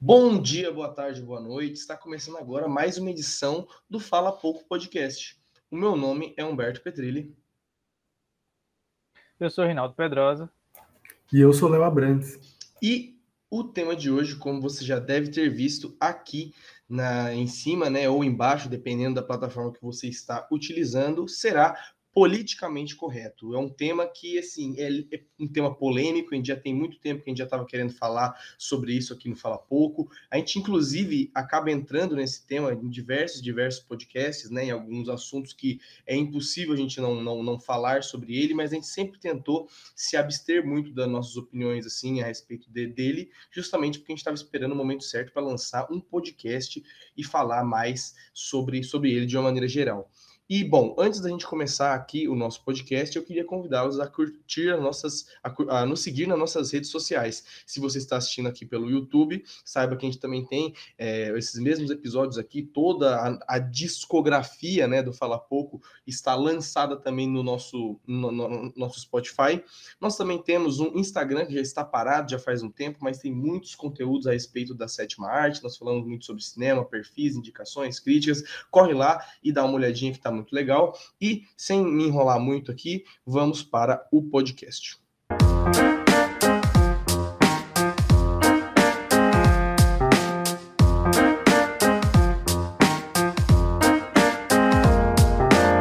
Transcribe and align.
Bom 0.00 0.40
dia, 0.40 0.72
boa 0.72 0.94
tarde, 0.94 1.20
boa 1.20 1.40
noite. 1.40 1.80
Está 1.80 1.96
começando 1.96 2.36
agora 2.36 2.68
mais 2.68 2.98
uma 2.98 3.10
edição 3.10 3.66
do 3.90 3.98
Fala 3.98 4.30
Pouco 4.30 4.64
Podcast. 4.68 5.36
O 5.68 5.76
meu 5.76 5.96
nome 5.96 6.32
é 6.36 6.44
Humberto 6.44 6.80
Petrilli. 6.80 7.36
Eu 9.40 9.50
sou 9.50 9.66
Rinaldo 9.66 9.96
Pedrosa. 9.96 10.48
E 11.32 11.40
eu 11.40 11.52
sou 11.52 11.68
Léo 11.68 11.82
Abrantes. 11.82 12.38
E 12.80 13.18
o 13.50 13.64
tema 13.64 13.96
de 13.96 14.08
hoje, 14.08 14.36
como 14.36 14.60
você 14.60 14.84
já 14.84 15.00
deve 15.00 15.32
ter 15.32 15.50
visto 15.50 15.96
aqui 15.98 16.54
na, 16.88 17.34
em 17.34 17.48
cima, 17.48 17.90
né, 17.90 18.08
ou 18.08 18.22
embaixo, 18.22 18.68
dependendo 18.68 19.16
da 19.16 19.26
plataforma 19.26 19.72
que 19.72 19.82
você 19.82 20.06
está 20.06 20.46
utilizando, 20.52 21.26
será 21.26 21.76
politicamente 22.18 22.96
correto. 22.96 23.54
É 23.54 23.58
um 23.60 23.68
tema 23.68 24.04
que, 24.04 24.40
assim, 24.40 24.74
é, 24.76 24.88
é, 25.14 25.22
um 25.38 25.46
tema 25.46 25.72
polêmico, 25.72 26.34
a 26.34 26.36
gente 26.36 26.48
já 26.48 26.56
tem 26.56 26.74
muito 26.74 26.98
tempo 26.98 27.22
que 27.22 27.30
a 27.30 27.30
gente 27.30 27.38
já 27.38 27.44
estava 27.44 27.64
querendo 27.64 27.92
falar 27.92 28.36
sobre 28.58 28.92
isso 28.92 29.12
aqui 29.12 29.28
no 29.28 29.36
Fala 29.36 29.56
Pouco. 29.56 30.10
A 30.28 30.36
gente, 30.36 30.58
inclusive, 30.58 31.30
acaba 31.32 31.70
entrando 31.70 32.16
nesse 32.16 32.44
tema 32.44 32.72
em 32.72 32.88
diversos, 32.88 33.40
diversos 33.40 33.84
podcasts, 33.84 34.50
né, 34.50 34.64
em 34.64 34.72
alguns 34.72 35.08
assuntos 35.08 35.52
que 35.52 35.78
é 36.04 36.16
impossível 36.16 36.74
a 36.74 36.76
gente 36.76 37.00
não, 37.00 37.22
não, 37.22 37.40
não 37.40 37.56
falar 37.56 38.02
sobre 38.02 38.36
ele, 38.36 38.52
mas 38.52 38.72
a 38.72 38.74
gente 38.74 38.88
sempre 38.88 39.20
tentou 39.20 39.68
se 39.94 40.16
abster 40.16 40.66
muito 40.66 40.92
das 40.92 41.08
nossas 41.08 41.36
opiniões, 41.36 41.86
assim, 41.86 42.20
a 42.20 42.26
respeito 42.26 42.68
de, 42.68 42.88
dele, 42.88 43.30
justamente 43.52 44.00
porque 44.00 44.10
a 44.10 44.14
gente 44.14 44.22
estava 44.22 44.34
esperando 44.34 44.72
o 44.72 44.76
momento 44.76 45.04
certo 45.04 45.32
para 45.32 45.40
lançar 45.40 45.86
um 45.88 46.00
podcast 46.00 46.82
e 47.16 47.22
falar 47.22 47.62
mais 47.62 48.16
sobre, 48.34 48.82
sobre 48.82 49.12
ele 49.12 49.24
de 49.24 49.36
uma 49.36 49.44
maneira 49.44 49.68
geral. 49.68 50.10
E, 50.50 50.64
bom, 50.64 50.96
antes 50.98 51.20
da 51.20 51.28
gente 51.28 51.46
começar 51.46 51.92
aqui 51.92 52.26
o 52.26 52.34
nosso 52.34 52.64
podcast, 52.64 53.14
eu 53.14 53.22
queria 53.22 53.44
convidá-los 53.44 54.00
a 54.00 54.06
curtir 54.06 54.70
as 54.70 54.80
nossas, 54.80 55.26
a, 55.44 55.80
a, 55.80 55.84
nos 55.84 56.00
seguir 56.00 56.26
nas 56.26 56.38
nossas 56.38 56.72
redes 56.72 56.88
sociais. 56.88 57.44
Se 57.66 57.78
você 57.78 57.98
está 57.98 58.16
assistindo 58.16 58.48
aqui 58.48 58.64
pelo 58.64 58.90
YouTube, 58.90 59.44
saiba 59.62 59.94
que 59.94 60.06
a 60.06 60.08
gente 60.08 60.18
também 60.18 60.46
tem 60.46 60.72
é, 60.96 61.36
esses 61.36 61.60
mesmos 61.60 61.90
episódios 61.90 62.38
aqui, 62.38 62.62
toda 62.62 63.14
a, 63.16 63.56
a, 63.56 63.58
discografia 63.58 64.88
né, 64.88 65.02
do 65.02 65.12
Fala 65.12 65.38
Pouco 65.38 65.82
está 66.06 66.34
lançada 66.34 66.96
também 66.96 67.28
no 67.28 67.42
nosso, 67.42 68.00
no, 68.06 68.32
no, 68.32 68.72
nosso 68.74 69.00
Spotify. 69.00 69.62
Nós 70.00 70.16
também 70.16 70.42
temos 70.42 70.80
um 70.80 70.96
Instagram 70.96 71.44
que 71.44 71.52
já 71.52 71.60
está 71.60 71.84
parado, 71.84 72.30
já 72.30 72.38
faz 72.38 72.62
um 72.62 72.70
tempo, 72.70 73.00
mas 73.02 73.18
tem 73.18 73.30
muitos 73.30 73.74
conteúdos 73.74 74.26
a 74.26 74.32
respeito 74.32 74.74
da 74.74 74.88
sétima 74.88 75.28
arte. 75.28 75.62
Nós 75.62 75.76
falamos 75.76 76.06
muito 76.06 76.24
sobre 76.24 76.42
cinema, 76.42 76.86
perfis, 76.86 77.36
indicações, 77.36 78.00
críticas. 78.00 78.42
Corre 78.70 78.94
lá 78.94 79.22
e 79.44 79.52
dá 79.52 79.62
uma 79.62 79.74
olhadinha 79.74 80.10
que 80.10 80.16
está 80.16 80.37
muito 80.38 80.54
legal. 80.54 80.96
E 81.20 81.42
sem 81.56 81.84
me 81.84 82.04
enrolar 82.04 82.40
muito 82.40 82.70
aqui, 82.70 83.04
vamos 83.26 83.62
para 83.62 84.06
o 84.10 84.22
podcast. 84.22 84.98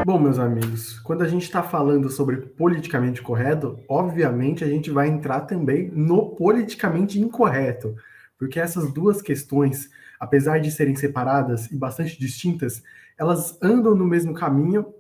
Bom, 0.06 0.20
meus 0.20 0.40
amigos, 0.40 1.00
quando 1.00 1.22
a 1.22 1.28
gente 1.28 1.44
está 1.44 1.62
falando 1.62 2.10
sobre 2.10 2.38
politicamente 2.38 3.22
correto, 3.22 3.78
obviamente 3.90 4.64
a 4.64 4.68
gente 4.68 4.90
vai 4.90 5.10
entrar 5.10 5.42
também 5.42 5.92
no 5.94 6.30
politicamente 6.36 7.20
incorreto, 7.20 7.94
porque 8.38 8.60
essas 8.60 8.92
duas 8.94 9.22
questões, 9.22 9.90
apesar 10.20 10.60
de 10.60 10.72
serem 10.72 10.96
separadas 10.96 11.70
e 11.72 11.76
bastante 11.76 12.18
distintas, 12.18 12.82
elas 13.18 13.58
andam 13.62 13.96
no 13.96 14.06
mesmo 14.06 14.34
caminho 14.34 14.94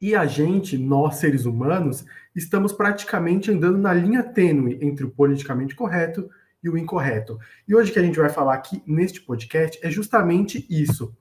e 0.00 0.16
a 0.16 0.26
gente, 0.26 0.76
nós 0.76 1.16
seres 1.16 1.44
humanos, 1.44 2.04
estamos 2.34 2.72
praticamente 2.72 3.50
andando 3.50 3.78
na 3.78 3.92
linha 3.92 4.22
tênue 4.22 4.78
entre 4.82 5.04
o 5.04 5.10
politicamente 5.10 5.76
correto 5.76 6.28
e 6.62 6.68
o 6.68 6.76
incorreto. 6.76 7.38
E 7.68 7.74
hoje 7.74 7.92
que 7.92 7.98
a 7.98 8.02
gente 8.02 8.18
vai 8.18 8.28
falar 8.28 8.54
aqui 8.54 8.82
neste 8.86 9.20
podcast 9.20 9.78
é 9.82 9.90
justamente 9.90 10.66
isso. 10.68 11.14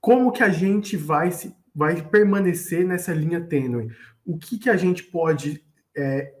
Como 0.00 0.32
que 0.32 0.42
a 0.42 0.48
gente 0.48 0.96
vai 0.96 1.30
se 1.30 1.54
vai 1.74 2.00
permanecer 2.00 2.86
nessa 2.86 3.12
linha 3.12 3.40
tênue? 3.40 3.90
O 4.24 4.38
que 4.38 4.58
que 4.58 4.70
a 4.70 4.76
gente 4.76 5.02
pode 5.02 5.62
é, 5.96 6.32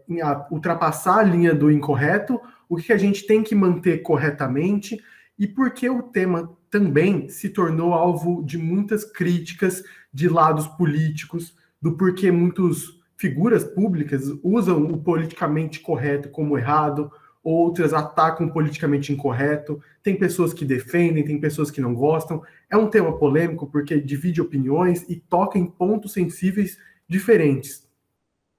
ultrapassar 0.50 1.18
a 1.18 1.22
linha 1.22 1.54
do 1.54 1.70
incorreto? 1.70 2.40
O 2.68 2.76
que, 2.76 2.84
que 2.84 2.92
a 2.92 2.98
gente 2.98 3.26
tem 3.26 3.42
que 3.42 3.54
manter 3.54 3.98
corretamente? 3.98 5.02
E 5.38 5.46
por 5.46 5.72
que 5.72 5.88
o 5.88 6.02
tema 6.02 6.56
também 6.70 7.28
se 7.28 7.48
tornou 7.48 7.92
alvo 7.92 8.42
de 8.44 8.58
muitas 8.58 9.04
críticas 9.04 9.82
de 10.12 10.28
lados 10.28 10.66
políticos, 10.66 11.56
do 11.80 11.96
porquê 11.96 12.30
muitas 12.30 12.84
figuras 13.16 13.64
públicas 13.64 14.24
usam 14.42 14.84
o 14.86 14.98
politicamente 15.02 15.80
correto 15.80 16.28
como 16.30 16.58
errado, 16.58 17.10
outras 17.42 17.92
atacam 17.92 18.46
o 18.46 18.52
politicamente 18.52 19.12
incorreto, 19.12 19.80
tem 20.02 20.16
pessoas 20.18 20.54
que 20.54 20.64
defendem, 20.64 21.24
tem 21.24 21.38
pessoas 21.38 21.70
que 21.70 21.80
não 21.80 21.94
gostam. 21.94 22.42
É 22.70 22.76
um 22.76 22.88
tema 22.88 23.16
polêmico 23.18 23.66
porque 23.66 24.00
divide 24.00 24.40
opiniões 24.40 25.04
e 25.08 25.16
toca 25.16 25.58
em 25.58 25.66
pontos 25.66 26.12
sensíveis 26.12 26.78
diferentes. 27.08 27.86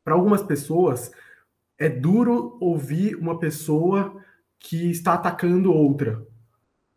Para 0.03 0.13
algumas 0.13 0.44
pessoas, 0.44 1.12
é 1.80 1.90
duro 1.90 2.57
ouvir 2.62 3.16
uma 3.16 3.40
pessoa 3.40 4.22
que 4.59 4.90
está 4.90 5.16
atacando 5.16 5.74
outra, 5.74 6.25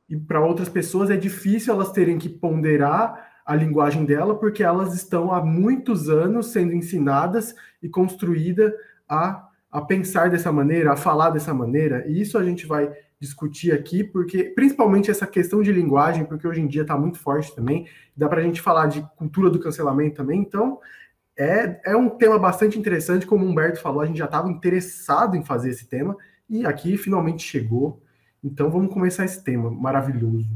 e 0.09 0.17
para 0.17 0.41
outras 0.41 0.69
pessoas 0.69 1.11
é 1.11 1.17
difícil 1.17 1.75
elas 1.75 1.93
terem 1.93 2.19
que 2.19 2.29
ponderar 2.29 3.29
a 3.45 3.55
linguagem 3.55 4.05
dela, 4.05 4.39
porque 4.39 4.63
elas 4.63 4.95
estão 4.95 5.33
há 5.33 5.43
muitos 5.43 6.09
anos 6.09 6.49
sendo 6.49 6.75
ensinadas 6.75 7.55
e 7.83 7.89
construídas 7.89 8.73
a, 9.09 9.49
a 9.71 9.81
pensar 9.81 10.31
dessa 10.31 10.53
maneira, 10.53 10.93
a 10.93 10.97
falar 10.97 11.31
dessa 11.31 11.55
maneira, 11.55 12.05
e 12.07 12.21
isso 12.21 12.37
a 12.37 12.45
gente 12.45 12.67
vai 12.67 12.93
discutir 13.21 13.73
aqui, 13.73 14.05
porque 14.05 14.45
principalmente 14.45 15.11
essa 15.11 15.27
questão 15.27 15.63
de 15.63 15.73
linguagem, 15.73 16.25
porque 16.25 16.47
hoje 16.47 16.61
em 16.61 16.67
dia 16.67 16.83
está 16.83 16.97
muito 16.97 17.19
forte 17.19 17.55
também, 17.55 17.87
dá 18.17 18.29
para 18.29 18.41
a 18.41 18.45
gente 18.45 18.61
falar 18.61 18.87
de 18.87 19.03
cultura 19.17 19.51
do 19.51 19.59
cancelamento 19.59 20.17
também, 20.17 20.41
então 20.41 20.79
é, 21.37 21.81
é 21.93 21.97
um 21.97 22.11
tema 22.11 22.39
bastante 22.39 22.79
interessante, 22.79 23.27
como 23.27 23.45
o 23.45 23.49
Humberto 23.49 23.81
falou, 23.81 24.03
a 24.03 24.07
gente 24.07 24.19
já 24.19 24.27
estava 24.27 24.51
interessado 24.51 25.37
em 25.37 25.45
fazer 25.45 25.71
esse 25.71 25.87
tema, 25.87 26.17
e 26.49 26.67
aqui 26.67 26.97
finalmente 26.97 27.43
chegou, 27.43 28.03
então 28.43 28.71
vamos 28.71 28.93
começar 28.93 29.25
esse 29.25 29.43
tema 29.43 29.71
maravilhoso. 29.71 30.47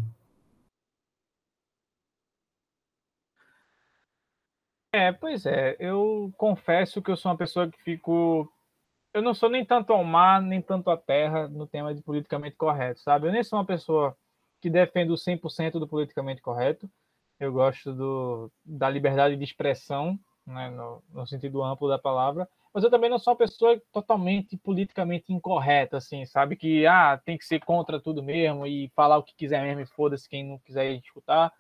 É, 4.95 5.11
pois 5.11 5.47
é, 5.47 5.75
eu 5.81 6.33
confesso 6.37 7.01
que 7.01 7.11
eu 7.11 7.17
sou 7.17 7.31
uma 7.31 7.39
pessoa 7.39 7.71
que 7.71 7.83
fico. 7.83 8.53
Eu 9.15 9.23
não 9.23 9.33
sou 9.35 9.49
nem 9.49 9.65
tanto 9.65 9.93
ao 9.93 10.05
mar, 10.05 10.41
nem 10.43 10.61
tanto 10.61 10.91
à 10.91 10.97
terra 10.97 11.49
no 11.49 11.67
tema 11.67 11.95
de 11.95 12.03
politicamente 12.03 12.57
correto, 12.57 13.01
sabe? 13.01 13.27
Eu 13.27 13.33
nem 13.33 13.43
sou 13.43 13.59
uma 13.59 13.65
pessoa 13.65 14.17
que 14.61 14.69
defende 14.71 15.11
o 15.11 15.17
100% 15.17 15.79
do 15.79 15.89
politicamente 15.89 16.43
correto. 16.43 16.91
Eu 17.41 17.53
gosto 17.53 17.93
do, 17.93 18.53
da 18.65 18.89
liberdade 18.89 19.37
de 19.37 19.45
expressão, 19.45 20.19
né, 20.47 20.71
no, 20.71 21.03
no 21.11 21.27
sentido 21.27 21.63
amplo 21.63 21.89
da 21.89 21.99
palavra, 21.99 22.49
mas 22.73 22.83
eu 22.85 22.91
também 22.91 23.11
não 23.11 23.19
sou 23.19 23.33
uma 23.33 23.39
pessoa 23.39 23.81
totalmente 23.93 24.57
politicamente 24.57 25.33
incorreta, 25.33 25.99
assim, 25.99 26.25
sabe? 26.25 26.57
Que 26.57 26.87
ah, 26.87 27.21
tem 27.23 27.37
que 27.37 27.45
ser 27.45 27.61
contra 27.61 28.01
tudo 28.01 28.23
mesmo 28.23 28.67
e 28.67 28.91
falar 28.97 29.19
o 29.19 29.23
que 29.23 29.35
quiser 29.35 29.63
mesmo 29.63 29.83
e 29.83 29.87
foda-se 29.87 30.29
quem 30.29 30.45
não 30.45 30.59
quiser 30.59 30.93
escutar. 30.93 31.53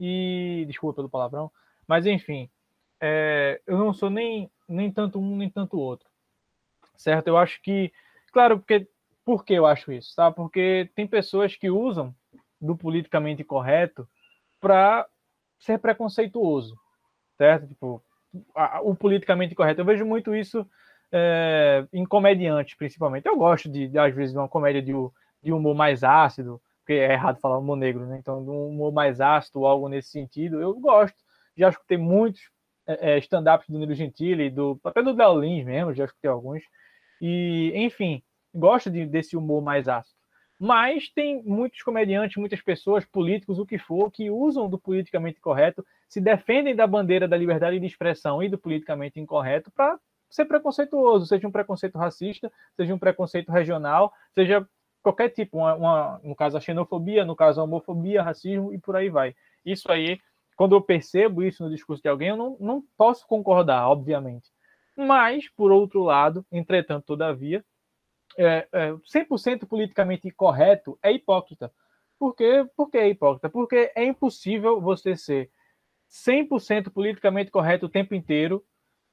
E 0.00 0.64
desculpa 0.66 0.96
pelo 0.96 1.08
palavrão, 1.08 1.50
mas 1.86 2.06
enfim, 2.06 2.50
é, 3.00 3.60
eu 3.66 3.78
não 3.78 3.92
sou 3.92 4.10
nem, 4.10 4.50
nem 4.68 4.90
tanto 4.90 5.18
um 5.18 5.36
nem 5.36 5.48
tanto 5.48 5.78
outro, 5.78 6.08
certo? 6.96 7.28
Eu 7.28 7.36
acho 7.36 7.60
que, 7.62 7.92
claro, 8.32 8.58
porque 8.58 8.88
por 9.24 9.44
que 9.44 9.54
eu 9.54 9.66
acho 9.66 9.92
isso, 9.92 10.14
tá? 10.14 10.30
Porque 10.30 10.90
tem 10.94 11.06
pessoas 11.06 11.56
que 11.56 11.70
usam 11.70 12.14
do 12.60 12.76
politicamente 12.76 13.44
correto 13.44 14.08
para 14.60 15.06
ser 15.58 15.78
preconceituoso, 15.78 16.78
certo? 17.36 17.66
Tipo, 17.66 18.02
o 18.82 18.94
politicamente 18.94 19.54
correto. 19.54 19.80
Eu 19.80 19.84
vejo 19.84 20.04
muito 20.04 20.34
isso 20.34 20.66
é, 21.12 21.86
em 21.92 22.04
comediantes, 22.04 22.76
principalmente. 22.76 23.26
Eu 23.26 23.36
gosto 23.36 23.68
de, 23.68 23.88
de 23.88 23.98
às 23.98 24.14
vezes, 24.14 24.32
de 24.32 24.38
uma 24.38 24.48
comédia 24.48 24.82
de, 24.82 24.92
de 25.42 25.52
humor 25.52 25.74
mais 25.74 26.02
ácido, 26.02 26.60
porque 26.80 26.94
é 26.94 27.12
errado 27.12 27.40
falar 27.40 27.58
humor 27.58 27.76
negro, 27.76 28.06
né? 28.06 28.18
Então, 28.18 28.42
de 28.42 28.50
um 28.50 28.68
humor 28.68 28.92
mais 28.92 29.20
ácido 29.20 29.66
algo 29.66 29.88
nesse 29.88 30.10
sentido, 30.10 30.60
eu 30.60 30.74
gosto. 30.74 31.16
Já 31.56 31.68
escutei 31.68 31.96
muitos 31.96 32.42
é, 32.86 33.12
é 33.14 33.18
stand-ups 33.18 33.68
do 33.68 33.78
Nilo 33.78 33.94
Gentili, 33.94 34.50
do, 34.50 34.78
até 34.84 35.02
do 35.02 35.14
Del 35.14 35.40
Lins 35.40 35.64
mesmo, 35.64 35.94
já 35.94 36.04
escutei 36.04 36.30
alguns. 36.30 36.62
E, 37.20 37.72
enfim, 37.74 38.22
gosto 38.54 38.90
de, 38.90 39.06
desse 39.06 39.36
humor 39.36 39.62
mais 39.62 39.88
ácido. 39.88 40.15
Mas 40.58 41.10
tem 41.10 41.42
muitos 41.42 41.82
comediantes, 41.82 42.36
muitas 42.36 42.62
pessoas, 42.62 43.04
políticos, 43.04 43.58
o 43.58 43.66
que 43.66 43.78
for, 43.78 44.10
que 44.10 44.30
usam 44.30 44.68
do 44.70 44.78
politicamente 44.78 45.40
correto, 45.40 45.84
se 46.08 46.20
defendem 46.20 46.74
da 46.74 46.86
bandeira 46.86 47.28
da 47.28 47.36
liberdade 47.36 47.78
de 47.78 47.86
expressão 47.86 48.42
e 48.42 48.48
do 48.48 48.56
politicamente 48.56 49.20
incorreto 49.20 49.70
para 49.70 49.98
ser 50.30 50.46
preconceituoso, 50.46 51.26
seja 51.26 51.46
um 51.46 51.52
preconceito 51.52 51.98
racista, 51.98 52.50
seja 52.74 52.94
um 52.94 52.98
preconceito 52.98 53.52
regional, 53.52 54.12
seja 54.34 54.66
qualquer 55.02 55.28
tipo, 55.28 55.58
uma, 55.58 55.74
uma, 55.74 56.20
no 56.24 56.34
caso 56.34 56.56
a 56.56 56.60
xenofobia, 56.60 57.24
no 57.24 57.36
caso 57.36 57.60
a 57.60 57.64
homofobia, 57.64 58.22
racismo 58.22 58.72
e 58.72 58.78
por 58.78 58.96
aí 58.96 59.08
vai. 59.08 59.36
Isso 59.64 59.90
aí, 59.92 60.18
quando 60.56 60.74
eu 60.74 60.80
percebo 60.80 61.42
isso 61.42 61.62
no 61.62 61.70
discurso 61.70 62.02
de 62.02 62.08
alguém, 62.08 62.28
eu 62.28 62.36
não, 62.36 62.56
não 62.58 62.82
posso 62.96 63.26
concordar, 63.26 63.88
obviamente. 63.88 64.50
Mas, 64.96 65.48
por 65.50 65.70
outro 65.70 66.02
lado, 66.02 66.44
entretanto, 66.50 67.04
todavia, 67.04 67.64
é, 68.36 68.68
é, 68.72 68.92
100% 68.92 69.66
politicamente 69.66 70.30
correto 70.30 70.98
é 71.02 71.12
hipócrita. 71.12 71.72
Por 72.18 72.34
quê? 72.34 72.66
Por 72.76 72.90
que 72.90 72.98
é 72.98 73.08
hipócrita? 73.08 73.48
Porque 73.48 73.92
é 73.94 74.04
impossível 74.04 74.80
você 74.80 75.16
ser 75.16 75.50
100% 76.10 76.90
politicamente 76.90 77.50
correto 77.50 77.86
o 77.86 77.90
tempo 77.90 78.14
inteiro, 78.14 78.64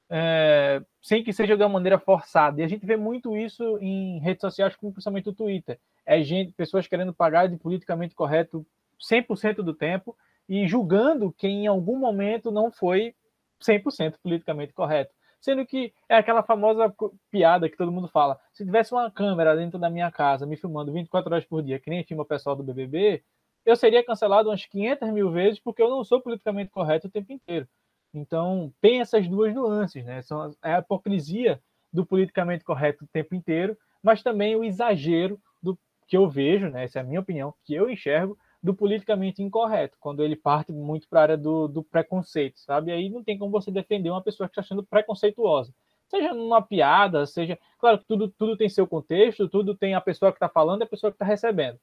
é, 0.08 0.82
sem 1.02 1.22
que 1.22 1.32
seja 1.32 1.56
de 1.56 1.62
uma 1.62 1.68
maneira 1.68 1.98
forçada. 1.98 2.60
E 2.60 2.64
a 2.64 2.68
gente 2.68 2.86
vê 2.86 2.96
muito 2.96 3.36
isso 3.36 3.78
em 3.78 4.20
redes 4.20 4.40
sociais, 4.40 4.76
como 4.76 4.92
principalmente 4.92 5.28
o 5.28 5.34
Twitter. 5.34 5.78
É 6.06 6.22
gente, 6.22 6.52
pessoas 6.52 6.86
querendo 6.86 7.12
pagar 7.12 7.48
de 7.48 7.56
politicamente 7.56 8.14
correto 8.14 8.66
100% 9.00 9.56
do 9.56 9.74
tempo 9.74 10.16
e 10.48 10.66
julgando 10.66 11.32
quem 11.32 11.64
em 11.64 11.66
algum 11.66 11.98
momento 11.98 12.50
não 12.50 12.70
foi 12.70 13.14
100% 13.62 14.16
politicamente 14.22 14.72
correto. 14.72 15.12
Sendo 15.44 15.66
que 15.66 15.92
é 16.08 16.16
aquela 16.16 16.42
famosa 16.42 16.90
piada 17.30 17.68
que 17.68 17.76
todo 17.76 17.92
mundo 17.92 18.08
fala: 18.08 18.40
se 18.50 18.64
tivesse 18.64 18.94
uma 18.94 19.10
câmera 19.10 19.54
dentro 19.54 19.78
da 19.78 19.90
minha 19.90 20.10
casa 20.10 20.46
me 20.46 20.56
filmando 20.56 20.90
24 20.90 21.30
horas 21.30 21.44
por 21.44 21.62
dia, 21.62 21.78
que 21.78 21.90
nem 21.90 22.02
filma 22.02 22.22
o 22.22 22.26
pessoal 22.26 22.56
do 22.56 22.62
BBB, 22.62 23.22
eu 23.66 23.76
seria 23.76 24.02
cancelado 24.02 24.48
umas 24.48 24.64
500 24.64 25.10
mil 25.12 25.30
vezes 25.30 25.60
porque 25.60 25.82
eu 25.82 25.90
não 25.90 26.02
sou 26.02 26.18
politicamente 26.18 26.70
correto 26.70 27.08
o 27.08 27.10
tempo 27.10 27.30
inteiro. 27.30 27.68
Então, 28.14 28.72
tem 28.80 29.02
essas 29.02 29.28
duas 29.28 29.54
nuances, 29.54 30.02
né? 30.06 30.22
São 30.22 30.56
é 30.62 30.76
a 30.76 30.78
hipocrisia 30.78 31.60
do 31.92 32.06
politicamente 32.06 32.64
correto 32.64 33.04
o 33.04 33.08
tempo 33.08 33.34
inteiro, 33.34 33.76
mas 34.02 34.22
também 34.22 34.56
o 34.56 34.64
exagero 34.64 35.38
do 35.62 35.78
que 36.08 36.16
eu 36.16 36.26
vejo, 36.26 36.70
né? 36.70 36.84
Essa 36.84 37.00
é 37.00 37.02
a 37.02 37.04
minha 37.04 37.20
opinião, 37.20 37.52
que 37.66 37.74
eu 37.74 37.90
enxergo 37.90 38.38
do 38.64 38.74
politicamente 38.74 39.42
incorreto, 39.42 39.96
quando 40.00 40.24
ele 40.24 40.34
parte 40.34 40.72
muito 40.72 41.08
para 41.08 41.20
a 41.20 41.22
área 41.22 41.36
do, 41.36 41.68
do 41.68 41.84
preconceito, 41.84 42.58
sabe? 42.58 42.90
Aí 42.90 43.08
não 43.08 43.22
tem 43.22 43.38
como 43.38 43.52
você 43.52 43.70
defender 43.70 44.10
uma 44.10 44.22
pessoa 44.22 44.48
que 44.48 44.58
está 44.58 44.62
sendo 44.62 44.82
preconceituosa. 44.82 45.72
Seja 46.08 46.34
numa 46.34 46.60
piada, 46.60 47.26
seja. 47.26 47.58
Claro 47.78 47.98
que 47.98 48.06
tudo, 48.06 48.28
tudo 48.28 48.56
tem 48.56 48.68
seu 48.68 48.86
contexto, 48.86 49.48
tudo 49.48 49.76
tem 49.76 49.94
a 49.94 50.00
pessoa 50.00 50.32
que 50.32 50.36
está 50.36 50.48
falando 50.48 50.80
e 50.80 50.84
a 50.84 50.88
pessoa 50.88 51.12
que 51.12 51.16
está 51.16 51.24
recebendo 51.24 51.78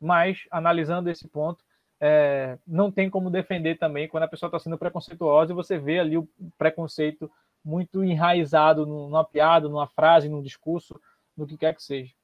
mas 0.00 0.46
analisando 0.50 1.10
esse 1.10 1.26
ponto, 1.28 1.64
é, 1.98 2.58
não 2.66 2.90
tem 2.90 3.08
como 3.08 3.30
defender 3.30 3.78
também 3.78 4.08
quando 4.08 4.24
a 4.24 4.28
pessoa 4.28 4.48
está 4.48 4.58
sendo 4.58 4.76
preconceituosa 4.76 5.52
e 5.52 5.54
você 5.54 5.78
vê 5.78 5.98
ali 5.98 6.18
o 6.18 6.28
preconceito 6.58 7.30
muito 7.64 8.04
enraizado 8.04 8.86
numa 8.86 9.24
piada, 9.24 9.68
numa 9.68 9.86
frase, 9.86 10.28
num 10.28 10.42
discurso, 10.42 11.00
no 11.36 11.46
que 11.46 11.56
quer 11.56 11.74
que 11.74 11.82
seja. 11.82 12.14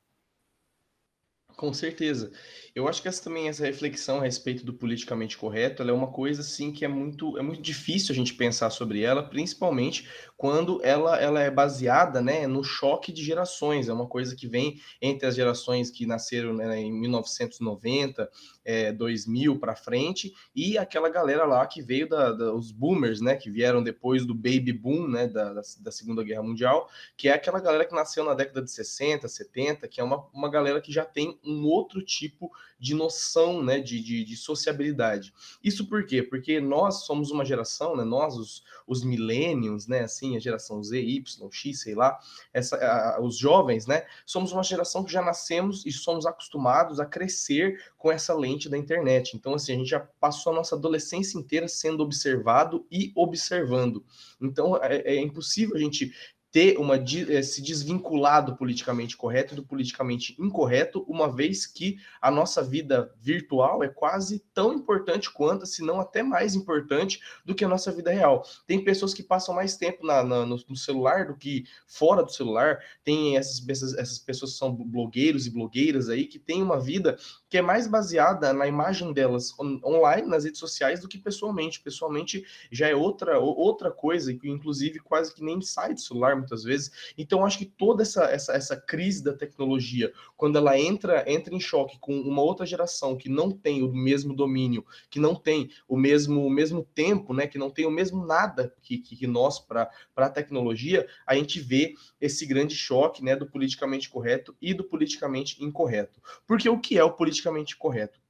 Com 1.63 1.73
certeza. 1.73 2.33
Eu 2.75 2.89
acho 2.89 3.01
que 3.01 3.07
essa 3.07 3.23
também 3.23 3.49
essa 3.49 3.65
reflexão 3.65 4.19
a 4.19 4.25
respeito 4.25 4.67
do 4.67 4.75
politicamente 4.75 5.39
correto, 5.39 5.81
é 5.85 5.93
uma 5.93 6.09
coisa 6.09 6.41
assim 6.41 6.73
que 6.73 6.85
é 6.85 6.89
muito 6.89 7.39
é 7.39 7.43
muito 7.43 7.63
difícil 7.63 8.13
a 8.13 8.17
gente 8.17 8.35
pensar 8.35 8.69
sobre 8.71 9.03
ela, 9.03 9.23
principalmente 9.23 10.09
quando 10.37 10.81
ela, 10.83 11.21
ela 11.21 11.41
é 11.41 11.53
baseada, 11.53 12.21
né, 12.21 12.49
no 12.49 12.65
choque 12.65 13.13
de 13.13 13.23
gerações. 13.23 13.89
É 13.89 13.93
uma 13.93 14.09
coisa 14.09 14.35
que 14.35 14.49
vem 14.49 14.81
entre 15.01 15.29
as 15.29 15.37
gerações 15.37 15.89
que 15.89 16.05
nasceram 16.05 16.53
né, 16.53 16.81
em 16.81 16.93
1990, 16.93 18.29
é, 18.65 18.93
2000 18.93 19.61
para 19.61 19.77
frente 19.77 20.33
e 20.53 20.77
aquela 20.77 21.09
galera 21.09 21.45
lá 21.45 21.65
que 21.65 21.81
veio 21.81 22.09
da, 22.09 22.33
da, 22.33 22.53
os 22.53 22.73
boomers, 22.73 23.21
né, 23.21 23.37
que 23.37 23.51
vieram 23.51 23.85
depois 23.85 24.27
do 24.27 24.35
baby 24.35 24.73
boom, 24.73 25.07
né, 25.07 25.29
da, 25.29 25.53
da, 25.53 25.93
Segunda 25.93 26.25
Guerra 26.25 26.43
Mundial, 26.43 26.89
que 27.17 27.29
é 27.29 27.35
aquela 27.35 27.61
galera 27.61 27.85
que 27.85 27.95
nasceu 27.95 28.25
na 28.25 28.35
década 28.35 28.63
de 28.63 28.71
60, 28.73 29.29
70, 29.29 29.87
que 29.87 30.01
é 30.01 30.05
uma, 30.05 30.27
uma 30.33 30.51
galera 30.51 30.81
que 30.81 30.93
já 30.93 31.05
tem 31.05 31.39
outro 31.65 32.03
tipo 32.03 32.51
de 32.79 32.95
noção, 32.95 33.63
né, 33.63 33.79
de, 33.79 34.03
de, 34.03 34.25
de 34.25 34.37
sociabilidade. 34.37 35.33
Isso 35.63 35.87
por 35.87 36.05
quê? 36.05 36.23
Porque 36.23 36.61
nós 36.61 37.07
somos 37.07 37.31
uma 37.31 37.45
geração, 37.45 37.97
né, 37.97 38.05
nós, 38.05 38.37
os, 38.37 38.65
os 38.87 39.05
millennials, 39.05 39.87
né, 39.87 40.01
assim, 40.01 40.37
a 40.37 40.41
geração 40.41 40.83
Z, 40.83 41.01
Y, 41.01 41.49
X, 41.51 41.81
sei 41.81 41.95
lá, 41.95 42.19
essa, 42.53 42.77
a, 42.77 43.21
os 43.21 43.37
jovens, 43.37 43.87
né, 43.87 44.05
somos 44.27 44.53
uma 44.53 44.63
geração 44.63 45.05
que 45.05 45.13
já 45.13 45.23
nascemos 45.23 45.87
e 45.87 45.93
somos 45.93 46.27
acostumados 46.27 46.99
a 46.99 47.07
crescer 47.07 47.81
com 47.97 48.11
essa 48.11 48.35
lente 48.35 48.69
da 48.69 48.77
internet. 48.77 49.37
Então, 49.37 49.55
assim, 49.55 49.73
a 49.73 49.77
gente 49.77 49.91
já 49.91 50.01
passou 50.01 50.53
a 50.53 50.57
nossa 50.57 50.75
adolescência 50.75 51.39
inteira 51.39 51.69
sendo 51.69 52.03
observado 52.03 52.87
e 52.91 53.13
observando. 53.15 54.05
Então, 54.41 54.77
é, 54.83 55.03
é 55.05 55.21
impossível 55.21 55.77
a 55.77 55.79
gente 55.79 56.13
ter 56.53 56.79
uma 56.79 56.97
eh, 56.97 57.43
se 57.43 57.63
desvincular 57.63 58.45
do 58.45 58.55
politicamente 58.55 59.17
correto 59.17 59.55
e 59.55 59.57
do 59.57 59.65
politicamente 59.65 60.37
incorreto, 60.39 61.03
uma 61.09 61.33
vez 61.33 61.67
que 61.67 61.97
a 62.21 62.31
nossa 62.31 62.63
vida 62.63 63.11
virtual 63.19 63.83
é 63.83 63.89
quase 63.89 64.45
tão 64.53 64.75
importante 64.75 65.33
quanto, 65.33 65.65
se 65.65 65.83
não 65.83 65.99
até 65.99 66.23
mais 66.23 66.55
importante 66.55 67.21
do 67.43 67.55
que 67.55 67.65
a 67.65 67.69
nossa 67.69 67.91
vida 67.91 68.13
real. 68.13 68.47
Tem 68.67 68.85
pessoas 68.85 69.15
que 69.15 69.23
passam 69.23 69.55
mais 69.55 69.79
tempo 69.79 70.07
na, 70.07 70.23
na, 70.23 70.45
no, 70.45 70.63
no, 70.69 70.77
celular 70.77 71.27
do 71.27 71.37
que 71.37 71.65
fora 71.87 72.23
do 72.23 72.31
celular. 72.31 72.79
Tem 73.03 73.39
essas, 73.39 73.67
essas, 73.67 73.95
essas 73.95 74.19
pessoas 74.19 74.53
que 74.53 74.59
são 74.59 74.75
blogueiros 74.75 75.47
e 75.47 75.51
blogueiras 75.51 76.11
aí 76.11 76.27
que 76.27 76.39
têm 76.39 76.63
uma 76.63 76.79
vida 76.79 77.17
que 77.53 77.59
é 77.59 77.63
mais 77.63 77.87
baseada 77.87 78.51
na 78.55 78.67
imagem 78.67 79.13
delas 79.13 79.53
on, 79.61 79.79
online 79.85 80.27
nas 80.27 80.45
redes 80.45 80.59
sociais 80.59 81.01
do 81.01 81.07
que 81.07 81.19
pessoalmente. 81.19 81.83
Pessoalmente 81.83 82.47
já 82.71 82.89
é 82.89 82.97
outra 82.97 83.39
outra 83.39 83.91
coisa 83.91 84.33
que 84.33 84.49
inclusive 84.49 85.01
quase 85.01 85.35
que 85.35 85.45
nem 85.45 85.61
sai 85.61 85.93
do 85.93 86.01
celular 86.01 86.35
muitas 86.35 86.65
vezes. 86.65 87.13
Então, 87.19 87.45
acho 87.45 87.59
que 87.59 87.67
toda 87.67 88.05
essa, 88.05 88.25
essa, 88.25 88.55
essa 88.55 88.75
crise 88.75 89.23
da 89.23 89.35
tecnologia, 89.35 90.15
quando 90.35 90.57
ela 90.57 90.79
entra, 90.79 91.31
entra 91.31 91.55
em 91.55 91.61
choque 91.61 91.99
com 92.01 92.19
uma 92.19 92.41
outra 92.41 92.65
geração 92.65 93.19
que 93.19 93.29
não 93.29 93.51
tem 93.51 93.83
o 93.83 93.93
mesmo 93.93 94.35
domínio, 94.35 94.83
que 95.11 95.21
não 95.21 95.35
tem 95.35 95.69
o 95.87 95.95
mesmo, 95.95 96.47
o 96.47 96.51
mesmo 96.51 96.83
tempo, 96.95 97.35
né, 97.35 97.47
que 97.47 97.59
não 97.59 97.69
tem 97.69 97.85
o 97.85 97.91
mesmo 97.91 98.25
nada 98.25 98.75
que, 98.81 98.97
que, 98.97 99.15
que 99.15 99.27
nós 99.27 99.61
para 99.61 99.91
a 100.17 100.31
tecnologia, 100.31 101.07
a 101.27 101.35
gente 101.35 101.61
vê 101.61 101.93
esse 102.19 102.47
grande 102.47 102.75
choque 102.75 103.23
né, 103.23 103.37
do 103.37 103.45
politicamente 103.45 104.09
correto 104.09 104.57
e 104.59 104.73
do 104.73 104.85
politicamente 104.85 105.63
incorreto. 105.63 106.19
Porque 106.47 106.67
o 106.67 106.81
que 106.81 106.97
é 106.97 107.05
o 107.05 107.13
politicamente 107.13 107.42
correto? 107.77 108.23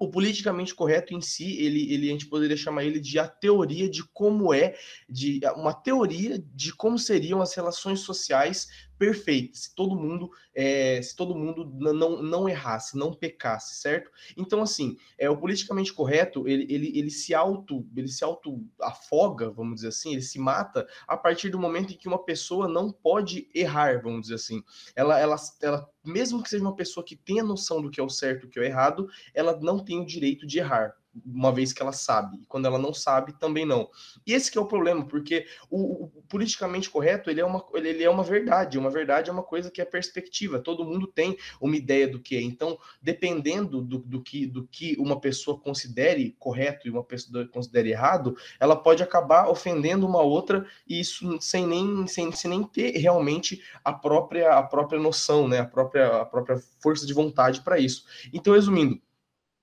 o 0.00 0.08
politicamente 0.08 0.74
correto 0.74 1.12
em 1.12 1.20
si, 1.20 1.58
ele, 1.62 1.92
ele 1.92 2.08
a 2.08 2.12
gente 2.12 2.26
poderia 2.26 2.56
chamar 2.56 2.84
ele 2.84 2.98
de 2.98 3.18
a 3.18 3.28
teoria 3.28 3.88
de 3.88 4.02
como 4.14 4.52
é, 4.54 4.74
de 5.06 5.40
uma 5.54 5.74
teoria 5.74 6.42
de 6.54 6.74
como 6.74 6.98
seriam 6.98 7.42
as 7.42 7.54
relações 7.54 8.00
sociais 8.00 8.66
perfeita, 9.00 9.56
se 9.56 9.74
todo 9.74 9.96
mundo 9.96 10.30
é, 10.54 11.00
se 11.00 11.16
todo 11.16 11.34
mundo 11.34 11.72
não, 11.74 12.22
não 12.22 12.46
errasse, 12.46 12.98
não 12.98 13.14
pecasse, 13.14 13.80
certo? 13.80 14.10
Então, 14.36 14.60
assim, 14.60 14.98
é, 15.16 15.30
o 15.30 15.38
politicamente 15.38 15.90
correto, 15.90 16.46
ele, 16.46 16.66
ele, 16.68 16.98
ele 16.98 17.10
se 17.10 17.34
auto 17.34 17.88
ele 17.96 18.08
se 18.08 18.22
auto 18.22 18.62
afoga, 18.78 19.48
vamos 19.50 19.76
dizer 19.76 19.88
assim, 19.88 20.12
ele 20.12 20.20
se 20.20 20.38
mata 20.38 20.86
a 21.08 21.16
partir 21.16 21.48
do 21.48 21.58
momento 21.58 21.94
em 21.94 21.96
que 21.96 22.08
uma 22.08 22.22
pessoa 22.22 22.68
não 22.68 22.92
pode 22.92 23.48
errar, 23.54 24.02
vamos 24.02 24.22
dizer 24.22 24.34
assim. 24.34 24.62
Ela, 24.94 25.18
ela, 25.18 25.36
ela 25.62 25.90
mesmo 26.04 26.42
que 26.42 26.50
seja 26.50 26.62
uma 26.62 26.76
pessoa 26.76 27.02
que 27.02 27.16
tenha 27.16 27.42
noção 27.42 27.80
do 27.80 27.90
que 27.90 28.00
é 28.00 28.02
o 28.02 28.10
certo 28.10 28.44
e 28.44 28.48
o 28.48 28.50
que 28.50 28.58
é 28.58 28.62
o 28.62 28.66
errado, 28.66 29.08
ela 29.32 29.58
não 29.62 29.82
tem 29.82 29.98
o 29.98 30.06
direito 30.06 30.46
de 30.46 30.58
errar 30.58 30.94
uma 31.24 31.52
vez 31.52 31.72
que 31.72 31.82
ela 31.82 31.92
sabe, 31.92 32.38
e 32.38 32.46
quando 32.46 32.66
ela 32.66 32.78
não 32.78 32.92
sabe, 32.92 33.38
também 33.38 33.64
não. 33.64 33.88
E 34.26 34.32
esse 34.32 34.56
é 34.56 34.60
o 34.60 34.66
problema, 34.66 35.04
porque 35.04 35.46
o, 35.70 36.04
o, 36.04 36.22
politicamente 36.28 36.90
correto, 36.90 37.30
ele 37.30 37.40
é, 37.40 37.44
uma, 37.44 37.64
ele, 37.74 38.02
é 38.02 38.10
uma 38.10 38.22
verdade, 38.22 38.78
uma 38.78 38.90
verdade 38.90 39.30
é 39.30 39.32
uma 39.32 39.42
coisa 39.42 39.70
que 39.70 39.80
é 39.80 39.84
perspectiva, 39.84 40.58
todo 40.58 40.84
mundo 40.84 41.06
tem 41.06 41.36
uma 41.60 41.76
ideia 41.76 42.08
do 42.08 42.20
que 42.20 42.36
é, 42.36 42.42
então, 42.42 42.78
dependendo 43.00 43.80
do, 43.82 43.98
do, 43.98 44.22
que, 44.22 44.46
do 44.46 44.66
que 44.66 44.96
uma 44.98 45.20
pessoa 45.20 45.58
considere 45.58 46.36
correto 46.38 46.86
e 46.86 46.90
uma 46.90 47.04
pessoa 47.04 47.46
considere 47.48 47.90
errado, 47.90 48.36
ela 48.58 48.76
pode 48.76 49.02
acabar 49.02 49.48
ofendendo 49.48 50.06
uma 50.06 50.22
outra, 50.22 50.66
e 50.86 51.00
isso 51.00 51.40
sem 51.40 51.66
nem, 51.66 52.06
sem, 52.06 52.32
sem 52.32 52.50
nem 52.50 52.62
ter 52.62 52.96
realmente 52.96 53.62
a 53.84 53.92
própria, 53.92 54.52
a 54.52 54.62
própria 54.62 55.00
noção, 55.00 55.48
né, 55.48 55.60
a 55.60 55.66
própria, 55.66 56.22
a 56.22 56.24
própria 56.24 56.58
força 56.80 57.06
de 57.06 57.12
vontade 57.12 57.60
para 57.62 57.78
isso. 57.78 58.04
Então, 58.32 58.54
resumindo, 58.54 59.00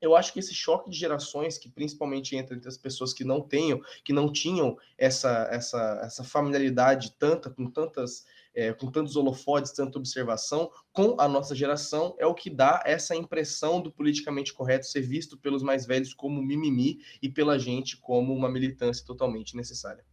eu 0.01 0.15
acho 0.15 0.31
que 0.31 0.39
esse 0.39 0.53
choque 0.53 0.89
de 0.89 0.97
gerações, 0.97 1.57
que 1.57 1.69
principalmente 1.69 2.35
entra 2.35 2.55
entre 2.55 2.69
as 2.69 2.77
pessoas 2.77 3.13
que 3.13 3.23
não 3.23 3.41
tenham, 3.41 3.81
que 4.03 4.13
não 4.13 4.31
tinham 4.31 4.77
essa, 4.97 5.47
essa, 5.51 6.01
essa 6.03 6.23
familiaridade 6.23 7.15
tanta, 7.17 7.49
com 7.49 7.69
tantas, 7.69 8.25
é, 8.53 8.71
com 8.73 8.91
tantos 8.91 9.15
holofotes, 9.15 9.71
tanta 9.71 9.97
observação, 9.97 10.71
com 10.91 11.15
a 11.19 11.27
nossa 11.27 11.55
geração, 11.55 12.15
é 12.19 12.25
o 12.25 12.35
que 12.35 12.49
dá 12.49 12.81
essa 12.85 13.15
impressão 13.15 13.81
do 13.81 13.91
politicamente 13.91 14.53
correto 14.53 14.85
ser 14.85 15.01
visto 15.01 15.37
pelos 15.37 15.63
mais 15.63 15.85
velhos 15.85 16.13
como 16.13 16.41
mimimi 16.41 16.99
e 17.21 17.29
pela 17.29 17.57
gente 17.57 17.97
como 17.97 18.33
uma 18.33 18.49
militância 18.49 19.05
totalmente 19.05 19.55
necessária. 19.55 20.05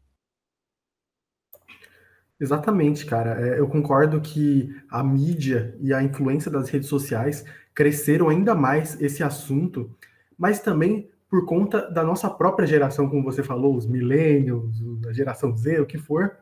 Exatamente, 2.40 3.06
cara. 3.06 3.40
É, 3.40 3.60
eu 3.60 3.68
concordo 3.68 4.20
que 4.20 4.68
a 4.90 5.04
mídia 5.04 5.76
e 5.80 5.94
a 5.94 6.02
influência 6.02 6.50
das 6.50 6.68
redes 6.68 6.88
sociais 6.88 7.44
cresceram 7.74 8.28
ainda 8.28 8.54
mais 8.54 9.00
esse 9.00 9.22
assunto, 9.22 9.90
mas 10.38 10.60
também 10.60 11.10
por 11.28 11.44
conta 11.46 11.90
da 11.90 12.04
nossa 12.04 12.30
própria 12.30 12.66
geração, 12.66 13.08
como 13.08 13.24
você 13.24 13.42
falou, 13.42 13.74
os 13.74 13.86
millennials, 13.86 14.80
a 15.08 15.12
geração 15.12 15.56
Z, 15.56 15.80
o 15.80 15.86
que 15.86 15.98
for, 15.98 16.36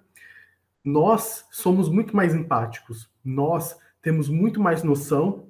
nós 0.85 1.47
somos 1.51 1.89
muito 1.89 2.15
mais 2.15 2.35
empáticos, 2.35 3.09
nós 3.25 3.75
temos 4.03 4.29
muito 4.29 4.61
mais 4.61 4.83
noção 4.83 5.47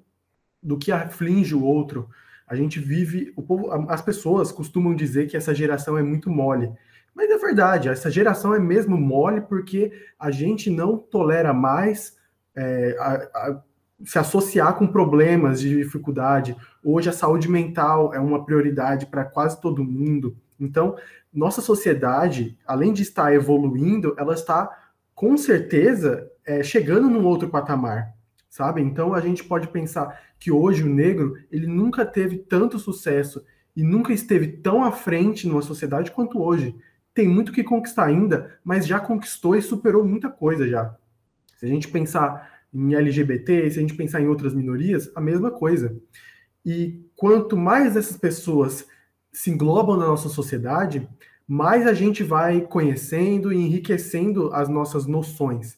do 0.63 0.79
que 0.79 0.93
aflige 0.93 1.55
o 1.55 1.65
outro. 1.65 2.09
A 2.47 2.55
gente 2.55 2.79
vive, 2.79 3.33
o 3.35 3.43
povo, 3.43 3.71
as 3.89 4.01
pessoas 4.01 4.53
costumam 4.53 4.95
dizer 4.95 5.27
que 5.27 5.37
essa 5.37 5.55
geração 5.55 5.99
é 5.99 6.03
muito 6.03 6.31
mole, 6.31 6.71
mas 7.15 7.31
é 7.31 7.37
verdade, 7.37 7.89
essa 7.89 8.11
geração 8.11 8.55
é 8.55 8.59
mesmo 8.59 8.97
mole 8.97 9.41
porque 9.41 9.93
a 10.19 10.31
gente 10.31 10.71
não 10.71 10.97
tolera 10.97 11.53
mais 11.53 12.17
é, 12.55 12.97
a, 12.99 13.13
a, 13.15 13.63
se 14.05 14.19
associar 14.19 14.75
com 14.75 14.87
problemas 14.87 15.61
de 15.61 15.77
dificuldade. 15.77 16.57
Hoje 16.85 17.09
a 17.09 17.13
saúde 17.13 17.49
mental 17.49 18.13
é 18.15 18.21
uma 18.21 18.45
prioridade 18.45 19.07
para 19.07 19.25
quase 19.25 19.61
todo 19.61 19.85
mundo. 19.85 20.37
Então, 20.59 20.97
nossa 21.33 21.61
sociedade, 21.61 22.59
além 22.67 22.93
de 22.93 23.03
estar 23.03 23.33
evoluindo, 23.33 24.15
ela 24.19 24.35
está 24.35 24.71
com 25.15 25.37
certeza 25.37 26.31
é, 26.45 26.63
chegando 26.63 27.09
num 27.09 27.25
outro 27.25 27.49
patamar, 27.49 28.13
sabe? 28.49 28.81
Então 28.81 29.15
a 29.15 29.21
gente 29.21 29.45
pode 29.45 29.69
pensar 29.69 30.21
que 30.39 30.51
hoje 30.51 30.83
o 30.83 30.89
negro 30.89 31.37
ele 31.51 31.67
nunca 31.67 32.05
teve 32.05 32.39
tanto 32.39 32.79
sucesso 32.79 33.45
e 33.75 33.83
nunca 33.83 34.13
esteve 34.13 34.49
tão 34.49 34.85
à 34.85 34.93
frente 34.93 35.47
numa 35.47 35.63
sociedade 35.63 36.11
quanto 36.11 36.43
hoje. 36.43 36.77
Tem 37.15 37.29
muito 37.29 37.53
que 37.53 37.63
conquistar 37.63 38.07
ainda, 38.07 38.59
mas 38.65 38.87
já 38.87 38.99
conquistou 38.99 39.55
e 39.55 39.63
superou 39.63 40.05
muita 40.05 40.29
coisa 40.29 40.67
já. 40.67 40.95
Se 41.57 41.67
a 41.67 41.69
gente 41.69 41.89
pensar 41.89 42.52
em 42.73 42.95
LGBT, 42.95 43.71
se 43.71 43.79
a 43.79 43.83
gente 43.83 43.95
pensar 43.95 44.21
em 44.21 44.29
outras 44.29 44.55
minorias, 44.55 45.11
a 45.15 45.21
mesma 45.21 45.51
coisa. 45.51 45.97
E 46.65 47.05
quanto 47.17 47.57
mais 47.57 47.97
essas 47.97 48.17
pessoas 48.17 48.87
se 49.33 49.51
englobam 49.51 49.97
na 49.97 50.07
nossa 50.07 50.29
sociedade, 50.29 51.09
mais 51.47 51.87
a 51.87 51.93
gente 51.93 52.23
vai 52.23 52.61
conhecendo 52.61 53.53
e 53.53 53.57
enriquecendo 53.57 54.53
as 54.53 54.69
nossas 54.69 55.07
noções. 55.07 55.77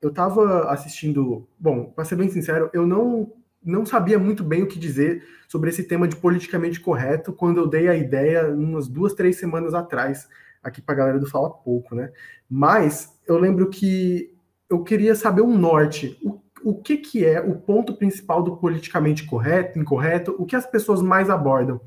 Eu 0.00 0.10
estava 0.10 0.70
assistindo, 0.70 1.48
bom, 1.58 1.84
para 1.84 2.04
ser 2.04 2.16
bem 2.16 2.28
sincero, 2.28 2.70
eu 2.72 2.86
não 2.86 3.32
não 3.60 3.84
sabia 3.84 4.18
muito 4.18 4.44
bem 4.44 4.62
o 4.62 4.68
que 4.68 4.78
dizer 4.78 5.24
sobre 5.48 5.68
esse 5.68 5.82
tema 5.82 6.06
de 6.06 6.16
politicamente 6.16 6.80
correto 6.80 7.32
quando 7.32 7.58
eu 7.58 7.66
dei 7.66 7.88
a 7.88 7.96
ideia 7.96 8.48
umas 8.48 8.86
duas, 8.86 9.14
três 9.14 9.36
semanas 9.36 9.74
atrás, 9.74 10.28
aqui 10.62 10.80
para 10.80 10.94
a 10.94 10.98
galera 10.98 11.18
do 11.18 11.28
Fala 11.28 11.50
Pouco, 11.50 11.94
né? 11.94 12.12
Mas 12.48 13.18
eu 13.26 13.36
lembro 13.36 13.68
que 13.68 14.37
eu 14.68 14.82
queria 14.82 15.14
saber 15.14 15.42
um 15.42 15.56
norte. 15.56 16.18
O, 16.22 16.40
o 16.62 16.74
que, 16.74 16.96
que 16.96 17.24
é 17.24 17.40
o 17.40 17.54
ponto 17.54 17.94
principal 17.94 18.42
do 18.42 18.56
politicamente 18.56 19.24
correto, 19.24 19.78
incorreto, 19.78 20.34
o 20.38 20.44
que 20.44 20.56
as 20.56 20.66
pessoas 20.66 21.00
mais 21.00 21.30
abordam. 21.30 21.80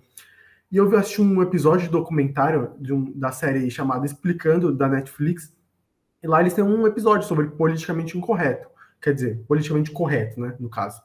E 0.72 0.78
eu 0.78 0.96
assisti 0.98 1.22
um 1.22 1.42
episódio 1.42 1.88
de 1.88 1.92
documentário 1.92 2.72
de 2.80 2.94
um, 2.94 3.12
da 3.12 3.32
série 3.32 3.70
chamada 3.70 4.06
Explicando, 4.06 4.74
da 4.74 4.88
Netflix, 4.88 5.54
e 6.24 6.28
lá 6.28 6.40
eles 6.40 6.54
têm 6.54 6.64
um 6.64 6.88
episódio 6.88 7.28
sobre 7.28 7.48
politicamente 7.48 8.18
incorreto, 8.18 8.70
quer 9.02 9.14
dizer, 9.14 9.44
politicamente 9.48 9.92
correto, 9.92 10.40
né, 10.40 10.56
no 10.60 10.70
caso. 10.70 11.02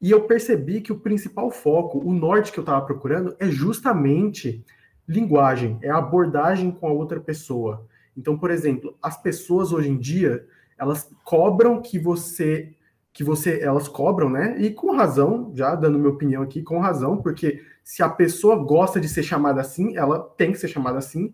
E 0.00 0.10
eu 0.10 0.24
percebi 0.24 0.80
que 0.80 0.92
o 0.92 0.98
principal 0.98 1.50
foco, 1.50 1.98
o 1.98 2.12
norte 2.12 2.52
que 2.52 2.58
eu 2.58 2.62
estava 2.62 2.84
procurando, 2.84 3.36
é 3.38 3.48
justamente 3.48 4.64
linguagem, 5.08 5.78
é 5.80 5.88
a 5.88 5.98
abordagem 5.98 6.70
com 6.70 6.86
a 6.86 6.92
outra 6.92 7.20
pessoa. 7.20 7.86
Então, 8.16 8.36
por 8.36 8.50
exemplo, 8.50 8.96
as 9.00 9.16
pessoas 9.16 9.72
hoje 9.72 9.88
em 9.88 9.96
dia, 9.96 10.44
elas 10.82 11.08
cobram 11.24 11.80
que 11.80 11.96
você 11.96 12.74
que 13.12 13.22
você 13.22 13.60
elas 13.60 13.88
cobram, 13.88 14.28
né? 14.28 14.56
E 14.58 14.70
com 14.70 14.96
razão, 14.96 15.52
já 15.54 15.74
dando 15.74 15.98
minha 15.98 16.10
opinião 16.10 16.42
aqui, 16.42 16.62
com 16.62 16.80
razão, 16.80 17.18
porque 17.18 17.62
se 17.84 18.02
a 18.02 18.08
pessoa 18.08 18.56
gosta 18.56 18.98
de 18.98 19.08
ser 19.08 19.22
chamada 19.22 19.60
assim, 19.60 19.96
ela 19.96 20.18
tem 20.36 20.50
que 20.50 20.58
ser 20.58 20.68
chamada 20.68 20.98
assim. 20.98 21.32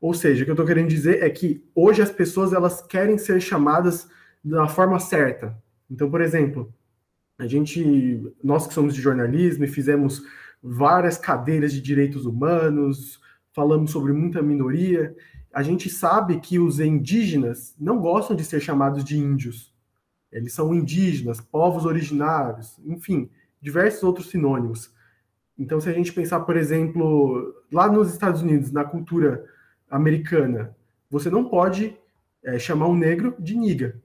Ou 0.00 0.12
seja, 0.12 0.42
o 0.42 0.44
que 0.44 0.50
eu 0.50 0.54
estou 0.54 0.66
querendo 0.66 0.88
dizer 0.88 1.22
é 1.22 1.30
que 1.30 1.64
hoje 1.74 2.02
as 2.02 2.10
pessoas 2.10 2.52
elas 2.52 2.82
querem 2.82 3.16
ser 3.16 3.40
chamadas 3.40 4.08
da 4.44 4.66
forma 4.66 4.98
certa. 4.98 5.56
Então, 5.88 6.10
por 6.10 6.20
exemplo, 6.20 6.74
a 7.38 7.46
gente, 7.46 8.20
nós 8.42 8.66
que 8.66 8.74
somos 8.74 8.94
de 8.94 9.00
jornalismo 9.00 9.64
e 9.64 9.68
fizemos 9.68 10.22
várias 10.60 11.16
cadeiras 11.16 11.72
de 11.72 11.80
direitos 11.80 12.26
humanos, 12.26 13.20
falamos 13.52 13.92
sobre 13.92 14.12
muita 14.12 14.42
minoria, 14.42 15.14
a 15.52 15.62
gente 15.62 15.90
sabe 15.90 16.40
que 16.40 16.58
os 16.58 16.80
indígenas 16.80 17.74
não 17.78 17.98
gostam 17.98 18.34
de 18.34 18.44
ser 18.44 18.60
chamados 18.60 19.04
de 19.04 19.18
índios. 19.18 19.72
Eles 20.30 20.54
são 20.54 20.74
indígenas, 20.74 21.40
povos 21.40 21.84
originários, 21.84 22.78
enfim, 22.86 23.28
diversos 23.60 24.02
outros 24.02 24.30
sinônimos. 24.30 24.90
Então, 25.58 25.78
se 25.80 25.88
a 25.88 25.92
gente 25.92 26.12
pensar, 26.12 26.40
por 26.40 26.56
exemplo, 26.56 27.54
lá 27.70 27.90
nos 27.90 28.10
Estados 28.10 28.40
Unidos, 28.40 28.72
na 28.72 28.84
cultura 28.84 29.44
americana, 29.90 30.74
você 31.10 31.28
não 31.28 31.44
pode 31.44 31.96
é, 32.42 32.58
chamar 32.58 32.88
um 32.88 32.96
negro 32.96 33.36
de 33.38 33.54
niga, 33.54 34.00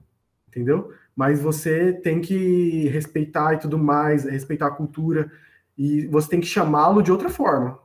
entendeu? 0.49 0.91
Mas 1.15 1.41
você 1.41 1.93
tem 1.93 2.19
que 2.19 2.89
respeitar 2.89 3.53
e 3.53 3.59
tudo 3.59 3.77
mais, 3.77 4.25
respeitar 4.25 4.67
a 4.67 4.71
cultura, 4.71 5.31
e 5.77 6.05
você 6.07 6.29
tem 6.29 6.41
que 6.41 6.47
chamá-lo 6.47 7.01
de 7.01 7.11
outra 7.11 7.29
forma. 7.29 7.79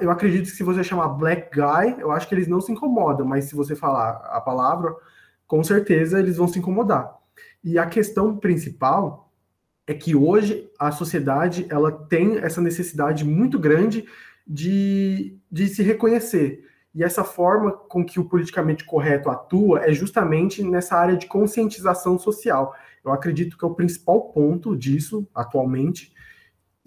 Eu, 0.00 0.10
acredito 0.10 0.46
que 0.46 0.56
se 0.56 0.64
você 0.64 0.82
chamar 0.82 1.06
black 1.10 1.50
guy, 1.54 2.00
eu 2.00 2.10
acho 2.10 2.28
que 2.28 2.34
eles 2.34 2.48
não 2.48 2.60
se 2.60 2.72
incomodam, 2.72 3.24
mas 3.24 3.44
se 3.44 3.54
você 3.54 3.76
falar 3.76 4.10
a 4.32 4.40
palavra, 4.40 4.92
com 5.46 5.62
certeza 5.62 6.18
eles 6.18 6.36
vão 6.36 6.48
se 6.48 6.58
incomodar. 6.58 7.16
E 7.62 7.78
a 7.78 7.86
questão 7.86 8.36
principal 8.36 9.32
é 9.86 9.94
que 9.94 10.16
hoje 10.16 10.68
a 10.80 10.90
sociedade 10.90 11.64
ela 11.70 11.92
tem 11.92 12.38
essa 12.38 12.60
necessidade 12.60 13.24
muito 13.24 13.56
grande 13.56 14.04
de, 14.44 15.38
de 15.50 15.68
se 15.68 15.84
reconhecer. 15.84 16.64
E 16.92 17.04
essa 17.04 17.22
forma 17.22 17.70
com 17.70 18.04
que 18.04 18.18
o 18.18 18.24
politicamente 18.24 18.84
correto 18.84 19.30
atua 19.30 19.84
é 19.84 19.92
justamente 19.92 20.60
nessa 20.60 20.96
área 20.96 21.16
de 21.16 21.26
conscientização 21.26 22.18
social. 22.18 22.74
Eu 23.04 23.12
acredito 23.12 23.56
que 23.56 23.64
é 23.64 23.68
o 23.68 23.74
principal 23.74 24.32
ponto 24.32 24.76
disso 24.76 25.28
atualmente 25.32 26.12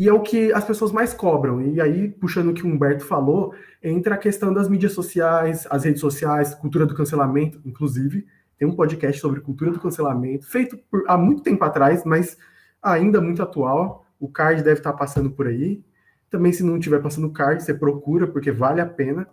e 0.01 0.09
é 0.09 0.11
o 0.11 0.19
que 0.19 0.51
as 0.51 0.65
pessoas 0.65 0.91
mais 0.91 1.13
cobram. 1.13 1.61
E 1.61 1.79
aí, 1.79 2.09
puxando 2.09 2.49
o 2.49 2.53
que 2.55 2.63
o 2.63 2.67
Humberto 2.67 3.05
falou, 3.05 3.53
entra 3.83 4.15
a 4.15 4.17
questão 4.17 4.51
das 4.51 4.67
mídias 4.67 4.93
sociais, 4.93 5.67
as 5.69 5.83
redes 5.83 6.01
sociais, 6.01 6.55
cultura 6.55 6.87
do 6.87 6.95
cancelamento, 6.95 7.61
inclusive. 7.63 8.25
Tem 8.57 8.67
um 8.67 8.75
podcast 8.75 9.21
sobre 9.21 9.41
cultura 9.41 9.69
do 9.69 9.79
cancelamento, 9.79 10.47
feito 10.47 10.75
por, 10.89 11.03
há 11.07 11.15
muito 11.15 11.43
tempo 11.43 11.63
atrás, 11.63 12.03
mas 12.03 12.35
ainda 12.81 13.21
muito 13.21 13.43
atual. 13.43 14.03
O 14.19 14.27
card 14.27 14.63
deve 14.63 14.79
estar 14.79 14.93
passando 14.93 15.29
por 15.29 15.45
aí. 15.45 15.83
Também, 16.31 16.51
se 16.51 16.63
não 16.63 16.77
estiver 16.77 16.99
passando 16.99 17.27
o 17.27 17.31
card, 17.31 17.61
você 17.61 17.71
procura, 17.71 18.25
porque 18.25 18.51
vale 18.51 18.81
a 18.81 18.87
pena. 18.87 19.27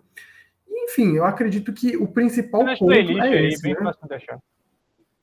Enfim, 0.69 1.17
eu 1.17 1.25
acredito 1.25 1.73
que 1.73 1.97
o 1.97 2.07
principal 2.07 2.67
ponto 2.79 2.93
é 2.93 3.49
esse. 3.49 3.67
Né? 3.67 3.75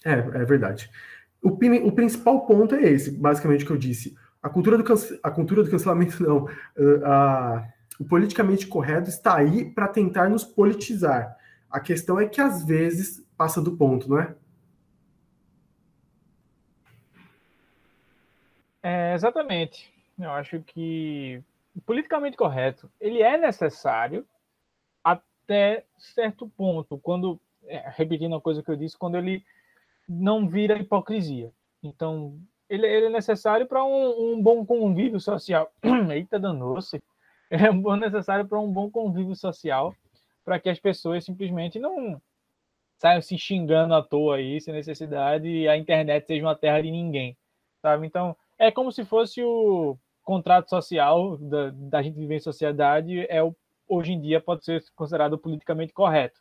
É, 0.03 0.13
é 0.13 0.43
verdade. 0.43 0.89
O, 1.39 1.49
o 1.49 1.91
principal 1.91 2.47
ponto 2.47 2.73
é 2.73 2.81
esse, 2.81 3.11
basicamente, 3.11 3.63
que 3.63 3.69
eu 3.69 3.77
disse 3.77 4.15
a 4.45 4.49
cultura 4.49 4.77
do, 4.77 4.83
a 5.23 5.31
cultura 5.31 5.63
do 5.63 5.71
cancelamento, 5.71 6.21
não. 6.21 6.45
Uh, 6.45 7.67
o 7.99 8.05
politicamente 8.05 8.67
correto 8.67 9.09
está 9.09 9.35
aí 9.35 9.65
para 9.65 9.87
tentar 9.87 10.29
nos 10.29 10.43
politizar. 10.43 11.35
A 11.67 11.79
questão 11.79 12.19
é 12.19 12.27
que 12.27 12.39
às 12.39 12.63
vezes 12.63 13.27
passa 13.35 13.59
do 13.59 13.75
ponto, 13.75 14.07
não 14.07 14.19
é? 14.19 14.35
É, 18.83 19.15
exatamente. 19.15 19.91
Eu 20.19 20.29
acho 20.29 20.61
que 20.61 21.41
o 21.75 21.81
politicamente 21.81 22.37
correto 22.37 22.87
ele 23.01 23.23
é 23.23 23.39
necessário 23.39 24.27
até 25.03 25.85
certo 25.97 26.47
ponto, 26.49 26.99
quando 26.99 27.41
é, 27.63 27.89
repetindo 27.95 28.35
a 28.35 28.41
coisa 28.41 28.61
que 28.61 28.69
eu 28.69 28.75
disse, 28.75 28.95
quando 28.95 29.17
ele 29.17 29.43
não 30.07 30.47
vira 30.47 30.77
hipocrisia. 30.77 31.51
Então, 31.81 32.39
ele, 32.69 32.87
ele 32.87 33.05
é 33.07 33.09
necessário 33.09 33.65
para 33.65 33.83
um, 33.83 34.33
um, 34.33 34.41
bom 34.41 34.65
convívio 34.65 35.19
social. 35.19 35.71
Eita, 36.11 36.39
danou-se. 36.39 37.01
É 37.49 37.71
necessário 37.97 38.47
para 38.47 38.59
um 38.59 38.71
bom 38.71 38.89
convívio 38.89 39.35
social, 39.35 39.93
para 40.43 40.59
que 40.59 40.69
as 40.69 40.79
pessoas 40.79 41.23
simplesmente 41.23 41.79
não 41.79 42.19
saiam 42.97 43.21
se 43.21 43.37
xingando 43.37 43.93
à 43.93 44.01
toa 44.01 44.37
aí, 44.37 44.59
sem 44.59 44.73
necessidade, 44.73 45.47
e 45.47 45.67
a 45.67 45.77
internet 45.77 46.25
seja 46.25 46.45
uma 46.45 46.55
terra 46.55 46.81
de 46.81 46.89
ninguém, 46.89 47.37
sabe? 47.81 48.07
Então, 48.07 48.35
é 48.57 48.71
como 48.71 48.91
se 48.91 49.05
fosse 49.05 49.43
o 49.43 49.97
contrato 50.23 50.69
social 50.69 51.37
da, 51.37 51.69
da 51.71 52.01
gente 52.01 52.17
viver 52.17 52.37
em 52.37 52.39
sociedade, 52.39 53.25
é 53.29 53.43
o, 53.43 53.55
hoje 53.87 54.13
em 54.13 54.19
dia 54.19 54.41
pode 54.41 54.65
ser 54.65 54.83
considerado 54.95 55.37
politicamente 55.37 55.93
correto, 55.93 56.39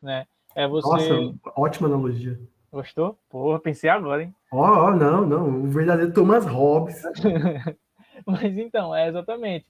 né? 0.00 0.26
É 0.54 0.66
você... 0.66 0.88
Nossa, 0.88 1.38
ótima 1.54 1.88
analogia. 1.88 2.40
Gostou? 2.76 3.18
Porra, 3.30 3.58
pensei 3.58 3.88
agora, 3.88 4.22
hein? 4.22 4.34
Ó, 4.52 4.58
oh, 4.58 4.86
oh, 4.88 4.90
não, 4.90 5.26
não. 5.26 5.64
O 5.64 5.68
verdadeiro 5.70 6.12
Thomas 6.12 6.44
Hobbes. 6.44 7.02
Mas 8.26 8.58
então, 8.58 8.94
é 8.94 9.08
exatamente. 9.08 9.64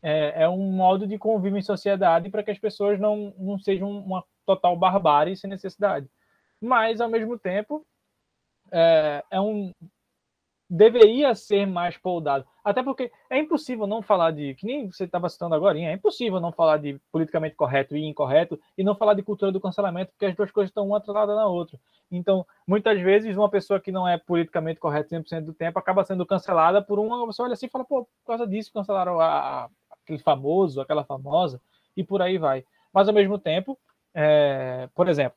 É, 0.00 0.44
é, 0.44 0.48
um 0.48 0.70
modo 0.70 1.04
de 1.04 1.18
convívio 1.18 1.58
em 1.58 1.62
sociedade 1.62 2.30
para 2.30 2.40
que 2.44 2.52
as 2.52 2.58
pessoas 2.60 3.00
não, 3.00 3.34
não 3.36 3.58
sejam 3.58 3.90
uma 3.90 4.22
total 4.46 4.76
barbárie 4.76 5.36
sem 5.36 5.50
necessidade. 5.50 6.08
Mas, 6.60 7.00
ao 7.00 7.08
mesmo 7.08 7.36
tempo, 7.36 7.84
é, 8.70 9.24
é 9.28 9.40
um, 9.40 9.72
deveria 10.74 11.34
ser 11.34 11.66
mais 11.66 11.98
poldado. 11.98 12.46
Até 12.64 12.82
porque 12.82 13.12
é 13.28 13.38
impossível 13.38 13.86
não 13.86 14.00
falar 14.00 14.30
de, 14.30 14.54
que 14.54 14.64
nem 14.64 14.90
você 14.90 15.04
estava 15.04 15.28
citando 15.28 15.54
agora, 15.54 15.78
é 15.78 15.92
impossível 15.92 16.40
não 16.40 16.50
falar 16.50 16.78
de 16.78 16.98
politicamente 17.12 17.54
correto 17.54 17.94
e 17.94 18.02
incorreto 18.02 18.58
e 18.76 18.82
não 18.82 18.94
falar 18.94 19.12
de 19.12 19.22
cultura 19.22 19.52
do 19.52 19.60
cancelamento, 19.60 20.12
porque 20.12 20.24
as 20.24 20.34
duas 20.34 20.50
coisas 20.50 20.70
estão 20.70 20.86
uma 20.86 20.96
atrelada 20.96 21.34
na 21.34 21.46
outra. 21.46 21.78
Então, 22.10 22.46
muitas 22.66 22.98
vezes, 23.02 23.36
uma 23.36 23.50
pessoa 23.50 23.78
que 23.78 23.92
não 23.92 24.08
é 24.08 24.16
politicamente 24.16 24.80
correta 24.80 25.14
100% 25.14 25.44
do 25.44 25.52
tempo 25.52 25.78
acaba 25.78 26.04
sendo 26.04 26.24
cancelada 26.24 26.80
por 26.80 26.98
uma 26.98 27.26
pessoa 27.26 27.46
olha 27.46 27.52
assim 27.52 27.66
e 27.66 27.70
fala, 27.70 27.84
pô, 27.84 28.04
por 28.04 28.26
causa 28.28 28.46
disso 28.46 28.72
cancelaram 28.72 29.20
a, 29.20 29.26
a, 29.26 29.68
aquele 30.02 30.20
famoso, 30.20 30.80
aquela 30.80 31.04
famosa, 31.04 31.60
e 31.94 32.02
por 32.02 32.22
aí 32.22 32.38
vai. 32.38 32.64
Mas, 32.94 33.08
ao 33.08 33.14
mesmo 33.14 33.38
tempo, 33.38 33.78
é, 34.14 34.88
por 34.94 35.06
exemplo, 35.06 35.36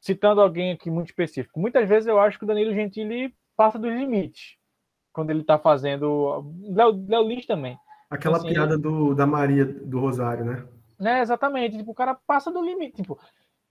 citando 0.00 0.40
alguém 0.40 0.72
aqui 0.72 0.90
muito 0.90 1.08
específico, 1.08 1.60
muitas 1.60 1.86
vezes 1.86 2.06
eu 2.06 2.18
acho 2.18 2.38
que 2.38 2.44
o 2.44 2.48
Danilo 2.48 2.72
Gentili 2.72 3.34
passa 3.58 3.76
dos 3.76 3.92
limites 3.92 4.56
quando 5.12 5.30
ele 5.30 5.42
tá 5.42 5.58
fazendo. 5.58 6.54
Léo, 6.62 7.04
Léo 7.08 7.28
Lins 7.28 7.44
também. 7.44 7.76
Aquela 8.08 8.36
assim, 8.36 8.50
piada 8.50 8.78
do, 8.78 9.16
da 9.16 9.26
Maria 9.26 9.64
do 9.66 9.98
Rosário, 9.98 10.44
né? 10.44 10.64
Né, 10.98 11.20
exatamente. 11.20 11.76
Tipo, 11.76 11.90
o 11.90 11.94
cara 11.94 12.14
passa 12.14 12.52
do 12.52 12.62
limite. 12.62 13.02
Tipo, 13.02 13.18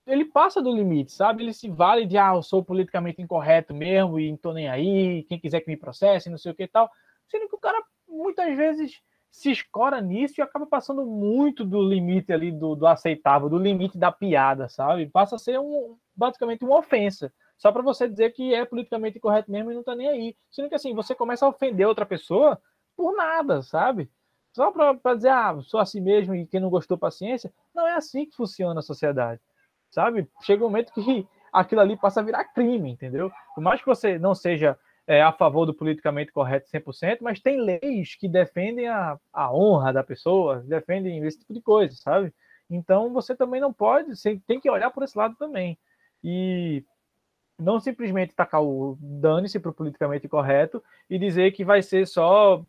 ele 0.06 0.26
passa 0.26 0.60
do 0.60 0.70
limite, 0.70 1.10
sabe? 1.10 1.42
Ele 1.42 1.54
se 1.54 1.70
vale 1.70 2.04
de, 2.04 2.18
ah, 2.18 2.34
eu 2.34 2.42
sou 2.42 2.62
politicamente 2.62 3.22
incorreto 3.22 3.74
mesmo 3.74 4.20
e 4.20 4.30
não 4.30 4.36
tô 4.36 4.52
nem 4.52 4.68
aí, 4.68 5.24
quem 5.24 5.40
quiser 5.40 5.62
que 5.62 5.70
me 5.70 5.76
processe, 5.76 6.30
não 6.30 6.38
sei 6.38 6.52
o 6.52 6.54
que 6.54 6.64
e 6.64 6.68
tal. 6.68 6.90
Sendo 7.26 7.48
que 7.48 7.56
o 7.56 7.58
cara, 7.58 7.82
muitas 8.06 8.54
vezes, 8.56 9.00
se 9.30 9.50
escora 9.50 10.00
nisso 10.02 10.34
e 10.38 10.42
acaba 10.42 10.66
passando 10.66 11.04
muito 11.06 11.64
do 11.64 11.82
limite 11.82 12.32
ali 12.32 12.52
do, 12.52 12.74
do 12.74 12.86
aceitável, 12.86 13.48
do 13.48 13.58
limite 13.58 13.98
da 13.98 14.12
piada, 14.12 14.68
sabe? 14.68 15.06
Passa 15.06 15.36
a 15.36 15.38
ser 15.38 15.58
um, 15.58 15.96
basicamente 16.14 16.64
uma 16.64 16.78
ofensa. 16.78 17.32
Só 17.58 17.72
para 17.72 17.82
você 17.82 18.08
dizer 18.08 18.30
que 18.32 18.54
é 18.54 18.64
politicamente 18.64 19.18
incorreto 19.18 19.50
mesmo 19.50 19.72
e 19.72 19.74
não 19.74 19.82
tá 19.82 19.94
nem 19.94 20.08
aí. 20.08 20.36
Sendo 20.50 20.68
que 20.68 20.76
assim, 20.76 20.94
você 20.94 21.14
começa 21.14 21.44
a 21.44 21.48
ofender 21.48 21.86
outra 21.86 22.06
pessoa 22.06 22.60
por 22.96 23.14
nada, 23.14 23.62
sabe? 23.62 24.08
Só 24.52 24.70
para 24.72 25.14
dizer, 25.14 25.28
ah, 25.28 25.58
sou 25.62 25.78
assim 25.80 26.00
mesmo 26.00 26.34
e 26.34 26.46
quem 26.46 26.60
não 26.60 26.70
gostou, 26.70 26.96
paciência. 26.96 27.52
Não 27.74 27.86
é 27.86 27.94
assim 27.94 28.26
que 28.26 28.36
funciona 28.36 28.80
a 28.80 28.82
sociedade, 28.82 29.40
sabe? 29.90 30.28
Chega 30.42 30.64
um 30.64 30.68
momento 30.68 30.92
que 30.92 31.26
aquilo 31.52 31.80
ali 31.80 31.96
passa 31.96 32.20
a 32.20 32.24
virar 32.24 32.44
crime, 32.44 32.90
entendeu? 32.90 33.30
Por 33.54 33.60
mais 33.60 33.80
que 33.80 33.86
você 33.86 34.18
não 34.18 34.34
seja 34.34 34.78
é, 35.06 35.22
a 35.22 35.32
favor 35.32 35.66
do 35.66 35.74
politicamente 35.74 36.32
correto 36.32 36.68
100%, 36.70 37.18
mas 37.20 37.40
tem 37.40 37.60
leis 37.60 38.14
que 38.14 38.28
defendem 38.28 38.88
a, 38.88 39.18
a 39.32 39.52
honra 39.52 39.92
da 39.92 40.04
pessoa, 40.04 40.60
defendem 40.60 41.24
esse 41.26 41.40
tipo 41.40 41.54
de 41.54 41.60
coisa, 41.60 41.94
sabe? 41.96 42.32
Então 42.70 43.12
você 43.12 43.34
também 43.34 43.60
não 43.60 43.72
pode, 43.72 44.16
você 44.16 44.40
tem 44.46 44.60
que 44.60 44.70
olhar 44.70 44.90
por 44.90 45.02
esse 45.02 45.16
lado 45.16 45.34
também. 45.36 45.78
E 46.22 46.84
não 47.58 47.80
simplesmente 47.80 48.34
tacar 48.34 48.62
o 48.62 48.96
dane-se 49.00 49.58
para 49.58 49.70
o 49.70 49.74
politicamente 49.74 50.28
correto 50.28 50.82
e 51.10 51.18
dizer 51.18 51.52
que 51.52 51.64
vai 51.64 51.82
ser 51.82 52.06
só 52.06 52.64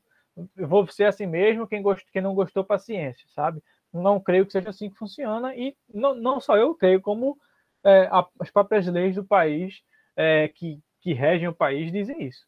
vou 0.55 0.88
ser 0.88 1.05
assim 1.05 1.25
mesmo, 1.25 1.67
quem, 1.67 1.81
gost, 1.81 2.05
quem 2.12 2.22
não 2.22 2.34
gostou, 2.34 2.63
paciência, 2.63 3.25
sabe? 3.34 3.62
Não 3.91 4.19
creio 4.19 4.46
que 4.46 4.51
seja 4.51 4.69
assim 4.69 4.89
que 4.89 4.98
funciona, 4.98 5.55
e 5.55 5.75
não, 5.93 6.15
não 6.15 6.39
só 6.39 6.55
eu 6.55 6.74
creio, 6.75 7.01
como 7.01 7.38
é, 7.84 8.08
a, 8.12 8.25
as 8.39 8.51
próprias 8.51 8.86
leis 8.88 9.15
do 9.15 9.24
país 9.24 9.81
é, 10.15 10.48
que, 10.48 10.79
que 11.01 11.13
regem 11.13 11.48
o 11.48 11.53
país 11.53 11.91
dizem 11.91 12.24
isso. 12.24 12.48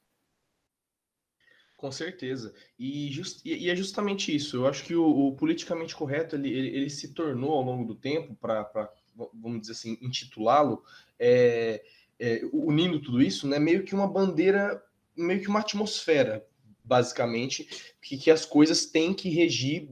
Com 1.75 1.91
certeza. 1.91 2.53
E, 2.77 3.09
just, 3.11 3.43
e, 3.43 3.67
é 3.69 3.75
justamente 3.75 4.35
isso. 4.35 4.57
Eu 4.57 4.67
acho 4.67 4.83
que 4.83 4.95
o, 4.95 5.03
o 5.03 5.35
politicamente 5.35 5.95
correto 5.95 6.35
ele, 6.35 6.49
ele, 6.49 6.67
ele, 6.67 6.89
se 6.91 7.11
tornou 7.11 7.53
ao 7.53 7.63
longo 7.63 7.85
do 7.85 7.95
tempo, 7.95 8.35
para, 8.35 8.69
vamos 9.33 9.61
dizer 9.61 9.73
assim, 9.73 9.97
intitulá-lo, 9.99 10.83
é, 11.17 11.83
é, 12.21 12.41
unindo 12.53 13.01
tudo 13.01 13.21
isso, 13.21 13.47
né, 13.47 13.57
meio 13.57 13.83
que 13.83 13.95
uma 13.95 14.07
bandeira, 14.07 14.81
meio 15.17 15.41
que 15.41 15.47
uma 15.47 15.59
atmosfera 15.59 16.45
basicamente, 16.83 17.93
que, 18.01 18.17
que 18.17 18.29
as 18.29 18.45
coisas 18.45 18.85
têm 18.85 19.13
que 19.13 19.29
regir 19.29 19.87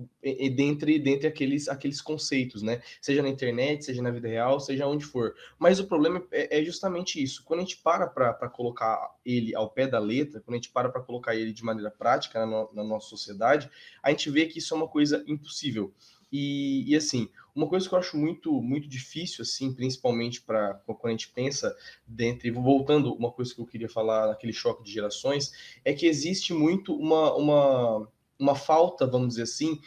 dentre, 0.54 1.00
dentre 1.00 1.28
aqueles, 1.28 1.70
aqueles 1.70 2.02
conceitos, 2.02 2.62
né? 2.62 2.82
Seja 3.00 3.22
na 3.22 3.30
internet, 3.30 3.86
seja 3.86 4.02
na 4.02 4.12
vida 4.12 4.28
real, 4.28 4.60
seja 4.60 4.86
onde 4.86 5.06
for. 5.06 5.34
Mas 5.58 5.80
o 5.80 5.88
problema 5.88 6.22
é, 6.32 6.60
é 6.60 6.66
justamente 6.66 7.22
isso. 7.22 7.44
Quando 7.46 7.60
a 7.60 7.64
gente 7.64 7.78
para 7.78 8.06
para 8.08 8.50
colocar 8.50 9.16
ele 9.26 9.56
ao 9.56 9.70
pé 9.70 9.88
da 9.88 10.00
letra, 10.00 10.42
quando 10.42 10.56
a 10.56 10.58
gente 10.58 10.72
para 10.72 10.90
para 10.90 11.02
colocar 11.02 11.36
ele 11.36 11.54
de 11.54 11.64
maneira 11.64 11.90
prática 11.92 12.40
na, 12.40 12.46
no, 12.46 12.70
na 12.74 12.84
nossa 12.84 13.08
sociedade, 13.08 13.70
a 14.04 14.10
gente 14.10 14.30
vê 14.30 14.46
que 14.46 14.60
isso 14.60 14.74
é 14.74 14.78
uma 14.78 14.88
coisa 14.88 15.24
impossível. 15.26 15.94
E, 16.32 16.86
e, 16.92 16.96
assim, 16.96 17.30
uma 17.56 17.68
coisa 17.68 17.88
que 17.88 17.94
eu 17.94 18.00
acho 18.00 18.18
muito 18.18 18.62
muito 18.62 18.88
difícil, 18.88 19.42
assim, 19.42 19.74
principalmente 19.74 20.42
para 20.42 20.76
quando 20.86 21.08
a 21.08 21.12
gente 21.12 21.30
pensa 21.30 21.76
dentro, 22.08 22.54
voltando 22.54 23.14
uma 23.14 23.32
coisa 23.32 23.54
que 23.54 23.62
eu 23.62 23.66
queria 23.66 23.90
falar 23.90 24.28
naquele 24.28 24.54
choque 24.54 24.84
de 24.84 24.92
gerações, 24.92 25.52
é 25.84 25.94
que 25.94 26.06
existe 26.06 26.54
muito 26.54 26.96
uma, 26.96 27.36
uma, 27.36 28.08
uma 28.38 28.56
falta, 28.56 29.08
vamos 29.08 29.30
dizer 29.30 29.44
assim, 29.44 29.80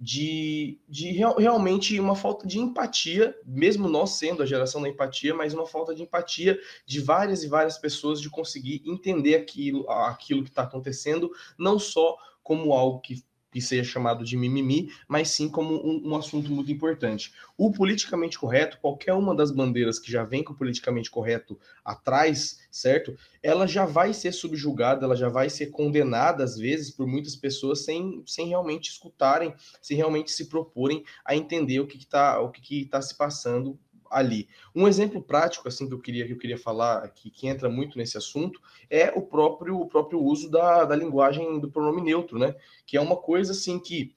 de, 0.00 0.80
de 0.88 1.12
real, 1.12 1.36
realmente 1.36 2.00
uma 2.00 2.16
falta 2.16 2.46
de 2.46 2.58
empatia, 2.58 3.36
mesmo 3.44 3.86
nós 3.86 4.12
sendo 4.12 4.42
a 4.42 4.46
geração 4.46 4.80
da 4.80 4.88
empatia, 4.88 5.34
mas 5.34 5.52
uma 5.52 5.66
falta 5.66 5.94
de 5.94 6.02
empatia 6.02 6.58
de 6.86 7.00
várias 7.00 7.42
e 7.44 7.48
várias 7.48 7.76
pessoas 7.76 8.18
de 8.18 8.30
conseguir 8.30 8.82
entender 8.86 9.34
aquilo, 9.34 9.88
aquilo 9.90 10.42
que 10.42 10.48
está 10.48 10.62
acontecendo, 10.62 11.30
não 11.58 11.78
só 11.78 12.16
como 12.42 12.72
algo 12.72 13.00
que 13.00 13.22
que 13.50 13.60
seja 13.60 13.84
chamado 13.84 14.24
de 14.24 14.36
mimimi, 14.36 14.90
mas 15.08 15.30
sim 15.30 15.48
como 15.48 15.74
um, 15.74 16.10
um, 16.10 16.16
assunto 16.16 16.50
muito 16.50 16.70
importante. 16.70 17.32
O 17.56 17.72
politicamente 17.72 18.38
correto, 18.38 18.78
qualquer 18.80 19.14
uma 19.14 19.34
das 19.34 19.50
bandeiras 19.50 19.98
que 19.98 20.10
já 20.10 20.24
vem 20.24 20.44
com 20.44 20.52
o 20.52 20.56
politicamente 20.56 21.10
correto 21.10 21.58
atrás, 21.84 22.60
certo? 22.70 23.16
Ela 23.42 23.66
já 23.66 23.84
vai 23.84 24.14
ser 24.14 24.32
subjugada, 24.32 25.04
ela 25.04 25.16
já 25.16 25.28
vai 25.28 25.50
ser 25.50 25.66
condenada, 25.66 26.44
às 26.44 26.56
vezes, 26.56 26.90
por 26.90 27.06
muitas 27.06 27.34
pessoas 27.34 27.84
sem, 27.84 28.22
sem 28.26 28.48
realmente 28.48 28.90
escutarem, 28.90 29.54
sem 29.82 29.96
realmente 29.96 30.30
se 30.30 30.48
proporem 30.48 31.04
a 31.24 31.34
entender 31.34 31.80
o 31.80 31.86
que 31.86 31.98
está 31.98 32.40
o 32.40 32.50
que, 32.50 32.60
que 32.60 32.84
tá 32.84 33.02
se 33.02 33.16
passando 33.16 33.78
ali. 34.10 34.48
Um 34.74 34.88
exemplo 34.88 35.22
prático 35.22 35.68
assim 35.68 35.86
que 35.86 35.94
eu 35.94 36.00
queria 36.00 36.26
que 36.26 36.32
eu 36.32 36.38
queria 36.38 36.58
falar 36.58 37.08
que, 37.10 37.30
que 37.30 37.46
entra 37.46 37.68
muito 37.68 37.96
nesse 37.96 38.18
assunto 38.18 38.60
é 38.90 39.10
o 39.14 39.22
próprio 39.22 39.80
o 39.80 39.86
próprio 39.86 40.20
uso 40.20 40.50
da, 40.50 40.84
da 40.84 40.96
linguagem 40.96 41.60
do 41.60 41.70
pronome 41.70 42.02
neutro, 42.02 42.38
né? 42.38 42.54
Que 42.84 42.96
é 42.96 43.00
uma 43.00 43.16
coisa 43.16 43.52
assim 43.52 43.78
que 43.78 44.14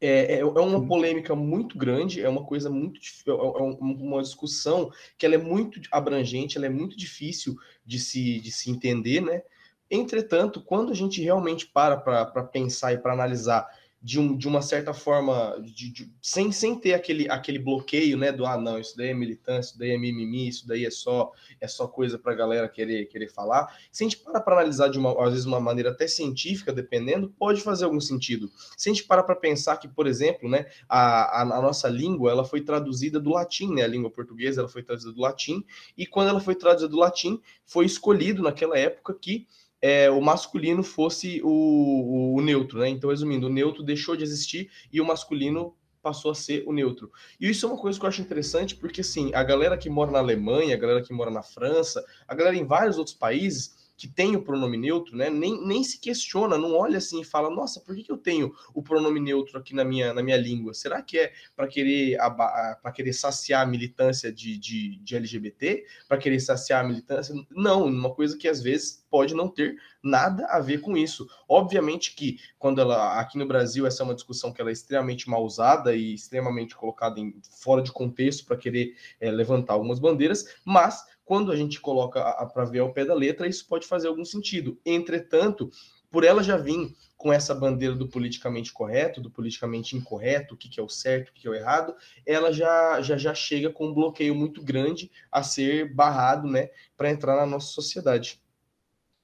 é, 0.00 0.36
é, 0.36 0.38
é 0.38 0.44
uma 0.44 0.86
polêmica 0.86 1.34
muito 1.34 1.76
grande, 1.76 2.22
é 2.22 2.28
uma 2.28 2.44
coisa 2.44 2.70
muito 2.70 3.00
é, 3.26 3.30
é 3.30 3.34
uma 3.34 4.22
discussão 4.22 4.90
que 5.18 5.26
ela 5.26 5.34
é 5.34 5.38
muito 5.38 5.80
abrangente, 5.90 6.56
ela 6.56 6.66
é 6.66 6.70
muito 6.70 6.96
difícil 6.96 7.56
de 7.84 7.98
se, 7.98 8.40
de 8.40 8.50
se 8.50 8.70
entender, 8.70 9.20
né? 9.20 9.42
Entretanto, 9.90 10.62
quando 10.62 10.92
a 10.92 10.94
gente 10.94 11.20
realmente 11.22 11.66
para 11.66 11.96
para 11.96 12.44
pensar 12.44 12.92
e 12.92 12.98
para 12.98 13.12
analisar 13.12 13.66
de, 14.00 14.20
um, 14.20 14.36
de 14.36 14.46
uma 14.46 14.62
certa 14.62 14.94
forma, 14.94 15.60
de, 15.60 15.90
de, 15.92 16.12
sem, 16.22 16.52
sem 16.52 16.78
ter 16.78 16.94
aquele, 16.94 17.28
aquele 17.28 17.58
bloqueio, 17.58 18.16
né, 18.16 18.30
do 18.30 18.46
ah, 18.46 18.56
não, 18.56 18.78
isso 18.78 18.96
daí 18.96 19.08
é 19.08 19.14
militância, 19.14 19.70
isso 19.70 19.78
daí 19.78 19.90
é 19.90 19.98
mimimi, 19.98 20.48
isso 20.48 20.66
daí 20.68 20.86
é 20.86 20.90
só 20.90 21.32
é 21.60 21.66
só 21.66 21.88
coisa 21.88 22.16
para 22.16 22.32
a 22.32 22.36
galera 22.36 22.68
querer, 22.68 23.06
querer 23.06 23.28
falar. 23.28 23.76
Se 23.90 24.04
a 24.04 24.08
gente 24.08 24.18
para 24.18 24.40
para 24.40 24.56
analisar 24.56 24.88
de 24.88 24.98
uma, 24.98 25.20
às 25.24 25.32
vezes, 25.32 25.46
uma 25.46 25.58
maneira 25.58 25.90
até 25.90 26.06
científica, 26.06 26.72
dependendo, 26.72 27.28
pode 27.36 27.60
fazer 27.60 27.84
algum 27.86 28.00
sentido. 28.00 28.50
Se 28.76 28.88
a 28.88 28.92
gente 28.92 29.04
para 29.04 29.22
para 29.22 29.34
pensar 29.34 29.76
que, 29.78 29.88
por 29.88 30.06
exemplo, 30.06 30.48
né, 30.48 30.66
a, 30.88 31.40
a, 31.40 31.42
a, 31.42 31.62
nossa 31.62 31.88
língua, 31.88 32.30
ela 32.30 32.44
foi 32.44 32.60
traduzida 32.60 33.18
do 33.18 33.30
latim, 33.30 33.74
né, 33.74 33.82
a 33.82 33.88
língua 33.88 34.10
portuguesa, 34.10 34.60
ela 34.60 34.68
foi 34.68 34.82
traduzida 34.82 35.12
do 35.12 35.20
latim, 35.20 35.64
e 35.96 36.06
quando 36.06 36.28
ela 36.28 36.40
foi 36.40 36.54
traduzida 36.54 36.88
do 36.88 36.98
latim, 36.98 37.40
foi 37.66 37.84
escolhido 37.84 38.42
naquela 38.42 38.78
época 38.78 39.12
que 39.20 39.46
é, 39.80 40.10
o 40.10 40.20
masculino 40.20 40.82
fosse 40.82 41.40
o, 41.44 42.34
o, 42.36 42.40
neutro, 42.40 42.80
né? 42.80 42.88
Então, 42.88 43.10
resumindo, 43.10 43.46
o 43.46 43.52
neutro 43.52 43.82
deixou 43.82 44.16
de 44.16 44.24
existir 44.24 44.70
e 44.92 45.00
o 45.00 45.04
masculino 45.04 45.74
passou 46.02 46.30
a 46.30 46.34
ser 46.34 46.64
o 46.66 46.72
neutro. 46.72 47.10
E 47.40 47.48
isso 47.50 47.66
é 47.66 47.68
uma 47.68 47.78
coisa 47.78 47.98
que 47.98 48.04
eu 48.04 48.08
acho 48.08 48.20
interessante, 48.20 48.74
porque 48.74 49.00
assim, 49.00 49.30
a 49.34 49.42
galera 49.42 49.76
que 49.76 49.90
mora 49.90 50.10
na 50.10 50.18
Alemanha, 50.18 50.74
a 50.74 50.78
galera 50.78 51.02
que 51.02 51.12
mora 51.12 51.30
na 51.30 51.42
França, 51.42 52.04
a 52.26 52.34
galera 52.34 52.56
em 52.56 52.64
vários 52.64 52.98
outros 52.98 53.14
países, 53.14 53.76
que 53.98 54.06
tem 54.06 54.36
o 54.36 54.42
pronome 54.42 54.78
neutro, 54.78 55.16
né, 55.16 55.28
nem, 55.28 55.60
nem 55.66 55.82
se 55.82 55.98
questiona, 55.98 56.56
não 56.56 56.72
olha 56.72 56.98
assim 56.98 57.20
e 57.20 57.24
fala, 57.24 57.50
nossa, 57.50 57.80
por 57.80 57.96
que, 57.96 58.04
que 58.04 58.12
eu 58.12 58.16
tenho 58.16 58.54
o 58.72 58.80
pronome 58.80 59.18
neutro 59.18 59.58
aqui 59.58 59.74
na 59.74 59.84
minha, 59.84 60.14
na 60.14 60.22
minha 60.22 60.36
língua? 60.36 60.72
Será 60.72 61.02
que 61.02 61.18
é 61.18 61.32
para 61.56 61.66
querer 61.66 62.16
para 62.16 62.92
querer 62.92 63.12
saciar 63.12 63.62
a 63.62 63.66
militância 63.66 64.32
de, 64.32 64.56
de, 64.56 65.00
de 65.00 65.16
LGBT? 65.16 65.84
Para 66.06 66.16
querer 66.16 66.38
saciar 66.38 66.84
a 66.84 66.88
militância? 66.88 67.34
Não, 67.50 67.86
uma 67.86 68.14
coisa 68.14 68.38
que 68.38 68.46
às 68.46 68.62
vezes 68.62 69.04
pode 69.10 69.34
não 69.34 69.48
ter 69.48 69.76
nada 70.00 70.46
a 70.46 70.60
ver 70.60 70.80
com 70.80 70.96
isso. 70.96 71.28
Obviamente 71.48 72.14
que 72.14 72.38
quando 72.56 72.80
ela 72.80 73.18
aqui 73.18 73.36
no 73.36 73.48
Brasil 73.48 73.84
essa 73.84 74.02
é 74.02 74.04
uma 74.04 74.14
discussão 74.14 74.52
que 74.52 74.60
ela 74.60 74.70
é 74.70 74.72
extremamente 74.72 75.28
mal 75.28 75.44
usada 75.44 75.94
e 75.96 76.14
extremamente 76.14 76.76
colocada 76.76 77.18
em 77.18 77.34
fora 77.50 77.82
de 77.82 77.90
contexto 77.90 78.46
para 78.46 78.56
querer 78.56 78.94
é, 79.20 79.28
levantar 79.30 79.72
algumas 79.72 79.98
bandeiras, 79.98 80.56
mas 80.64 81.04
quando 81.28 81.52
a 81.52 81.56
gente 81.56 81.78
coloca 81.78 82.22
para 82.46 82.64
ver 82.64 82.78
ao 82.78 82.90
pé 82.90 83.04
da 83.04 83.12
letra, 83.12 83.46
isso 83.46 83.68
pode 83.68 83.86
fazer 83.86 84.08
algum 84.08 84.24
sentido. 84.24 84.80
Entretanto, 84.82 85.70
por 86.10 86.24
ela 86.24 86.42
já 86.42 86.56
vir 86.56 86.96
com 87.18 87.30
essa 87.30 87.54
bandeira 87.54 87.94
do 87.94 88.08
politicamente 88.08 88.72
correto, 88.72 89.20
do 89.20 89.30
politicamente 89.30 89.94
incorreto, 89.94 90.54
o 90.54 90.56
que, 90.56 90.70
que 90.70 90.80
é 90.80 90.82
o 90.82 90.88
certo, 90.88 91.28
o 91.28 91.32
que, 91.34 91.42
que 91.42 91.46
é 91.46 91.50
o 91.50 91.54
errado, 91.54 91.94
ela 92.24 92.50
já, 92.50 93.02
já, 93.02 93.18
já 93.18 93.34
chega 93.34 93.68
com 93.68 93.88
um 93.88 93.92
bloqueio 93.92 94.34
muito 94.34 94.62
grande 94.62 95.10
a 95.30 95.42
ser 95.42 95.94
barrado 95.94 96.48
né, 96.48 96.70
para 96.96 97.10
entrar 97.10 97.36
na 97.36 97.44
nossa 97.44 97.66
sociedade. 97.66 98.40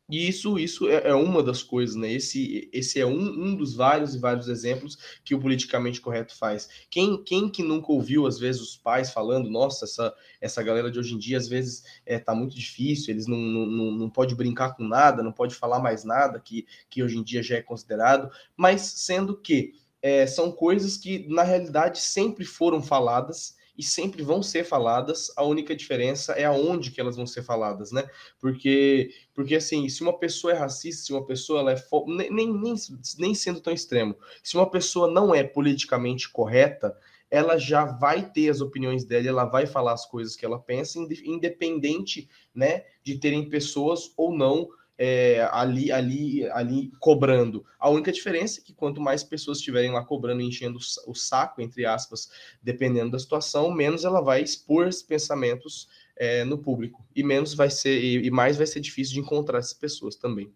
E 0.08 0.28
isso, 0.28 0.58
isso 0.58 0.86
é, 0.86 1.08
é, 1.08 1.14
uma 1.14 1.42
das 1.42 1.62
coisas, 1.62 1.96
né? 1.96 2.12
Esse, 2.12 2.68
esse 2.72 3.00
é 3.00 3.06
um, 3.06 3.18
um 3.18 3.56
dos 3.56 3.74
vários 3.74 4.14
e 4.14 4.18
vários 4.18 4.48
exemplos 4.48 4.98
que 5.24 5.34
o 5.34 5.40
politicamente 5.40 5.98
correto 5.98 6.36
faz. 6.36 6.68
Quem, 6.90 7.22
quem 7.24 7.48
que 7.48 7.62
nunca 7.62 7.90
ouviu, 7.90 8.26
às 8.26 8.38
vezes, 8.38 8.60
os 8.60 8.76
pais 8.76 9.10
falando, 9.10 9.48
nossa, 9.48 9.86
essa, 9.86 10.14
essa 10.42 10.62
galera 10.62 10.90
de 10.90 10.98
hoje 10.98 11.14
em 11.14 11.18
dia, 11.18 11.38
às 11.38 11.48
vezes, 11.48 11.84
é, 12.04 12.18
tá 12.18 12.34
muito 12.34 12.54
difícil, 12.54 13.14
eles 13.14 13.26
não, 13.26 13.38
não, 13.38 13.90
não 13.92 14.10
pode 14.10 14.34
brincar 14.34 14.76
com 14.76 14.84
nada, 14.86 15.22
não 15.22 15.32
pode 15.32 15.54
falar 15.54 15.78
mais 15.78 16.04
nada, 16.04 16.38
que, 16.38 16.66
que 16.90 17.02
hoje 17.02 17.16
em 17.16 17.22
dia 17.22 17.42
já 17.42 17.56
é 17.56 17.62
considerado, 17.62 18.30
mas 18.54 18.82
sendo 18.82 19.34
que 19.40 19.72
é, 20.02 20.26
são 20.26 20.52
coisas 20.52 20.98
que, 20.98 21.26
na 21.30 21.42
realidade, 21.42 21.98
sempre 21.98 22.44
foram 22.44 22.82
faladas 22.82 23.56
e 23.76 23.82
sempre 23.82 24.22
vão 24.22 24.42
ser 24.42 24.64
faladas, 24.64 25.32
a 25.36 25.42
única 25.42 25.74
diferença 25.74 26.32
é 26.34 26.44
aonde 26.44 26.90
que 26.90 27.00
elas 27.00 27.16
vão 27.16 27.26
ser 27.26 27.42
faladas, 27.42 27.90
né? 27.90 28.08
Porque, 28.38 29.10
porque 29.34 29.56
assim, 29.56 29.88
se 29.88 30.02
uma 30.02 30.16
pessoa 30.18 30.52
é 30.52 30.56
racista, 30.56 31.04
se 31.04 31.12
uma 31.12 31.26
pessoa 31.26 31.60
ela 31.60 31.72
é 31.72 31.76
fo... 31.76 32.04
nem, 32.06 32.30
nem, 32.30 32.74
nem 33.18 33.34
sendo 33.34 33.60
tão 33.60 33.72
extremo, 33.72 34.16
se 34.42 34.56
uma 34.56 34.70
pessoa 34.70 35.10
não 35.10 35.34
é 35.34 35.42
politicamente 35.42 36.30
correta, 36.30 36.96
ela 37.30 37.58
já 37.58 37.84
vai 37.84 38.30
ter 38.30 38.48
as 38.48 38.60
opiniões 38.60 39.04
dela, 39.04 39.26
ela 39.26 39.44
vai 39.44 39.66
falar 39.66 39.92
as 39.92 40.06
coisas 40.06 40.36
que 40.36 40.44
ela 40.44 40.58
pensa, 40.58 40.98
independente, 41.24 42.28
né, 42.54 42.84
de 43.02 43.18
terem 43.18 43.48
pessoas 43.48 44.12
ou 44.16 44.32
não 44.32 44.68
é, 44.96 45.48
ali, 45.50 45.90
ali, 45.90 46.48
ali 46.50 46.92
cobrando. 47.00 47.64
A 47.78 47.90
única 47.90 48.12
diferença 48.12 48.60
é 48.60 48.62
que 48.62 48.72
quanto 48.72 49.00
mais 49.00 49.24
pessoas 49.24 49.58
estiverem 49.58 49.92
lá 49.92 50.04
cobrando, 50.04 50.40
enchendo 50.40 50.78
o 51.06 51.14
saco, 51.14 51.60
entre 51.60 51.84
aspas, 51.84 52.30
dependendo 52.62 53.12
da 53.12 53.18
situação, 53.18 53.72
menos 53.72 54.04
ela 54.04 54.20
vai 54.20 54.42
expor 54.42 54.86
esses 54.86 55.02
pensamentos 55.02 55.88
é, 56.16 56.44
no 56.44 56.58
público 56.58 57.04
e 57.14 57.22
menos 57.22 57.54
vai 57.54 57.70
ser 57.70 58.00
e, 58.00 58.26
e 58.26 58.30
mais 58.30 58.56
vai 58.56 58.66
ser 58.66 58.80
difícil 58.80 59.14
de 59.14 59.20
encontrar 59.20 59.58
essas 59.58 59.74
pessoas 59.74 60.16
também. 60.16 60.52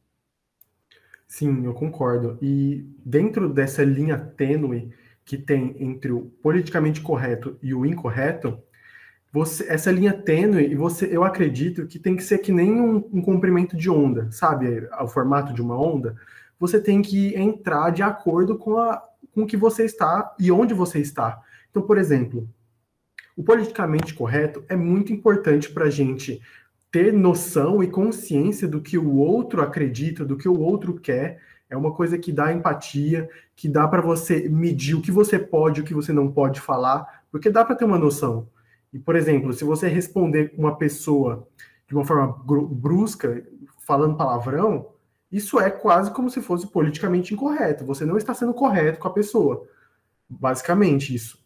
Sim, 1.26 1.64
eu 1.64 1.74
concordo. 1.74 2.38
E 2.40 2.86
dentro 3.04 3.52
dessa 3.52 3.84
linha 3.84 4.16
tênue 4.18 4.92
que 5.24 5.36
tem 5.36 5.76
entre 5.78 6.10
o 6.10 6.22
politicamente 6.42 7.02
correto 7.02 7.58
e 7.62 7.74
o 7.74 7.84
incorreto, 7.84 8.62
você, 9.32 9.66
essa 9.68 9.90
linha 9.90 10.12
tênue, 10.12 10.70
e 10.70 10.74
você, 10.74 11.06
eu 11.10 11.22
acredito 11.22 11.86
que 11.86 11.98
tem 11.98 12.16
que 12.16 12.22
ser 12.22 12.38
que 12.38 12.50
nem 12.50 12.80
um, 12.80 12.96
um 13.12 13.22
comprimento 13.22 13.76
de 13.76 13.90
onda, 13.90 14.30
sabe? 14.30 14.88
O 15.00 15.06
formato 15.06 15.52
de 15.52 15.60
uma 15.60 15.78
onda. 15.78 16.16
Você 16.58 16.80
tem 16.80 17.02
que 17.02 17.34
entrar 17.36 17.90
de 17.90 18.02
acordo 18.02 18.56
com, 18.56 18.78
a, 18.78 19.02
com 19.34 19.42
o 19.42 19.46
que 19.46 19.56
você 19.56 19.84
está 19.84 20.34
e 20.38 20.50
onde 20.50 20.74
você 20.74 20.98
está. 20.98 21.40
Então, 21.70 21.82
por 21.82 21.98
exemplo, 21.98 22.48
o 23.36 23.42
politicamente 23.42 24.14
correto 24.14 24.64
é 24.68 24.74
muito 24.74 25.12
importante 25.12 25.70
para 25.70 25.84
a 25.84 25.90
gente 25.90 26.40
ter 26.90 27.12
noção 27.12 27.82
e 27.82 27.86
consciência 27.86 28.66
do 28.66 28.80
que 28.80 28.96
o 28.96 29.16
outro 29.16 29.62
acredita, 29.62 30.24
do 30.24 30.36
que 30.36 30.48
o 30.48 30.58
outro 30.58 30.94
quer. 30.94 31.40
É 31.68 31.76
uma 31.76 31.92
coisa 31.92 32.18
que 32.18 32.32
dá 32.32 32.52
empatia, 32.52 33.28
que 33.54 33.68
dá 33.68 33.86
para 33.86 34.00
você 34.00 34.48
medir 34.48 34.96
o 34.96 35.02
que 35.02 35.12
você 35.12 35.38
pode 35.38 35.80
e 35.80 35.82
o 35.82 35.86
que 35.86 35.94
você 35.94 36.12
não 36.12 36.32
pode 36.32 36.60
falar, 36.60 37.24
porque 37.30 37.50
dá 37.50 37.62
para 37.62 37.76
ter 37.76 37.84
uma 37.84 37.98
noção. 37.98 38.48
E, 38.92 38.98
por 38.98 39.16
exemplo, 39.16 39.52
se 39.52 39.64
você 39.64 39.88
responder 39.88 40.54
uma 40.56 40.76
pessoa 40.76 41.46
de 41.86 41.94
uma 41.94 42.04
forma 42.04 42.36
brusca, 42.70 43.44
falando 43.80 44.16
palavrão, 44.16 44.90
isso 45.30 45.60
é 45.60 45.70
quase 45.70 46.10
como 46.10 46.30
se 46.30 46.40
fosse 46.40 46.66
politicamente 46.66 47.34
incorreto. 47.34 47.84
Você 47.84 48.04
não 48.04 48.16
está 48.16 48.34
sendo 48.34 48.54
correto 48.54 48.98
com 48.98 49.08
a 49.08 49.12
pessoa. 49.12 49.66
Basicamente, 50.28 51.14
isso. 51.14 51.38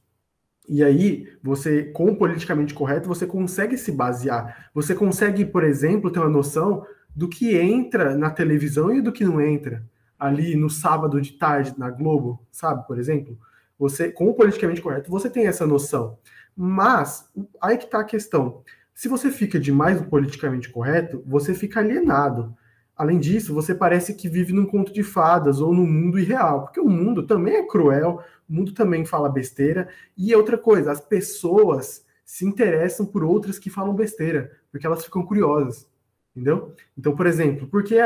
E 0.69 0.83
aí, 0.83 1.29
você, 1.43 1.85
com 1.85 2.07
o 2.07 2.17
politicamente 2.17 2.73
correto, 2.73 3.09
você 3.09 3.27
consegue 3.27 3.77
se 3.77 3.91
basear. 3.91 4.71
Você 4.73 4.95
consegue, 4.95 5.45
por 5.45 5.65
exemplo, 5.65 6.11
ter 6.11 6.21
uma 6.21 6.29
noção 6.29 6.87
do 7.15 7.29
que 7.29 7.57
entra 7.57 8.17
na 8.17 8.31
televisão 8.31 8.93
e 8.95 9.03
do 9.03 9.13
que 9.13 9.25
não 9.25 9.41
entra. 9.41 9.85
Ali 10.19 10.55
no 10.55 10.71
sábado 10.71 11.21
de 11.21 11.33
tarde, 11.33 11.75
na 11.77 11.91
Globo, 11.91 12.41
sabe, 12.51 12.87
por 12.87 12.99
exemplo? 12.99 13.37
Você, 13.79 14.13
com 14.13 14.29
o 14.29 14.35
politicamente 14.35 14.81
correto, 14.81 15.11
você 15.11 15.29
tem 15.29 15.47
essa 15.47 15.67
noção. 15.67 16.17
Mas, 16.57 17.29
aí 17.61 17.79
que 17.79 17.85
está 17.85 18.01
a 18.01 18.05
questão. 18.05 18.63
Se 18.95 19.09
você 19.09 19.31
fica 19.31 19.59
demais 19.59 20.01
no 20.01 20.09
politicamente 20.09 20.71
correto, 20.71 21.23
você 21.27 21.55
fica 21.55 21.81
alienado. 21.81 22.55
Além 22.97 23.19
disso, 23.19 23.55
você 23.55 23.75
parece 23.75 24.15
que 24.15 24.29
vive 24.29 24.53
num 24.53 24.67
conto 24.67 24.93
de 24.93 25.03
fadas 25.03 25.61
ou 25.61 25.75
num 25.75 25.87
mundo 25.87 26.19
irreal, 26.19 26.63
porque 26.63 26.79
o 26.79 26.89
mundo 26.89 27.27
também 27.27 27.57
é 27.57 27.67
cruel, 27.67 28.23
o 28.49 28.53
mundo 28.53 28.73
também 28.73 29.05
fala 29.05 29.29
besteira. 29.29 29.89
E 30.17 30.35
outra 30.35 30.59
coisa, 30.59 30.93
as 30.93 31.01
pessoas 31.01 32.05
se 32.25 32.45
interessam 32.47 33.05
por 33.05 33.25
outras 33.25 33.59
que 33.59 33.71
falam 33.71 33.95
besteira, 33.95 34.53
porque 34.71 34.87
elas 34.87 35.05
ficam 35.05 35.25
curiosas, 35.25 35.89
entendeu? 36.31 36.75
Então, 36.97 37.17
por 37.17 37.27
exemplo, 37.27 37.67
por 37.67 37.83
que 37.83 37.99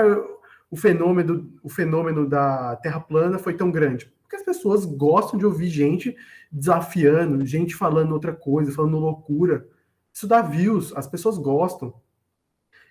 o 0.71 0.77
fenômeno, 0.77 1.53
o 1.63 1.69
fenômeno 1.69 2.29
da 2.29 2.77
Terra 2.77 3.01
plana 3.01 3.39
foi 3.39 3.55
tão 3.55 3.71
grande? 3.71 4.11
Porque 4.27 4.37
as 4.37 4.43
pessoas 4.43 4.85
gostam 4.85 5.39
de 5.39 5.47
ouvir 5.47 5.69
gente 5.69 6.17
desafiando, 6.51 7.47
gente 7.47 7.77
falando 7.77 8.13
outra 8.13 8.33
coisa, 8.33 8.73
falando 8.73 8.99
loucura. 8.99 9.69
Isso 10.13 10.27
dá 10.27 10.43
views, 10.43 10.93
as 10.97 11.07
pessoas 11.07 11.39
gostam. 11.39 11.95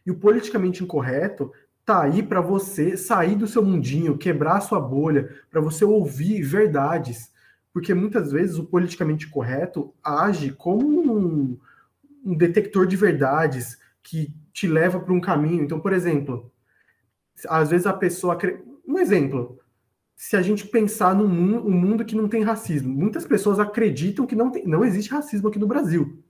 E 0.06 0.12
o 0.12 0.16
politicamente 0.16 0.82
incorreto 0.82 1.52
tá 1.86 2.04
aí 2.04 2.24
para 2.24 2.40
você 2.40 2.96
sair 2.96 3.36
do 3.36 3.48
seu 3.48 3.62
mundinho, 3.62 4.18
quebrar 4.18 4.58
a 4.58 4.62
sua 4.62 4.80
bolha, 4.80 5.30
para 5.52 5.60
você 5.60 5.84
ouvir 5.84 6.42
verdades. 6.42 7.32
Porque 7.74 7.94
muitas 7.94 8.32
vezes 8.32 8.58
o 8.58 8.66
politicamente 8.66 9.28
correto 9.28 9.94
age 10.02 10.54
como 10.54 10.88
um, 10.88 11.60
um 12.24 12.38
detector 12.38 12.88
de 12.88 12.96
verdades 12.96 13.78
que 14.02 14.34
te 14.54 14.68
leva 14.68 15.02
para 15.02 15.14
um 15.14 15.20
caminho. 15.20 15.64
Então, 15.64 15.82
por 15.82 15.92
exemplo, 15.92 16.50
às 17.50 17.72
vezes 17.72 17.86
a 17.86 17.94
pessoa. 17.94 18.38
Um 18.88 19.00
exemplo, 19.00 19.60
se 20.16 20.38
a 20.38 20.42
gente 20.42 20.66
pensar 20.68 21.14
num 21.14 21.28
mundo, 21.28 21.68
um 21.68 21.72
mundo 21.72 22.06
que 22.06 22.16
não 22.16 22.28
tem 22.30 22.44
racismo. 22.44 22.94
Muitas 22.94 23.26
pessoas 23.26 23.60
acreditam 23.60 24.26
que 24.26 24.36
não, 24.36 24.50
tem, 24.50 24.66
não 24.66 24.86
existe 24.86 25.12
racismo 25.12 25.50
aqui 25.50 25.60
no 25.60 25.68
Brasil. 25.68 26.24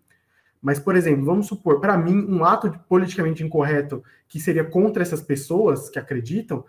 Mas, 0.62 0.80
por 0.80 0.96
exemplo, 0.96 1.24
vamos 1.24 1.46
supor, 1.46 1.80
para 1.80 1.96
mim, 1.96 2.26
um 2.28 2.44
ato 2.44 2.80
politicamente 2.90 3.44
incorreto 3.44 4.04
que 4.28 4.40
seria 4.40 4.64
contra 4.64 5.04
essas 5.04 5.22
pessoas 5.22 5.90
que 5.90 6.00
acreditam, 6.00 6.66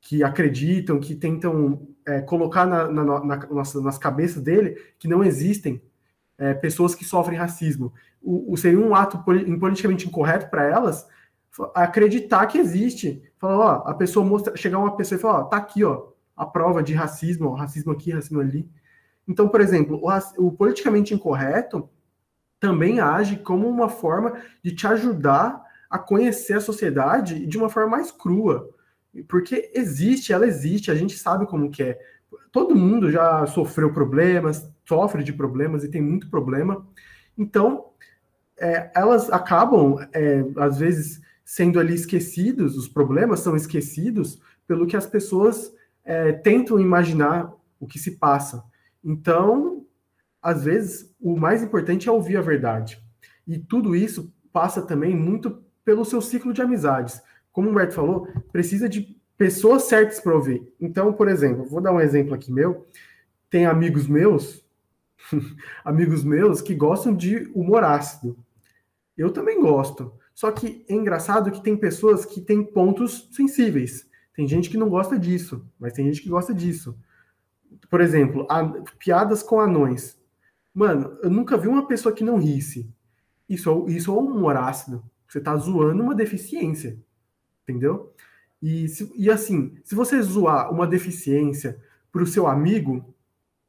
que 0.00 0.22
acreditam, 0.22 1.00
que 1.00 1.16
tentam 1.16 1.88
é, 2.06 2.20
colocar 2.20 2.64
na, 2.66 2.88
na, 2.88 3.24
na, 3.24 3.36
nossa, 3.48 3.80
nas 3.80 3.98
cabeças 3.98 4.40
dele 4.40 4.80
que 4.96 5.08
não 5.08 5.24
existem 5.24 5.82
é, 6.38 6.54
pessoas 6.54 6.94
que 6.94 7.04
sofrem 7.04 7.36
racismo. 7.36 7.92
O, 8.22 8.52
o, 8.52 8.56
seria 8.56 8.78
um 8.78 8.94
ato 8.94 9.18
politicamente 9.24 10.06
incorreto 10.06 10.48
para 10.48 10.64
elas 10.64 11.08
acreditar 11.74 12.46
que 12.46 12.58
existe. 12.58 13.22
Falar, 13.38 13.58
ó, 13.58 13.90
a 13.90 13.94
pessoa 13.94 14.24
mostra, 14.24 14.56
chegar 14.56 14.78
uma 14.78 14.96
pessoa 14.96 15.18
e 15.18 15.20
falar, 15.20 15.40
ó, 15.40 15.44
tá 15.44 15.56
aqui, 15.56 15.82
ó, 15.82 16.11
a 16.36 16.46
prova 16.46 16.82
de 16.82 16.94
racismo, 16.94 17.52
racismo 17.54 17.92
aqui, 17.92 18.10
racismo 18.10 18.40
ali. 18.40 18.68
Então, 19.26 19.48
por 19.48 19.60
exemplo, 19.60 20.00
o, 20.02 20.46
o 20.46 20.52
politicamente 20.52 21.14
incorreto 21.14 21.88
também 22.58 23.00
age 23.00 23.36
como 23.36 23.68
uma 23.68 23.88
forma 23.88 24.34
de 24.62 24.74
te 24.74 24.86
ajudar 24.86 25.62
a 25.90 25.98
conhecer 25.98 26.54
a 26.54 26.60
sociedade 26.60 27.46
de 27.46 27.58
uma 27.58 27.68
forma 27.68 27.90
mais 27.90 28.10
crua. 28.10 28.70
Porque 29.28 29.70
existe, 29.74 30.32
ela 30.32 30.46
existe, 30.46 30.90
a 30.90 30.94
gente 30.94 31.18
sabe 31.18 31.46
como 31.46 31.70
que 31.70 31.82
é. 31.82 31.98
Todo 32.50 32.76
mundo 32.76 33.10
já 33.10 33.46
sofreu 33.46 33.92
problemas, 33.92 34.70
sofre 34.86 35.22
de 35.22 35.32
problemas 35.32 35.84
e 35.84 35.90
tem 35.90 36.00
muito 36.00 36.30
problema. 36.30 36.86
Então, 37.36 37.86
é, 38.58 38.90
elas 38.94 39.30
acabam, 39.30 39.96
é, 40.12 40.44
às 40.56 40.78
vezes, 40.78 41.20
sendo 41.44 41.78
ali 41.78 41.94
esquecidos, 41.94 42.76
os 42.76 42.88
problemas 42.88 43.40
são 43.40 43.56
esquecidos 43.56 44.40
pelo 44.66 44.86
que 44.86 44.96
as 44.96 45.06
pessoas 45.06 45.72
é, 46.04 46.32
tentam 46.32 46.80
imaginar 46.80 47.52
o 47.78 47.86
que 47.86 47.98
se 47.98 48.12
passa. 48.12 48.64
Então, 49.04 49.84
às 50.40 50.64
vezes, 50.64 51.14
o 51.20 51.36
mais 51.36 51.62
importante 51.62 52.08
é 52.08 52.12
ouvir 52.12 52.36
a 52.36 52.42
verdade. 52.42 53.02
E 53.46 53.58
tudo 53.58 53.94
isso 53.94 54.32
passa 54.52 54.82
também 54.82 55.14
muito 55.14 55.62
pelo 55.84 56.04
seu 56.04 56.20
ciclo 56.20 56.52
de 56.52 56.62
amizades. 56.62 57.20
Como 57.52 57.68
o 57.68 57.70
Humberto 57.70 57.94
falou, 57.94 58.28
precisa 58.50 58.88
de 58.88 59.16
pessoas 59.36 59.84
certas 59.84 60.20
para 60.20 60.34
ouvir. 60.34 60.72
Então, 60.80 61.12
por 61.12 61.28
exemplo, 61.28 61.64
vou 61.64 61.80
dar 61.80 61.92
um 61.92 62.00
exemplo 62.00 62.34
aqui 62.34 62.52
meu. 62.52 62.86
Tem 63.50 63.66
amigos 63.66 64.06
meus, 64.06 64.64
amigos 65.84 66.24
meus 66.24 66.60
que 66.60 66.74
gostam 66.74 67.14
de 67.14 67.50
humor 67.54 67.84
ácido. 67.84 68.36
Eu 69.16 69.30
também 69.30 69.60
gosto. 69.60 70.12
Só 70.34 70.50
que 70.50 70.84
é 70.88 70.94
engraçado 70.94 71.50
que 71.50 71.62
tem 71.62 71.76
pessoas 71.76 72.24
que 72.24 72.40
têm 72.40 72.64
pontos 72.64 73.28
sensíveis. 73.32 74.08
Tem 74.34 74.46
gente 74.48 74.70
que 74.70 74.78
não 74.78 74.88
gosta 74.88 75.18
disso, 75.18 75.66
mas 75.78 75.92
tem 75.92 76.06
gente 76.06 76.22
que 76.22 76.28
gosta 76.28 76.54
disso. 76.54 76.96
Por 77.90 78.00
exemplo, 78.00 78.46
a, 78.48 78.64
piadas 78.98 79.42
com 79.42 79.60
anões. 79.60 80.18
Mano, 80.74 81.18
eu 81.22 81.30
nunca 81.30 81.56
vi 81.56 81.68
uma 81.68 81.86
pessoa 81.86 82.14
que 82.14 82.24
não 82.24 82.38
risse. 82.38 82.90
Isso, 83.48 83.86
é 83.88 83.92
isso 83.92 84.10
é 84.10 84.14
um 84.14 84.26
humor 84.26 84.56
ácido. 84.56 85.04
Você 85.28 85.40
tá 85.40 85.54
zoando 85.56 86.02
uma 86.02 86.14
deficiência. 86.14 86.98
Entendeu? 87.62 88.12
E, 88.60 88.88
se, 88.88 89.12
e 89.16 89.30
assim, 89.30 89.76
se 89.84 89.94
você 89.94 90.20
zoar 90.22 90.72
uma 90.72 90.86
deficiência 90.86 91.78
para 92.10 92.22
o 92.22 92.26
seu 92.26 92.46
amigo, 92.46 93.14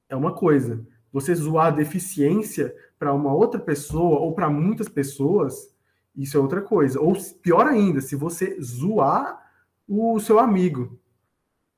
é 0.08 0.15
uma 0.15 0.34
coisa. 0.34 0.86
Você 1.12 1.36
zoar 1.36 1.67
a 1.67 1.71
deficiência 1.71 2.73
para 2.97 3.13
uma 3.13 3.34
outra 3.34 3.60
pessoa 3.60 4.19
ou 4.19 4.34
para 4.34 4.49
muitas 4.49 4.88
pessoas, 4.88 5.73
isso 6.15 6.38
é 6.38 6.39
outra 6.39 6.62
coisa. 6.62 7.02
Ou 7.02 7.13
pior 7.41 7.67
ainda, 7.67 7.99
se 7.99 8.15
você 8.15 8.58
zoar 8.62 9.42
o 9.87 10.19
seu 10.19 10.39
amigo. 10.39 10.99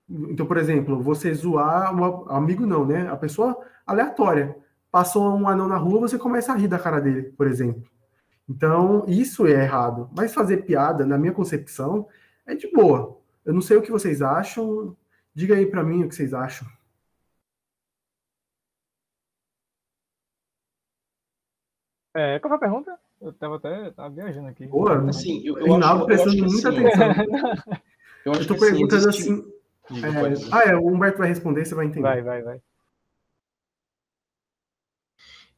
Então, 0.10 0.46
por 0.46 0.58
exemplo, 0.58 1.02
você 1.02 1.34
zoar 1.34 1.94
um 1.96 2.30
amigo 2.30 2.66
não, 2.66 2.86
né? 2.86 3.10
A 3.10 3.18
pessoa 3.18 3.58
aleatória. 3.86 4.56
Passou 4.92 5.36
um 5.36 5.48
anão 5.48 5.68
na 5.68 5.78
rua, 5.78 6.00
você 6.00 6.18
começa 6.18 6.54
a 6.54 6.56
rir 6.56 6.68
da 6.68 6.80
cara 6.80 7.02
dele, 7.02 7.24
por 7.24 7.48
exemplo. 7.48 7.84
Então, 8.48 9.04
isso 9.08 9.46
é 9.48 9.52
errado. 9.64 10.10
Mas 10.16 10.34
fazer 10.34 10.58
piada, 10.66 11.06
na 11.06 11.18
minha 11.18 11.34
concepção, 11.34 12.08
é 12.46 12.56
de 12.56 12.72
boa. 12.72 13.20
Eu 13.44 13.54
não 13.54 13.62
sei 13.62 13.78
o 13.78 13.82
que 13.82 13.92
vocês 13.92 14.22
acham. 14.22 14.96
Diga 15.34 15.56
aí 15.56 15.66
para 15.66 15.84
mim 15.84 16.04
o 16.04 16.08
que 16.08 16.16
vocês 16.16 16.34
acham. 16.34 16.68
É, 22.14 22.40
qual 22.40 22.50
foi 22.50 22.58
a 22.58 22.60
pergunta? 22.60 23.00
Eu 23.20 23.34
tava 23.34 23.58
até 23.58 23.92
tava 23.92 24.10
viajando 24.14 24.48
aqui. 24.48 24.68
Pô, 24.68 24.88
assim, 24.88 25.46
eu, 25.46 25.58
eu, 25.58 25.68
eu, 25.68 25.80
eu 25.80 26.06
prestando 26.06 26.46
muita 26.46 26.70
assim, 26.70 26.86
atenção. 26.86 27.12
eu, 27.12 27.74
eu 27.76 27.95
tô 28.34 28.58
perguntando 28.58 29.10
assim. 29.10 29.46
Diga, 29.90 30.08
é, 30.08 30.34
ah, 30.52 30.64
é, 30.64 30.76
o 30.76 30.88
Humberto 30.88 31.20
vai 31.20 31.28
responder, 31.28 31.66
você 31.66 31.76
vai 31.76 31.86
entender. 31.86 32.02
Vai, 32.02 32.22
vai, 32.22 32.42
vai. 32.42 32.62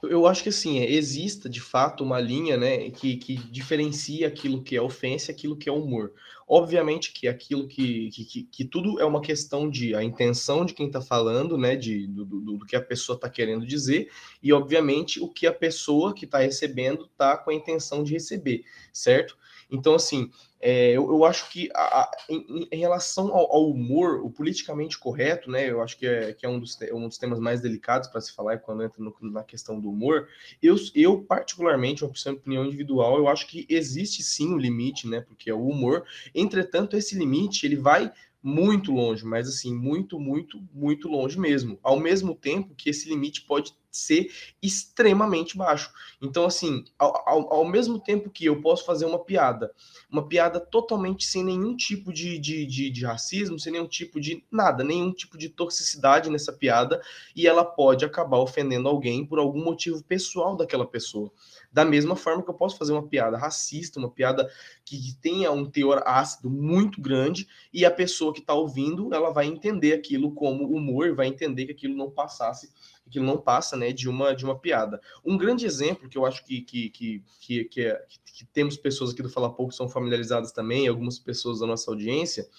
Eu 0.03 0.27
acho 0.27 0.43
que 0.43 0.49
assim, 0.49 0.79
é, 0.79 0.91
exista 0.91 1.49
de 1.49 1.59
fato 1.59 2.03
uma 2.03 2.19
linha 2.19 2.55
né, 2.55 2.91
que, 2.91 3.17
que 3.17 3.35
diferencia 3.35 4.27
aquilo 4.27 4.61
que 4.61 4.75
é 4.75 4.81
ofensa 4.81 5.31
e 5.31 5.33
aquilo 5.33 5.57
que 5.57 5.67
é 5.67 5.71
humor. 5.71 6.13
Obviamente 6.47 7.11
que 7.11 7.27
aquilo 7.27 7.67
que, 7.67 8.11
que, 8.11 8.43
que, 8.43 8.65
tudo 8.65 8.99
é 9.01 9.05
uma 9.05 9.21
questão 9.21 9.67
de 9.67 9.95
a 9.95 10.03
intenção 10.03 10.65
de 10.65 10.73
quem 10.73 10.85
está 10.87 11.01
falando, 11.01 11.57
né? 11.57 11.75
De, 11.75 12.05
do, 12.07 12.23
do, 12.23 12.57
do 12.57 12.65
que 12.65 12.75
a 12.75 12.81
pessoa 12.81 13.15
está 13.15 13.27
querendo 13.29 13.65
dizer, 13.65 14.09
e 14.41 14.53
obviamente 14.53 15.19
o 15.19 15.27
que 15.27 15.47
a 15.47 15.53
pessoa 15.53 16.13
que 16.13 16.25
está 16.25 16.39
recebendo 16.39 17.05
está 17.05 17.35
com 17.35 17.49
a 17.49 17.53
intenção 17.53 18.03
de 18.03 18.13
receber, 18.13 18.63
certo? 18.93 19.35
Então, 19.69 19.95
assim, 19.95 20.31
é, 20.59 20.91
eu, 20.91 21.07
eu, 21.09 21.23
acho 21.23 21.49
que 21.51 21.69
a, 21.73 22.09
em, 22.27 22.67
em, 22.71 22.79
relação 22.79 23.27
ao, 23.27 23.53
ao, 23.53 23.69
humor, 23.69 24.23
o 24.23 24.29
politicamente 24.29 24.97
correto, 24.97 25.51
né? 25.51 25.69
Eu 25.69 25.81
acho 25.81 25.97
que 25.97 26.07
é, 26.07 26.33
que 26.33 26.45
é 26.45 26.49
um, 26.49 26.59
dos, 26.59 26.77
um 26.93 27.07
dos 27.07 27.17
temas 27.17 27.39
mais 27.39 27.61
delicados 27.61 28.07
para 28.07 28.21
se 28.21 28.33
falar 28.33 28.57
quando 28.57 28.83
entra 28.83 29.03
no, 29.03 29.15
na 29.21 29.43
questão 29.43 29.79
do 29.79 29.89
humor. 29.89 30.27
Eu, 30.61 30.75
eu 30.95 31.21
particularmente, 31.21 32.03
uma 32.03 32.11
opinião 32.33 32.65
individual, 32.65 33.17
eu 33.17 33.27
acho 33.27 33.47
que 33.47 33.67
existe 33.69 34.23
sim 34.23 34.53
um 34.53 34.57
limite, 34.57 35.07
né? 35.07 35.21
Porque 35.21 35.49
é 35.49 35.53
o 35.53 35.67
humor. 35.67 36.03
Entretanto, 36.33 36.97
esse 36.97 37.15
limite 37.15 37.65
ele 37.65 37.75
vai 37.75 38.11
muito 38.41 38.91
longe, 38.91 39.25
mas 39.25 39.47
assim, 39.47 39.73
muito, 39.73 40.19
muito, 40.19 40.61
muito 40.73 41.07
longe 41.07 41.39
mesmo. 41.39 41.79
Ao 41.83 41.99
mesmo 41.99 42.35
tempo 42.35 42.75
que 42.75 42.89
esse 42.89 43.09
limite 43.09 43.41
pode 43.41 43.73
ser 43.97 44.31
extremamente 44.61 45.57
baixo. 45.57 45.91
Então, 46.21 46.45
assim, 46.45 46.83
ao, 46.97 47.27
ao, 47.27 47.53
ao, 47.53 47.67
mesmo 47.67 47.99
tempo 47.99 48.29
que 48.29 48.45
eu 48.45 48.61
posso 48.61 48.85
fazer 48.85 49.05
uma 49.05 49.19
piada, 49.19 49.71
uma 50.09 50.27
piada 50.27 50.59
totalmente 50.59 51.25
sem 51.25 51.43
nenhum 51.43 51.75
tipo 51.75 52.13
de, 52.13 52.37
de, 52.37 52.65
de, 52.65 52.89
de, 52.89 53.05
racismo, 53.05 53.59
sem 53.59 53.71
nenhum 53.71 53.87
tipo 53.87 54.19
de 54.19 54.43
nada, 54.51 54.83
nenhum 54.83 55.11
tipo 55.11 55.37
de 55.37 55.49
toxicidade 55.49 56.29
nessa 56.29 56.53
piada, 56.53 57.01
e 57.35 57.47
ela 57.47 57.65
pode 57.65 58.05
acabar 58.05 58.37
ofendendo 58.37 58.87
alguém 58.87 59.25
por 59.25 59.39
algum 59.39 59.63
motivo 59.63 60.03
pessoal 60.03 60.55
daquela 60.55 60.85
pessoa. 60.85 61.31
Da 61.77 61.85
mesma 61.85 62.15
forma 62.15 62.41
que 62.41 62.49
eu 62.49 62.55
posso 62.55 62.75
fazer 62.75 62.91
uma 62.91 63.07
piada 63.07 63.37
racista, 63.37 63.99
uma 63.99 64.09
piada 64.09 64.49
que 64.83 65.15
tenha 65.21 65.51
um 65.51 65.63
teor 65.63 66.01
ácido 66.07 66.49
muito 66.49 66.99
grande, 66.99 67.47
e 67.71 67.85
a 67.85 67.91
pessoa 67.91 68.33
que 68.33 68.39
está 68.39 68.55
ouvindo, 68.55 69.13
ela 69.13 69.29
vai 69.29 69.45
entender 69.45 69.93
aquilo 69.93 70.33
como 70.33 70.75
humor, 70.75 71.13
vai 71.13 71.27
entender 71.27 71.67
que 71.67 71.73
aquilo 71.73 71.95
não 71.95 72.09
passasse 72.09 72.73
que 73.11 73.19
não 73.19 73.37
passa 73.37 73.77
né, 73.77 73.93
de, 73.93 74.09
uma, 74.09 74.35
de 74.35 74.43
uma 74.43 74.57
piada. 74.57 74.99
Um 75.23 75.37
grande 75.37 75.65
exemplo 75.65 76.09
que 76.09 76.17
eu 76.17 76.25
acho 76.25 76.43
que, 76.43 76.61
que, 76.61 76.89
que, 76.89 77.23
que, 77.39 77.63
que, 77.65 77.81
é, 77.81 78.05
que 78.33 78.45
temos 78.47 78.75
pessoas 78.75 79.11
aqui 79.11 79.21
do 79.21 79.29
Fala 79.29 79.53
Pouco 79.53 79.71
são 79.71 79.87
familiarizadas 79.87 80.51
também, 80.51 80.87
algumas 80.87 81.17
pessoas 81.17 81.59
da 81.59 81.67
nossa 81.67 81.89
audiência 81.89 82.49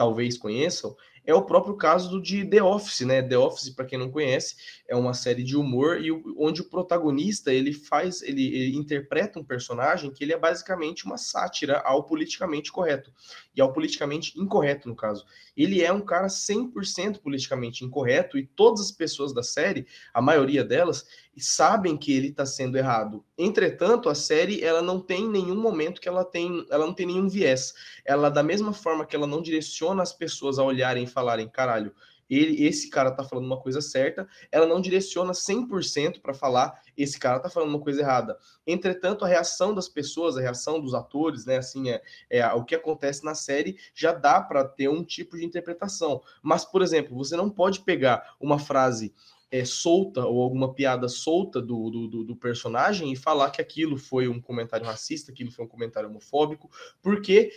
talvez 0.00 0.38
conheçam, 0.38 0.96
é 1.24 1.34
o 1.34 1.42
próprio 1.42 1.76
caso 1.76 2.10
do 2.10 2.20
de 2.20 2.44
The 2.44 2.62
Office, 2.62 3.00
né? 3.00 3.22
The 3.22 3.38
Office, 3.38 3.70
para 3.70 3.84
quem 3.84 3.98
não 3.98 4.10
conhece, 4.10 4.56
é 4.88 4.96
uma 4.96 5.14
série 5.14 5.42
de 5.42 5.56
humor 5.56 6.00
e 6.00 6.10
onde 6.36 6.62
o 6.62 6.68
protagonista 6.68 7.52
ele 7.52 7.72
faz, 7.72 8.22
ele, 8.22 8.46
ele, 8.46 8.76
interpreta 8.76 9.38
um 9.38 9.44
personagem 9.44 10.10
que 10.10 10.24
ele 10.24 10.32
é 10.32 10.38
basicamente 10.38 11.04
uma 11.04 11.18
sátira 11.18 11.78
ao 11.80 12.04
politicamente 12.04 12.72
correto 12.72 13.12
e 13.54 13.60
ao 13.60 13.72
politicamente 13.72 14.38
incorreto 14.38 14.88
no 14.88 14.96
caso. 14.96 15.24
Ele 15.62 15.82
é 15.82 15.92
um 15.92 16.00
cara 16.00 16.26
100% 16.26 17.20
politicamente 17.20 17.84
incorreto 17.84 18.38
e 18.38 18.46
todas 18.46 18.80
as 18.80 18.92
pessoas 18.92 19.32
da 19.32 19.42
série, 19.42 19.86
a 20.14 20.22
maioria 20.22 20.64
delas, 20.64 21.06
sabem 21.40 21.96
que 21.96 22.12
ele 22.12 22.28
está 22.28 22.44
sendo 22.44 22.76
errado. 22.76 23.24
Entretanto, 23.36 24.08
a 24.08 24.14
série 24.14 24.62
ela 24.62 24.82
não 24.82 25.00
tem 25.00 25.28
nenhum 25.28 25.56
momento 25.56 26.00
que 26.00 26.08
ela 26.08 26.24
tem, 26.24 26.66
ela 26.70 26.86
não 26.86 26.94
tem 26.94 27.06
nenhum 27.06 27.28
viés. 27.28 27.74
Ela 28.04 28.30
da 28.30 28.42
mesma 28.42 28.72
forma 28.72 29.06
que 29.06 29.16
ela 29.16 29.26
não 29.26 29.42
direciona 29.42 30.02
as 30.02 30.12
pessoas 30.12 30.58
a 30.58 30.64
olharem 30.64 31.04
e 31.04 31.08
falarem, 31.08 31.48
caralho, 31.48 31.94
ele, 32.30 32.64
esse 32.64 32.88
cara 32.88 33.10
tá 33.10 33.24
falando 33.24 33.46
uma 33.46 33.60
coisa 33.60 33.80
certa, 33.80 34.28
ela 34.52 34.66
não 34.66 34.80
direciona 34.80 35.32
100% 35.32 36.20
para 36.20 36.32
falar 36.32 36.80
esse 37.02 37.18
cara 37.18 37.40
tá 37.40 37.48
falando 37.48 37.70
uma 37.70 37.80
coisa 37.80 38.00
errada. 38.00 38.38
Entretanto, 38.66 39.24
a 39.24 39.28
reação 39.28 39.74
das 39.74 39.88
pessoas, 39.88 40.36
a 40.36 40.40
reação 40.40 40.80
dos 40.80 40.94
atores, 40.94 41.46
né, 41.46 41.56
assim, 41.56 41.90
é, 41.90 42.02
é 42.28 42.46
o 42.52 42.64
que 42.64 42.74
acontece 42.74 43.24
na 43.24 43.34
série 43.34 43.76
já 43.94 44.12
dá 44.12 44.40
para 44.40 44.64
ter 44.64 44.88
um 44.88 45.02
tipo 45.02 45.36
de 45.36 45.44
interpretação. 45.44 46.22
Mas, 46.42 46.64
por 46.64 46.82
exemplo, 46.82 47.16
você 47.16 47.36
não 47.36 47.48
pode 47.48 47.80
pegar 47.80 48.34
uma 48.38 48.58
frase 48.58 49.14
é, 49.50 49.64
solta 49.64 50.24
ou 50.24 50.42
alguma 50.42 50.72
piada 50.72 51.08
solta 51.08 51.60
do, 51.60 51.90
do, 51.90 52.24
do, 52.24 52.36
personagem 52.36 53.12
e 53.12 53.16
falar 53.16 53.50
que 53.50 53.60
aquilo 53.60 53.96
foi 53.96 54.28
um 54.28 54.40
comentário 54.40 54.86
racista, 54.86 55.32
aquilo 55.32 55.50
foi 55.50 55.64
um 55.64 55.68
comentário 55.68 56.08
homofóbico, 56.08 56.70
porque 57.02 57.50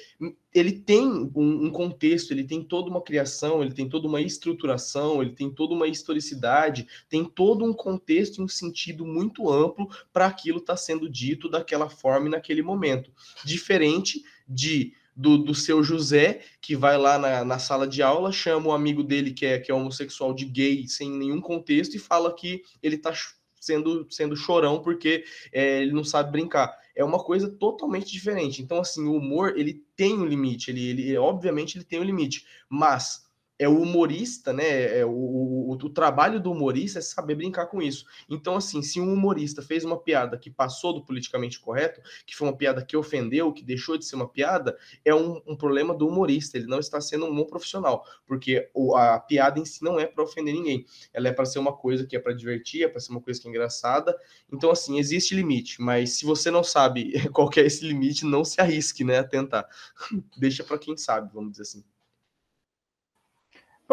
ele 0.53 0.71
tem 0.71 1.05
um, 1.07 1.65
um, 1.65 1.69
contexto, 1.69 2.31
ele 2.31 2.43
tem 2.43 2.63
toda 2.63 2.89
uma 2.89 3.01
criação, 3.01 3.61
ele 3.61 3.73
tem 3.73 3.87
toda 3.87 4.07
uma 4.07 4.21
estruturação, 4.21 5.21
ele 5.21 5.33
tem 5.33 5.51
toda 5.51 5.73
uma 5.73 5.87
historicidade, 5.87 6.87
tem 7.07 7.23
todo 7.23 7.63
um 7.63 7.73
contexto 7.73 8.39
e 8.39 8.43
um 8.43 8.47
sentido 8.47 9.05
muito 9.05 9.49
amplo 9.49 9.87
para 10.11 10.25
aquilo 10.25 10.57
estar 10.57 10.73
tá 10.73 10.77
sendo 10.77 11.07
dito 11.07 11.47
daquela 11.47 11.89
forma 11.89 12.27
e 12.27 12.31
naquele 12.31 12.63
momento. 12.63 13.11
Diferente 13.45 14.23
de 14.47 14.93
do, 15.15 15.37
do 15.37 15.53
seu 15.53 15.83
José, 15.83 16.41
que 16.61 16.75
vai 16.75 16.97
lá 16.97 17.17
na, 17.17 17.45
na 17.45 17.59
sala 17.59 17.87
de 17.87 18.01
aula, 18.01 18.31
chama 18.31 18.69
o 18.69 18.71
amigo 18.71 19.03
dele 19.03 19.31
que 19.31 19.45
é, 19.45 19.59
que 19.59 19.71
é 19.71 19.75
homossexual 19.75 20.33
de 20.33 20.45
gay 20.45 20.87
sem 20.87 21.09
nenhum 21.09 21.39
contexto 21.39 21.95
e 21.95 21.99
fala 21.99 22.33
que 22.33 22.63
ele 22.81 22.97
tá 22.97 23.13
sendo, 23.59 24.07
sendo 24.09 24.35
chorão 24.35 24.81
porque 24.81 25.23
é, 25.51 25.81
ele 25.81 25.91
não 25.91 26.03
sabe 26.03 26.31
brincar. 26.31 26.75
É 26.95 27.03
uma 27.03 27.23
coisa 27.23 27.49
totalmente 27.49 28.11
diferente. 28.11 28.61
Então, 28.61 28.79
assim, 28.79 29.05
o 29.05 29.15
humor, 29.15 29.53
ele 29.57 29.83
tem 29.95 30.13
um 30.13 30.25
limite, 30.25 30.69
ele, 30.69 30.89
ele 30.89 31.17
obviamente 31.17 31.77
ele 31.77 31.85
tem 31.85 31.99
um 31.99 32.03
limite, 32.03 32.45
mas 32.69 33.23
é 33.57 33.67
o 33.67 33.81
humorista, 33.81 34.51
né? 34.51 34.99
É 34.99 35.05
o, 35.05 35.11
o, 35.11 35.71
o, 35.71 35.89
trabalho 35.89 36.39
do 36.39 36.51
humorista 36.51 36.99
é 36.99 37.01
saber 37.01 37.35
brincar 37.35 37.67
com 37.67 37.81
isso. 37.81 38.05
Então, 38.29 38.55
assim, 38.55 38.81
se 38.81 38.99
um 38.99 39.13
humorista 39.13 39.61
fez 39.61 39.83
uma 39.85 39.97
piada 39.97 40.37
que 40.37 40.49
passou 40.49 40.93
do 40.93 41.05
politicamente 41.05 41.59
correto, 41.59 42.01
que 42.25 42.35
foi 42.35 42.47
uma 42.47 42.57
piada 42.57 42.83
que 42.83 42.97
ofendeu, 42.97 43.53
que 43.53 43.63
deixou 43.63 43.97
de 43.97 44.05
ser 44.05 44.15
uma 44.15 44.27
piada, 44.27 44.77
é 45.05 45.13
um, 45.13 45.41
um 45.45 45.55
problema 45.55 45.93
do 45.93 46.07
humorista. 46.07 46.57
Ele 46.57 46.67
não 46.67 46.79
está 46.79 46.99
sendo 46.99 47.25
um 47.25 47.35
bom 47.35 47.45
profissional, 47.45 48.03
porque 48.25 48.69
o, 48.73 48.95
a 48.95 49.19
piada 49.19 49.59
em 49.59 49.65
si 49.65 49.83
não 49.83 49.99
é 49.99 50.05
para 50.05 50.23
ofender 50.23 50.53
ninguém. 50.53 50.85
Ela 51.13 51.29
é 51.29 51.31
para 51.31 51.45
ser 51.45 51.59
uma 51.59 51.73
coisa 51.73 52.05
que 52.05 52.15
é 52.15 52.19
para 52.19 52.33
divertir, 52.33 52.83
é 52.83 52.87
para 52.87 52.99
ser 52.99 53.11
uma 53.11 53.21
coisa 53.21 53.39
que 53.39 53.47
é 53.47 53.49
engraçada. 53.49 54.17
Então, 54.51 54.71
assim, 54.71 54.97
existe 54.97 55.35
limite, 55.35 55.81
mas 55.81 56.13
se 56.13 56.25
você 56.25 56.49
não 56.49 56.63
sabe 56.63 57.13
qual 57.31 57.49
é 57.55 57.61
esse 57.61 57.85
limite, 57.85 58.25
não 58.25 58.43
se 58.43 58.59
arrisque, 58.59 59.03
né, 59.03 59.19
a 59.19 59.23
tentar. 59.23 59.67
Deixa 60.37 60.63
para 60.63 60.77
quem 60.77 60.97
sabe, 60.97 61.31
vamos 61.33 61.51
dizer 61.51 61.63
assim. 61.63 61.92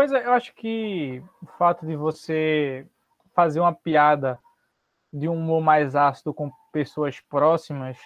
Pois 0.01 0.13
é, 0.13 0.25
eu 0.25 0.33
acho 0.33 0.55
que 0.55 1.23
o 1.43 1.47
fato 1.59 1.85
de 1.85 1.95
você 1.95 2.87
fazer 3.35 3.61
uma 3.61 3.75
piada 3.75 4.39
de 5.13 5.29
um 5.29 5.35
humor 5.35 5.61
mais 5.61 5.95
ácido 5.95 6.33
com 6.33 6.51
pessoas 6.73 7.21
próximas, 7.21 7.99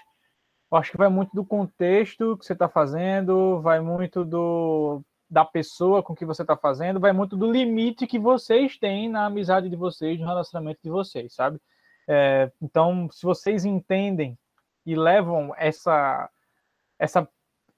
eu 0.73 0.77
acho 0.77 0.91
que 0.91 0.97
vai 0.97 1.09
muito 1.09 1.31
do 1.33 1.45
contexto 1.45 2.37
que 2.37 2.45
você 2.45 2.53
está 2.53 2.69
fazendo, 2.69 3.61
vai 3.61 3.79
muito 3.79 4.25
do 4.25 5.03
da 5.31 5.45
pessoa 5.45 6.03
com 6.03 6.17
que 6.17 6.25
você 6.25 6.43
está 6.43 6.57
fazendo, 6.57 6.99
vai 6.99 7.13
muito 7.13 7.37
do 7.37 7.49
limite 7.49 8.09
que 8.09 8.19
vocês 8.19 8.77
têm 8.77 9.09
na 9.09 9.27
amizade 9.27 9.69
de 9.71 9.77
vocês, 9.77 10.19
no 10.19 10.27
relacionamento 10.27 10.81
de 10.83 10.91
vocês, 10.91 11.33
sabe? 11.33 11.61
É, 12.09 12.51
então, 12.61 13.09
se 13.09 13.25
vocês 13.25 13.65
entendem 13.65 14.37
e 14.85 14.97
levam 14.97 15.55
essa 15.57 16.29
essa 16.99 17.29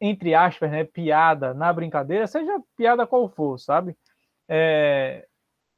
entre 0.00 0.34
aspas, 0.34 0.70
né, 0.70 0.84
piada 0.84 1.52
na 1.52 1.70
brincadeira, 1.70 2.26
seja 2.26 2.58
piada 2.76 3.06
qual 3.06 3.28
for, 3.28 3.58
sabe? 3.58 3.94
É, 4.48 5.26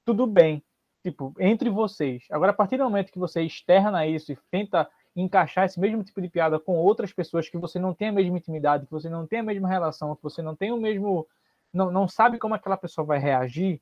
tudo 0.05 0.27
bem, 0.27 0.63
tipo, 1.03 1.35
entre 1.39 1.71
vocês. 1.71 2.25
Agora, 2.31 2.51
a 2.53 2.55
partir 2.55 2.77
do 2.77 2.85
momento 2.85 3.13
que 3.13 3.19
você 3.19 3.43
externa 3.43 4.07
isso 4.07 4.33
e 4.33 4.39
tenta 4.51 4.89
encaixar 5.15 5.65
esse 5.65 5.79
mesmo 5.81 6.03
tipo 6.05 6.21
de 6.21 6.29
piada 6.29 6.59
com 6.59 6.77
outras 6.77 7.13
pessoas 7.13 7.49
que 7.49 7.59
você 7.59 7.79
não 7.79 7.93
tem 7.95 8.09
a 8.09 8.13
mesma 8.13 8.39
intimidade, 8.39 8.87
que 8.87 8.93
você 8.93 9.09
não 9.09 9.27
tem 9.27 9.41
a 9.41 9.43
mesma 9.43 9.69
relação, 9.69 10.15
que 10.15 10.23
você 10.23 10.43
não 10.43 10.55
tem 10.55 10.73
o 10.73 10.77
mesmo. 10.77 11.27
não, 11.73 11.91
não 11.91 12.09
sabe 12.09 12.39
como 12.39 12.55
aquela 12.55 12.77
pessoa 12.77 13.07
vai 13.07 13.19
reagir, 13.19 13.81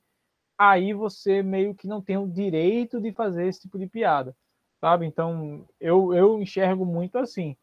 aí 0.58 0.92
você 0.92 1.42
meio 1.42 1.74
que 1.74 1.86
não 1.86 2.00
tem 2.00 2.16
o 2.16 2.28
direito 2.28 3.00
de 3.00 3.12
fazer 3.12 3.46
esse 3.46 3.62
tipo 3.62 3.78
de 3.78 3.86
piada, 3.86 4.34
sabe? 4.80 5.06
Então, 5.06 5.66
eu, 5.80 6.14
eu 6.14 6.40
enxergo 6.40 6.84
muito 6.84 7.18
assim. 7.18 7.56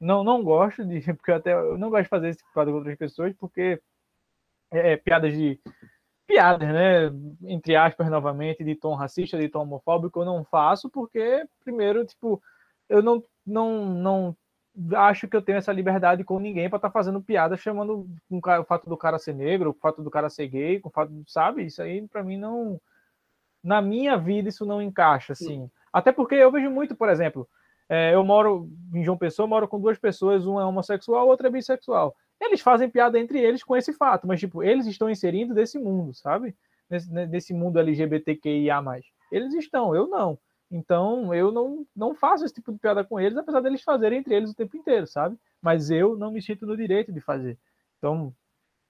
Não, 0.00 0.22
não 0.22 0.42
gosto 0.42 0.84
de. 0.84 1.00
Porque 1.14 1.30
eu 1.30 1.36
até 1.36 1.52
eu 1.54 1.78
não 1.78 1.90
gosto 1.90 2.04
de 2.04 2.08
fazer 2.08 2.28
esse 2.28 2.38
tipo 2.38 2.48
de 2.50 2.54
piada 2.54 2.70
com 2.70 2.76
outras 2.78 2.96
pessoas, 2.98 3.34
porque 3.38 3.80
é, 4.72 4.92
é 4.92 4.96
piadas 4.96 5.32
de 5.32 5.60
piadas, 6.26 6.68
né? 6.68 7.10
Entre 7.44 7.76
aspas, 7.76 8.10
novamente, 8.10 8.64
de 8.64 8.74
tom 8.74 8.94
racista, 8.94 9.38
de 9.38 9.48
tom 9.48 9.62
homofóbico, 9.62 10.20
eu 10.20 10.24
não 10.24 10.44
faço, 10.44 10.90
porque, 10.90 11.46
primeiro, 11.64 12.04
tipo, 12.04 12.42
eu 12.88 13.02
não, 13.02 13.22
não, 13.46 13.86
não 13.86 14.36
acho 14.94 15.28
que 15.28 15.36
eu 15.36 15.42
tenho 15.42 15.58
essa 15.58 15.72
liberdade 15.72 16.24
com 16.24 16.38
ninguém 16.38 16.68
para 16.68 16.78
estar 16.78 16.88
tá 16.88 16.92
fazendo 16.92 17.22
piada 17.22 17.56
chamando 17.56 18.06
um, 18.30 18.38
o 18.38 18.64
fato 18.64 18.88
do 18.88 18.96
cara 18.96 19.18
ser 19.18 19.34
negro, 19.34 19.70
o 19.70 19.74
fato 19.74 20.02
do 20.02 20.10
cara 20.10 20.28
ser 20.28 20.48
gay, 20.48 20.80
o 20.84 20.90
fato, 20.90 21.12
sabe? 21.26 21.64
Isso 21.64 21.80
aí, 21.82 22.06
para 22.08 22.22
mim, 22.22 22.36
não. 22.36 22.80
Na 23.62 23.82
minha 23.82 24.16
vida, 24.16 24.48
isso 24.48 24.64
não 24.66 24.80
encaixa, 24.82 25.32
assim. 25.32 25.70
Até 25.92 26.12
porque 26.12 26.34
eu 26.34 26.52
vejo 26.52 26.70
muito, 26.70 26.94
por 26.96 27.08
exemplo, 27.08 27.48
É, 27.88 28.14
eu 28.14 28.24
moro 28.24 28.68
em 28.92 29.04
João 29.04 29.16
Pessoa, 29.16 29.46
moro 29.46 29.68
com 29.68 29.80
duas 29.80 29.98
pessoas, 29.98 30.44
uma 30.44 30.62
é 30.62 30.64
homossexual, 30.64 31.28
outra 31.28 31.48
é 31.48 31.50
bissexual. 31.50 32.16
Eles 32.40 32.60
fazem 32.60 32.88
piada 32.88 33.18
entre 33.18 33.40
eles 33.40 33.62
com 33.62 33.76
esse 33.76 33.92
fato, 33.92 34.26
mas 34.26 34.40
tipo, 34.40 34.62
eles 34.62 34.86
estão 34.86 35.10
inserindo 35.10 35.54
desse 35.54 35.78
mundo, 35.78 36.14
sabe? 36.14 36.54
Nesse, 36.88 37.12
nesse 37.12 37.54
mundo 37.54 37.78
LGBTQIA+. 37.78 38.82
Eles 39.32 39.54
estão, 39.54 39.94
eu 39.94 40.06
não. 40.06 40.38
Então, 40.70 41.32
eu 41.32 41.52
não, 41.52 41.86
não 41.94 42.14
faço 42.14 42.44
esse 42.44 42.54
tipo 42.54 42.72
de 42.72 42.78
piada 42.78 43.04
com 43.04 43.20
eles, 43.20 43.38
apesar 43.38 43.60
deles 43.60 43.82
fazerem 43.82 44.18
entre 44.18 44.34
eles 44.34 44.50
o 44.50 44.54
tempo 44.54 44.76
inteiro, 44.76 45.06
sabe? 45.06 45.36
Mas 45.62 45.90
eu 45.90 46.16
não 46.16 46.30
me 46.30 46.42
sinto 46.42 46.66
no 46.66 46.76
direito 46.76 47.12
de 47.12 47.20
fazer. 47.20 47.56
Então, 47.98 48.34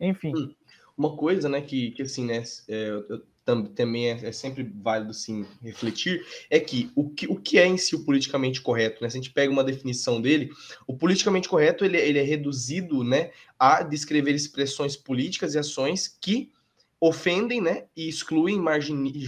enfim. 0.00 0.34
Hum, 0.34 0.54
uma 0.96 1.16
coisa, 1.16 1.48
né, 1.48 1.60
que, 1.60 1.90
que 1.90 2.02
assim, 2.02 2.26
né, 2.26 2.42
é, 2.68 2.88
eu, 2.88 3.22
também 3.74 4.10
é, 4.10 4.26
é, 4.26 4.32
sempre 4.32 4.64
válido, 4.64 5.14
sim, 5.14 5.46
refletir, 5.62 6.26
é 6.50 6.58
que 6.58 6.90
o, 6.96 7.08
que 7.08 7.26
o 7.28 7.36
que 7.36 7.58
é 7.58 7.66
em 7.66 7.78
si 7.78 7.94
o 7.94 8.04
politicamente 8.04 8.60
correto, 8.60 9.02
né? 9.02 9.08
Se 9.08 9.16
a 9.16 9.20
gente 9.20 9.32
pega 9.32 9.52
uma 9.52 9.62
definição 9.62 10.20
dele, 10.20 10.50
o 10.86 10.96
politicamente 10.96 11.48
correto, 11.48 11.84
ele, 11.84 11.96
ele 11.96 12.18
é 12.18 12.22
reduzido, 12.22 13.04
né, 13.04 13.30
a 13.58 13.82
descrever 13.82 14.34
expressões 14.34 14.96
políticas 14.96 15.54
e 15.54 15.58
ações 15.58 16.08
que 16.20 16.50
ofendem 17.00 17.60
né, 17.60 17.84
e 17.96 18.08
excluem, 18.08 18.60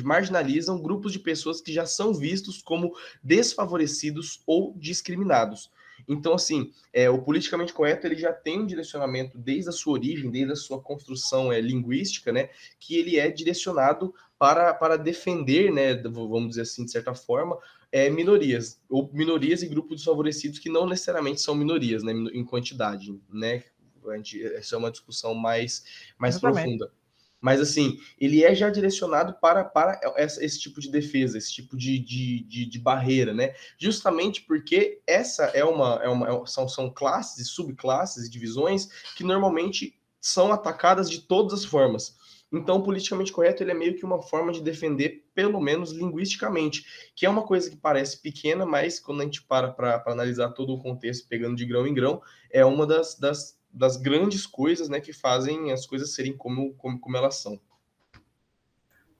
marginalizam 0.03 0.81
grupos 0.81 1.13
de 1.13 1.19
pessoas 1.19 1.61
que 1.61 1.73
já 1.73 1.87
são 1.87 2.13
vistos 2.13 2.63
como 2.63 2.95
desfavorecidos 3.23 4.43
ou 4.47 4.75
discriminados. 4.77 5.71
Então, 6.07 6.35
assim, 6.35 6.71
é, 6.93 7.09
o 7.09 7.23
politicamente 7.23 7.73
correto 7.73 8.07
ele 8.07 8.17
já 8.17 8.33
tem 8.33 8.61
um 8.61 8.67
direcionamento 8.67 9.39
desde 9.39 9.71
a 9.71 9.73
sua 9.73 9.95
origem, 9.95 10.31
desde 10.31 10.53
a 10.53 10.57
sua 10.57 10.81
construção 10.81 11.53
é, 11.53 11.61
linguística, 11.61 12.33
né, 12.33 12.51
que 12.79 12.97
ele 12.97 13.19
é 13.19 13.31
direcionado 13.31 14.15
para, 14.39 14.73
para 14.75 14.97
defender, 14.97 15.73
né, 15.73 15.95
vamos 15.95 16.51
dizer 16.51 16.63
assim, 16.63 16.85
de 16.85 16.91
certa 16.91 17.15
forma, 17.15 17.59
é, 17.91 18.09
minorias, 18.11 18.81
ou 18.89 19.11
minorias 19.13 19.63
e 19.63 19.69
grupos 19.69 19.97
desfavorecidos 19.97 20.59
que 20.59 20.69
não 20.69 20.87
necessariamente 20.87 21.41
são 21.41 21.55
minorias, 21.55 22.03
né, 22.03 22.13
em 22.13 22.45
quantidade, 22.45 23.19
né, 23.33 23.65
a 24.07 24.17
gente, 24.17 24.43
essa 24.43 24.75
é 24.75 24.79
uma 24.79 24.91
discussão 24.91 25.35
mais, 25.35 25.85
mais 26.19 26.39
profunda. 26.39 26.91
Mas, 27.41 27.61
assim, 27.61 27.99
ele 28.19 28.43
é 28.43 28.55
já 28.55 28.69
direcionado 28.69 29.35
para, 29.41 29.65
para 29.65 30.01
essa, 30.17 30.45
esse 30.45 30.59
tipo 30.59 30.81
de 30.81 30.91
defesa, 30.91 31.39
esse 31.39 31.53
tipo 31.53 31.77
de, 31.77 31.99
de, 31.99 32.45
de, 32.45 32.67
de, 32.67 32.79
barreira, 32.79 33.33
né? 33.33 33.55
Justamente 33.79 34.43
porque 34.43 35.01
essa 35.07 35.45
é 35.47 35.65
uma, 35.65 36.01
é 36.03 36.09
uma 36.09 36.29
é 36.29 36.47
são, 36.47 36.69
são 36.69 36.91
classes 36.91 37.49
subclasses 37.49 38.27
e 38.27 38.31
divisões 38.31 38.89
que 39.17 39.23
normalmente 39.23 39.95
são 40.21 40.53
atacadas 40.53 41.09
de 41.09 41.21
todas 41.21 41.53
as 41.53 41.65
formas. 41.65 42.17
Então, 42.51 42.83
politicamente 42.83 43.31
correto 43.31 43.63
ele 43.63 43.73
é 43.73 43.75
meio 43.75 43.95
que 43.95 44.05
uma 44.05 44.23
forma 44.23 44.51
de 44.51 44.63
defender, 44.63 45.27
pelo 45.35 45.61
menos 45.61 45.93
linguisticamente, 45.93 46.85
que 47.15 47.27
é 47.27 47.31
uma 47.31 47.43
coisa 47.43 47.69
que 47.69 47.77
parece 47.77 48.23
pequena, 48.23 48.65
mas 48.65 48.99
quando 48.99 49.21
a 49.21 49.25
gente 49.25 49.43
para 49.43 49.71
para 49.71 50.03
analisar 50.07 50.51
todo 50.51 50.73
o 50.73 50.79
contexto, 50.79 51.29
pegando 51.29 51.57
de 51.57 51.67
grão 51.67 51.87
em 51.87 51.93
grão, 51.93 52.23
é 52.51 52.65
uma 52.65 52.87
das, 52.87 53.19
das 53.19 53.58
das 53.73 53.97
grandes 53.97 54.47
coisas 54.47 54.89
né, 54.89 55.01
que 55.01 55.13
fazem 55.13 55.73
as 55.73 55.87
coisas 55.87 56.15
serem 56.15 56.37
como, 56.37 56.75
como, 56.75 56.99
como 56.99 57.17
elas 57.17 57.37
são. 57.37 57.61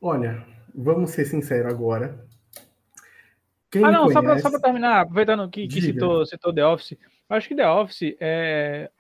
Olha, 0.01 0.47
vamos 0.75 1.11
ser 1.11 1.25
sinceros 1.25 1.73
agora. 1.73 2.27
Quem 3.71 3.85
ah, 3.85 3.91
não, 3.91 4.11
conhece... 4.11 4.43
só 4.43 4.51
para 4.51 4.61
terminar, 4.61 5.01
aproveitando 5.01 5.49
que, 5.51 5.69
que 5.69 5.81
citou, 5.81 6.25
citou 6.25 6.55
The 6.55 6.65
Office, 6.65 6.97
acho 7.29 7.49
que 7.49 7.55
The 7.55 7.69
Office 7.69 8.17
é 8.19 8.91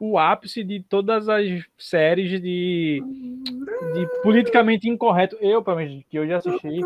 o 0.00 0.18
ápice 0.18 0.64
de 0.64 0.82
todas 0.82 1.28
as 1.28 1.44
séries 1.76 2.40
de, 2.40 3.02
de 3.02 4.22
politicamente 4.22 4.88
incorreto. 4.88 5.36
Eu, 5.40 5.62
pelo 5.62 5.76
menos, 5.76 6.02
que 6.08 6.18
eu 6.18 6.26
já 6.26 6.38
assisti. 6.38 6.68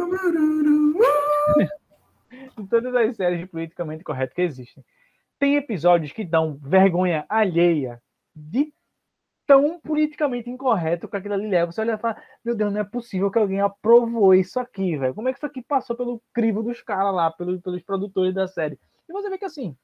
de 2.58 2.66
todas 2.68 2.94
as 2.94 3.16
séries 3.16 3.38
de 3.38 3.46
politicamente 3.46 4.02
correto 4.02 4.34
que 4.34 4.42
existem. 4.42 4.84
Tem 5.38 5.54
episódios 5.54 6.10
que 6.12 6.24
dão 6.24 6.58
vergonha 6.60 7.24
alheia 7.28 8.02
de 8.38 8.72
tão 9.48 9.80
politicamente 9.80 10.50
incorreto 10.50 11.08
que 11.08 11.16
aquilo 11.16 11.32
ali 11.32 11.48
leva. 11.48 11.72
Você 11.72 11.80
olha 11.80 11.94
e 11.94 11.98
fala, 11.98 12.22
meu 12.44 12.54
Deus, 12.54 12.70
não 12.70 12.80
é 12.80 12.84
possível 12.84 13.30
que 13.30 13.38
alguém 13.38 13.60
aprovou 13.62 14.34
isso 14.34 14.60
aqui, 14.60 14.96
velho. 14.98 15.14
Como 15.14 15.26
é 15.26 15.32
que 15.32 15.38
isso 15.38 15.46
aqui 15.46 15.62
passou 15.62 15.96
pelo 15.96 16.22
crivo 16.34 16.62
dos 16.62 16.82
caras 16.82 17.14
lá, 17.14 17.30
pelos, 17.32 17.58
pelos 17.62 17.82
produtores 17.82 18.34
da 18.34 18.46
série? 18.46 18.78
E 19.08 19.12
você 19.12 19.30
vê 19.30 19.38
que 19.38 19.46
assim, 19.46 19.74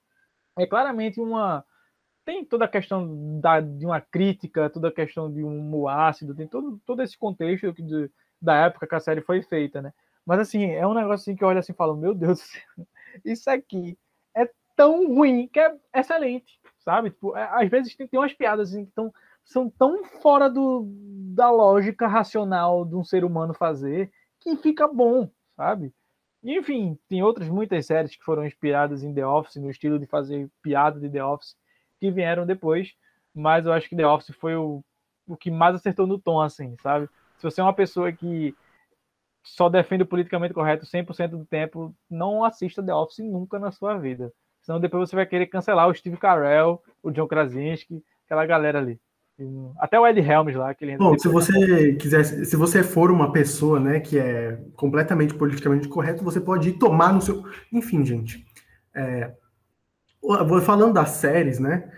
é 0.59 0.67
claramente 0.67 1.19
uma. 1.19 1.65
Tem 2.27 2.45
toda 2.45 2.67
a 2.67 2.69
questão 2.69 3.41
da, 3.41 3.61
de 3.61 3.87
uma 3.87 4.01
crítica, 4.03 4.69
toda 4.71 4.89
a 4.89 4.93
questão 4.93 5.33
de 5.33 5.43
um 5.43 5.89
ácido, 5.89 6.35
tem 6.35 6.47
todo, 6.47 6.81
todo 6.85 7.03
esse 7.03 7.17
contexto 7.19 7.73
de, 7.73 8.11
da 8.41 8.67
época 8.67 8.87
que 8.87 8.95
a 8.95 9.01
série 9.01 9.23
foi 9.23 9.43
feita, 9.43 9.81
né? 9.81 9.93
Mas 10.27 10.41
assim, 10.41 10.71
é 10.73 10.87
um 10.87 10.95
negócio 10.95 11.15
assim 11.15 11.37
que 11.37 11.45
eu 11.45 11.49
olho 11.49 11.59
assim 11.59 11.73
e 11.73 11.77
falo, 11.77 11.97
meu 11.97 12.15
Deus 12.15 12.39
do 12.39 12.45
céu, 12.45 12.63
isso 13.25 13.51
aqui 13.51 13.99
é 14.37 14.49
tão 14.77 15.07
ruim 15.15 15.49
que 15.49 15.61
é 15.61 15.75
excelente 15.95 16.61
sabe? 16.85 17.11
Tipo, 17.11 17.37
é, 17.37 17.49
às 17.53 17.69
vezes 17.71 17.95
tem, 17.97 18.07
tem 18.07 18.21
umas 18.21 18.33
piadas 18.33 18.71
assim, 18.71 18.85
que 18.85 18.93
tão, 18.93 19.13
são 19.45 19.71
tão 19.71 20.05
fora 20.05 20.49
do, 20.49 20.87
da 21.35 21.51
lógica 21.51 22.07
racional 22.07 22.85
de 22.85 22.95
um 22.95 23.05
ser 23.05 23.25
humano 23.25 23.55
fazer 23.55 24.11
que 24.41 24.57
fica 24.57 24.87
bom, 24.87 25.29
sabe? 25.57 25.93
Enfim, 26.43 26.99
tem 27.09 27.23
outras 27.23 27.49
muitas 27.49 27.87
séries 27.87 28.15
que 28.15 28.23
foram 28.23 28.45
inspiradas 28.45 29.03
em 29.03 29.15
The 29.15 29.27
Office, 29.27 29.57
no 29.57 29.71
estilo 29.71 29.99
de 29.99 30.07
fazer 30.07 30.51
piada 30.63 31.01
de 31.01 31.09
The 31.09 31.25
Office, 31.25 31.57
que 31.99 32.11
vieram 32.11 32.45
depois, 32.45 32.93
mas 33.35 33.65
eu 33.65 33.73
acho 33.73 33.89
que 33.89 33.97
The 33.97 34.07
Office 34.07 34.37
foi 34.37 34.55
o, 34.55 34.85
o 35.27 35.37
que 35.37 35.51
mais 35.51 35.75
acertou 35.75 36.07
no 36.07 36.19
tom, 36.19 36.41
assim, 36.41 36.77
sabe? 36.83 37.09
Se 37.39 37.43
você 37.43 37.63
é 37.63 37.65
uma 37.65 37.73
pessoa 37.73 38.13
que 38.13 38.55
só 39.43 39.69
defende 39.71 40.03
o 40.03 40.07
politicamente 40.07 40.55
correto 40.55 40.85
100% 40.85 41.29
do 41.29 41.47
tempo, 41.47 41.95
não 42.11 42.45
assista 42.45 42.83
The 42.83 42.95
Office 42.95 43.19
nunca 43.19 43.59
na 43.59 43.71
sua 43.71 43.97
vida. 43.97 44.31
Senão 44.65 44.81
depois 44.81 45.09
você 45.09 45.15
vai 45.15 45.27
querer 45.27 45.47
cancelar 45.47 45.87
o 45.87 45.95
Steve 45.95 46.17
Carell, 46.17 46.83
o 47.03 47.11
John 47.11 47.29
Krasinski, 47.29 48.03
aquela 48.25 48.47
galera 48.47 48.79
ali. 48.79 48.99
Até 49.79 50.01
o 50.01 50.07
Ed 50.07 50.19
Helms 50.21 50.57
lá, 50.57 50.73
que 50.75 50.85
ele 50.85 50.97
Bom, 50.97 51.19
se 51.19 51.29
você 51.29 51.95
quiser, 51.95 52.25
se 52.25 52.57
você 52.57 52.83
for 52.83 53.11
uma 53.11 53.31
pessoa, 53.31 53.79
né, 53.79 54.01
que 54.01 54.19
é 54.19 54.59
completamente 54.75 55.35
politicamente 55.35 55.89
correto, 55.89 56.25
você 56.25 56.41
pode 56.41 56.71
ir 56.71 56.79
tomar 56.79 57.13
no 57.13 57.21
seu. 57.21 57.45
Enfim, 57.71 58.05
gente. 58.07 58.45
É... 58.95 59.35
Falando 60.65 60.95
das 60.95 61.11
séries, 61.11 61.59
né? 61.59 61.91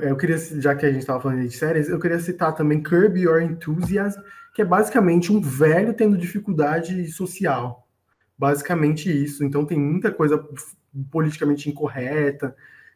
Eu 0.00 0.16
queria, 0.16 0.38
já 0.38 0.74
que 0.74 0.86
a 0.86 0.90
gente 0.90 1.00
estava 1.00 1.20
falando 1.20 1.40
de 1.40 1.50
séries, 1.50 1.88
eu 1.88 1.98
queria 1.98 2.20
citar 2.20 2.54
também 2.54 2.82
Curb 2.82 3.18
Your 3.18 3.42
Enthusiasm, 3.42 4.20
que 4.54 4.62
é 4.62 4.64
basicamente 4.64 5.32
um 5.32 5.40
velho 5.40 5.94
tendo 5.94 6.16
dificuldade 6.16 7.06
social. 7.08 7.85
Basicamente 8.38 9.10
isso. 9.10 9.44
Então 9.44 9.64
tem 9.64 9.78
muita 9.78 10.10
coisa 10.10 10.44
politicamente 11.10 11.68
incorreta, 11.68 12.54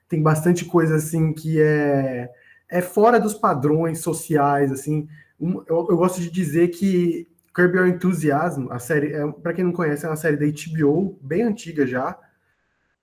tem 0.08 0.22
bastante 0.22 0.64
coisa 0.64 0.96
assim 0.96 1.32
que 1.32 1.60
é, 1.60 2.30
é 2.68 2.80
fora 2.80 3.18
dos 3.18 3.34
padrões 3.34 4.00
sociais, 4.00 4.72
assim. 4.72 5.08
Um, 5.40 5.62
eu, 5.66 5.86
eu, 5.88 5.96
gosto 5.96 6.20
de 6.20 6.30
dizer 6.30 6.68
que 6.68 7.28
Curb 7.54 7.76
Your 7.76 7.86
Enthusiasm, 7.86 8.68
a 8.70 8.78
série, 8.78 9.12
é, 9.12 9.26
para 9.26 9.52
quem 9.52 9.64
não 9.64 9.72
conhece, 9.72 10.04
é 10.04 10.08
uma 10.08 10.16
série 10.16 10.36
da 10.36 10.46
HBO, 10.46 11.18
bem 11.22 11.42
antiga 11.42 11.86
já, 11.86 12.18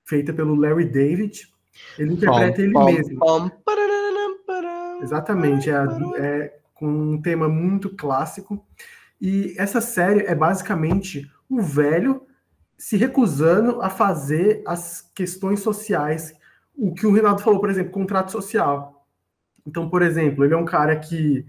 feita 0.04 0.34
pelo 0.34 0.56
Larry 0.56 0.86
David. 0.86 1.48
Ele 1.98 2.14
interpreta 2.14 2.62
ele 2.62 2.74
mesmo. 2.74 3.24
Exatamente, 5.02 5.70
é, 5.70 5.76
é 6.18 6.60
com 6.74 6.88
um 6.88 7.22
tema 7.22 7.48
muito 7.50 7.90
clássico. 7.96 8.64
E 9.20 9.56
essa 9.58 9.82
série 9.82 10.22
é 10.22 10.36
basicamente 10.36 11.30
o 11.50 11.62
velho 11.62 12.27
se 12.78 12.96
recusando 12.98 13.82
a 13.82 13.90
fazer 13.90 14.62
as 14.66 15.02
questões 15.16 15.62
sociais. 15.62 16.34
O 16.76 16.94
que 16.94 17.08
o 17.08 17.12
Renato 17.12 17.42
falou, 17.42 17.60
por 17.60 17.70
exemplo, 17.70 17.92
contrato 17.92 18.32
social. 18.32 19.06
Então, 19.66 19.90
por 19.90 20.02
exemplo, 20.02 20.46
ele 20.46 20.54
é 20.54 20.58
um 20.58 20.66
cara 20.66 20.96
que. 20.96 21.46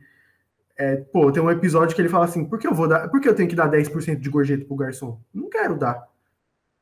É, 0.77 0.97
pô, 0.97 1.31
tem 1.33 1.43
um 1.43 1.51
episódio 1.51 1.95
que 1.95 2.01
ele 2.01 2.09
fala 2.09 2.25
assim: 2.25 2.45
por 2.45 2.59
que 2.59 2.67
eu 2.67 2.75
vou 2.75 2.89
dar. 2.89 3.09
Por 3.09 3.21
que 3.21 3.29
eu 3.29 3.35
tenho 3.35 3.49
que 3.49 3.57
dar 3.57 3.71
10% 3.71 4.21
de 4.21 4.31
gorjeta 4.31 4.65
pro 4.65 4.77
garçom? 4.77 5.21
Não 5.35 5.51
quero 5.51 5.77
dar. 5.77 6.09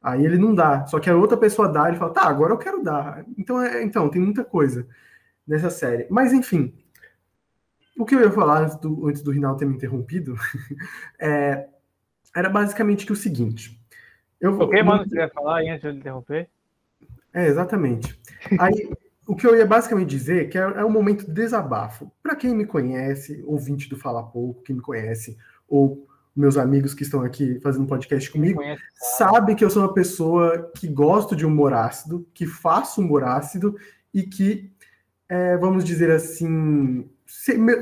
Aí 0.06 0.24
ele 0.24 0.38
não 0.38 0.54
dá. 0.54 0.86
Só 0.86 1.00
que 1.00 1.10
a 1.10 1.16
outra 1.16 1.36
pessoa 1.36 1.68
dá, 1.68 1.88
ele 1.88 1.98
fala, 1.98 2.12
tá, 2.12 2.28
agora 2.28 2.52
eu 2.52 2.58
quero 2.58 2.80
dar. 2.80 3.24
Então, 3.36 3.60
é, 3.60 3.82
então 3.82 4.08
tem 4.08 4.22
muita 4.22 4.44
coisa 4.44 4.86
nessa 5.44 5.68
série. 5.68 6.06
Mas, 6.08 6.32
enfim, 6.32 6.72
o 7.98 8.04
que 8.04 8.14
eu 8.14 8.20
ia 8.20 8.30
falar 8.30 8.62
antes 8.62 8.76
do, 8.76 9.08
antes 9.08 9.20
do 9.22 9.32
Rinaldo 9.32 9.58
ter 9.58 9.66
me 9.66 9.74
interrompido 9.74 10.36
é, 11.18 11.66
era 12.34 12.48
basicamente 12.48 13.04
que 13.04 13.12
o 13.12 13.16
seguinte: 13.16 13.80
eu 14.40 14.54
vou. 14.54 14.66
O 14.66 14.70
que, 14.70 14.82
mano, 14.82 15.08
você 15.08 15.16
ia 15.16 15.28
falar 15.28 15.58
aí 15.58 15.68
antes 15.68 15.92
de 15.92 15.98
interromper? 15.98 16.48
É, 17.32 17.46
exatamente. 17.46 18.18
Aí, 18.58 18.90
o 19.26 19.36
que 19.36 19.46
eu 19.46 19.54
ia 19.54 19.66
basicamente 19.66 20.08
dizer 20.08 20.48
que 20.48 20.56
é, 20.56 20.62
é 20.62 20.84
um 20.84 20.90
momento 20.90 21.26
de 21.26 21.32
desabafo. 21.32 22.10
Para 22.22 22.36
quem 22.36 22.54
me 22.54 22.64
conhece, 22.64 23.42
ouvinte 23.46 23.90
do 23.90 23.96
Fala 23.96 24.22
Pouco, 24.22 24.62
que 24.62 24.72
me 24.72 24.80
conhece, 24.80 25.36
ou 25.68 26.06
meus 26.34 26.56
amigos 26.56 26.94
que 26.94 27.02
estão 27.02 27.22
aqui 27.22 27.58
fazendo 27.60 27.86
podcast 27.86 28.30
comigo, 28.30 28.60
conhece, 28.60 28.82
sabe 29.16 29.54
que 29.54 29.64
eu 29.64 29.70
sou 29.70 29.82
uma 29.82 29.92
pessoa 29.92 30.70
que 30.76 30.86
gosto 30.86 31.34
de 31.34 31.44
humor 31.44 31.72
ácido, 31.72 32.26
que 32.32 32.46
faço 32.46 33.00
humor 33.00 33.24
ácido 33.24 33.76
e 34.14 34.22
que, 34.22 34.70
é, 35.28 35.56
vamos 35.56 35.84
dizer 35.84 36.10
assim, 36.10 37.08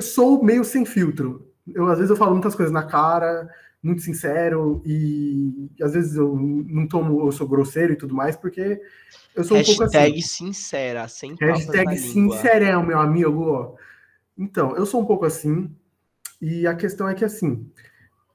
sou 0.00 0.42
meio 0.42 0.64
sem 0.64 0.84
filtro. 0.84 1.52
Eu, 1.72 1.88
às 1.88 1.98
vezes 1.98 2.10
eu 2.10 2.16
falo 2.16 2.32
muitas 2.32 2.54
coisas 2.54 2.72
na 2.72 2.84
cara, 2.84 3.48
muito 3.84 4.00
sincero 4.00 4.82
e 4.86 5.70
às 5.80 5.92
vezes 5.92 6.16
eu 6.16 6.34
não 6.34 6.88
tomo, 6.88 7.20
eu 7.26 7.30
sou 7.30 7.46
grosseiro 7.46 7.92
e 7.92 7.96
tudo 7.96 8.14
mais, 8.14 8.34
porque 8.34 8.80
eu 9.36 9.44
sou 9.44 9.58
Hashtag 9.58 9.74
um 9.74 9.90
pouco 9.90 9.96
assim. 9.96 10.20
sincera, 10.22 11.06
sem 11.06 11.36
Hashtag 11.38 11.98
sincerão, 11.98 12.82
meu 12.82 12.98
amigo. 12.98 13.76
Então, 14.38 14.74
eu 14.74 14.86
sou 14.86 15.02
um 15.02 15.04
pouco 15.04 15.26
assim, 15.26 15.70
e 16.40 16.66
a 16.66 16.74
questão 16.74 17.06
é 17.06 17.14
que 17.14 17.26
assim, 17.26 17.70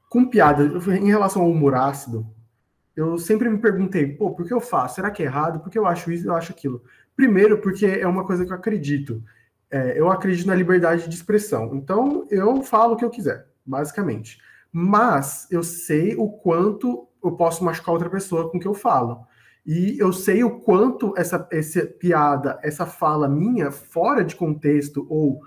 com 0.07 0.29
piada, 0.29 0.63
em 0.95 1.07
relação 1.07 1.41
ao 1.41 1.49
humor 1.49 1.73
ácido, 1.73 2.27
eu 2.95 3.17
sempre 3.17 3.49
me 3.49 3.57
perguntei, 3.57 4.05
pô, 4.05 4.31
por 4.31 4.45
que 4.45 4.53
eu 4.53 4.61
faço? 4.61 4.95
Será 4.95 5.09
que 5.09 5.23
é 5.23 5.25
errado? 5.25 5.61
Por 5.61 5.71
que 5.71 5.79
eu 5.79 5.87
acho 5.87 6.11
isso, 6.11 6.27
eu 6.27 6.35
acho 6.35 6.51
aquilo? 6.51 6.83
Primeiro, 7.15 7.57
porque 7.59 7.85
é 7.87 8.07
uma 8.07 8.23
coisa 8.23 8.45
que 8.45 8.51
eu 8.51 8.55
acredito. 8.55 9.23
É, 9.71 9.99
eu 9.99 10.11
acredito 10.11 10.45
na 10.45 10.55
liberdade 10.55 11.07
de 11.07 11.15
expressão. 11.15 11.73
Então, 11.75 12.27
eu 12.29 12.61
falo 12.61 12.93
o 12.93 12.97
que 12.97 13.05
eu 13.05 13.09
quiser, 13.09 13.47
basicamente. 13.65 14.39
Mas 14.71 15.47
eu 15.49 15.63
sei 15.63 16.15
o 16.15 16.29
quanto 16.29 17.07
eu 17.23 17.33
posso 17.33 17.63
machucar 17.63 17.93
outra 17.93 18.09
pessoa 18.09 18.49
com 18.49 18.57
o 18.57 18.59
que 18.59 18.67
eu 18.67 18.73
falo. 18.73 19.25
E 19.65 19.97
eu 19.99 20.11
sei 20.13 20.43
o 20.43 20.59
quanto 20.59 21.13
essa, 21.17 21.47
essa 21.51 21.85
piada, 21.85 22.59
essa 22.63 22.85
fala 22.85 23.27
minha, 23.27 23.71
fora 23.71 24.23
de 24.23 24.35
contexto, 24.35 25.05
ou 25.09 25.41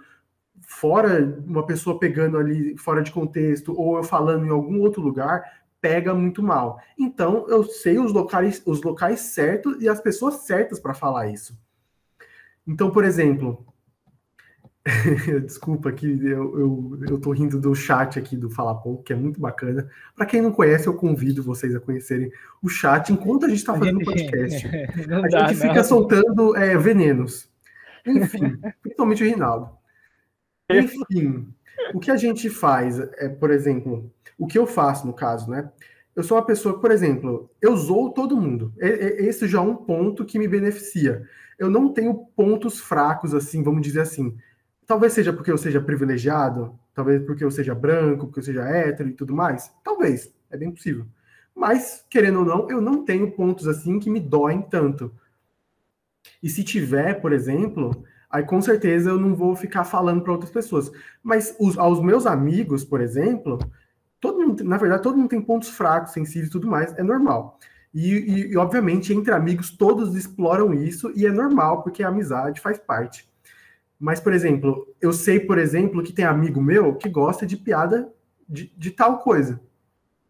fora 0.61 1.43
uma 1.47 1.67
pessoa 1.67 1.99
pegando 1.99 2.39
ali 2.39 2.77
fora 2.77 3.03
de 3.03 3.11
contexto, 3.11 3.75
ou 3.79 3.97
eu 3.97 4.05
falando 4.05 4.47
em 4.47 4.51
algum 4.51 4.81
outro 4.81 5.03
lugar, 5.03 5.43
pega 5.81 6.15
muito 6.15 6.43
mal. 6.43 6.79
Então, 6.97 7.47
eu 7.49 7.65
sei 7.65 7.99
os 7.99 8.13
locais, 8.13 8.63
os 8.65 8.83
locais 8.83 9.21
certos 9.21 9.83
e 9.83 9.89
as 9.89 10.01
pessoas 10.01 10.47
certas 10.47 10.79
para 10.79 10.95
falar 10.95 11.29
isso. 11.29 11.59
Então, 12.67 12.91
por 12.91 13.05
exemplo, 13.05 13.67
desculpa 15.45 15.93
que 15.93 16.07
eu, 16.07 16.59
eu, 16.59 16.99
eu 17.09 17.21
tô 17.21 17.31
rindo 17.31 17.61
do 17.61 17.73
chat 17.73 18.19
aqui 18.19 18.37
do 18.37 18.51
Fala 18.51 18.75
Pouco, 18.75 19.05
que 19.05 19.13
é 19.13 19.17
muito 19.17 19.41
bacana. 19.41 19.89
Para 20.17 20.27
quem 20.27 20.43
não 20.43 20.51
conhece, 20.51 20.89
eu 20.89 20.95
convido 20.95 21.43
vocês 21.43 21.75
a 21.75 21.81
conhecerem 21.81 22.33
o 22.61 22.69
chat 22.69 23.13
enquanto 23.13 23.47
a 23.47 23.49
gente 23.49 23.59
está 23.59 23.75
fazendo 23.75 24.01
o 24.01 24.05
podcast. 24.05 24.67
a 25.13 25.29
dá, 25.29 25.47
gente 25.49 25.61
fica 25.61 25.75
não. 25.75 25.85
soltando 25.85 26.57
é, 26.57 26.77
venenos. 26.77 27.49
Enfim, 28.05 28.59
principalmente 28.83 29.23
o 29.23 29.27
Rinaldo. 29.27 29.71
Enfim, 30.69 31.49
o 31.95 32.01
que 32.01 32.11
a 32.11 32.17
gente 32.17 32.51
faz 32.51 32.99
é, 32.99 33.29
por 33.29 33.53
exemplo, 33.53 34.11
o 34.37 34.49
que 34.49 34.59
eu 34.59 34.67
faço 34.67 35.07
no 35.07 35.13
caso, 35.13 35.49
né? 35.49 35.71
Eu 36.15 36.25
sou 36.25 36.37
uma 36.37 36.45
pessoa, 36.45 36.79
por 36.79 36.91
exemplo, 36.91 37.49
eu 37.61 37.77
zoo 37.77 38.11
todo 38.11 38.37
mundo. 38.37 38.73
Esse 38.79 39.47
já 39.47 39.59
é 39.59 39.63
um 39.63 39.77
ponto 39.77 40.27
que 40.27 40.39
me 40.39 40.49
beneficia. 40.49 41.23
Eu 41.59 41.71
não 41.71 41.93
tenho 41.93 42.27
pontos 42.37 42.81
fracos, 42.81 43.33
assim, 43.33 43.63
vamos 43.63 43.81
dizer 43.81 44.01
assim. 44.01 44.37
Talvez 44.87 45.13
seja 45.13 45.33
porque 45.33 45.51
eu 45.51 45.59
seja 45.59 45.81
privilegiado, 45.81 46.79
talvez 46.95 47.25
porque 47.25 47.45
eu 47.45 47.51
seja 47.51 47.75
branco, 47.75 48.27
porque 48.27 48.41
eu 48.41 48.45
seja 48.45 48.63
hétero 48.63 49.09
e 49.09 49.13
tudo 49.13 49.35
mais. 49.35 49.73
Talvez, 49.83 50.35
é 50.51 50.57
bem 50.57 50.71
possível. 50.71 51.07
Mas, 51.55 52.05
querendo 52.09 52.41
ou 52.41 52.45
não, 52.45 52.71
eu 52.71 52.81
não 52.81 53.05
tenho 53.05 53.31
pontos 53.33 53.69
assim 53.69 53.99
que 53.99 54.11
me 54.11 54.21
doem 54.21 54.63
tanto. 54.63 55.13
E 56.43 56.49
se 56.49 56.65
tiver, 56.65 57.21
por 57.21 57.33
exemplo, 57.33 58.05
aí 58.31 58.43
com 58.45 58.61
certeza 58.61 59.11
eu 59.11 59.19
não 59.19 59.35
vou 59.35 59.55
ficar 59.55 59.85
falando 59.85 60.23
para 60.23 60.33
outras 60.33 60.51
pessoas. 60.51 60.91
Mas 61.23 61.55
os, 61.61 61.79
aos 61.79 62.03
meus 62.03 62.27
amigos, 62.27 62.85
por 62.85 63.01
exemplo, 63.01 63.59
todo 64.21 64.41
mundo, 64.41 64.65
na 64.65 64.79
verdade, 64.79 65.03
todo 65.03 65.17
mundo 65.17 65.29
tem 65.29 65.43
pontos 65.43 65.69
fracos, 65.69 66.13
sensíveis 66.13 66.49
e 66.49 66.53
tudo 66.53 66.67
mais, 66.67 66.97
é 66.97 67.03
normal. 67.03 67.59
E, 67.93 68.13
e, 68.15 68.53
e, 68.53 68.57
obviamente, 68.57 69.13
entre 69.13 69.35
amigos, 69.35 69.71
todos 69.71 70.17
exploram 70.17 70.73
isso, 70.73 71.13
e 71.15 71.27
é 71.27 71.31
normal, 71.31 71.83
porque 71.83 72.03
a 72.03 72.09
amizade 72.09 72.61
faz 72.61 72.79
parte. 72.79 73.29
Mas, 74.03 74.19
por 74.19 74.33
exemplo, 74.33 74.93
eu 75.01 75.13
sei, 75.13 75.39
por 75.39 75.59
exemplo, 75.59 76.03
que 76.03 76.13
tem 76.13 76.25
amigo 76.25 76.61
meu 76.61 76.97
que 76.97 77.09
gosta 77.09 77.47
de 77.47 77.57
piada 77.57 78.13
de, 78.49 78.75
de 78.77 78.91
tal 78.91 79.21
coisa. 79.21 79.61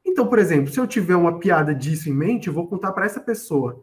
Então, 0.04 0.26
por 0.26 0.38
exemplo, 0.38 0.70
se 0.70 0.78
eu 0.78 0.86
tiver 0.86 1.16
uma 1.16 1.38
piada 1.38 1.74
disso 1.74 2.10
em 2.10 2.12
mente, 2.12 2.48
eu 2.48 2.52
vou 2.52 2.68
contar 2.68 2.92
para 2.92 3.06
essa 3.06 3.18
pessoa. 3.18 3.82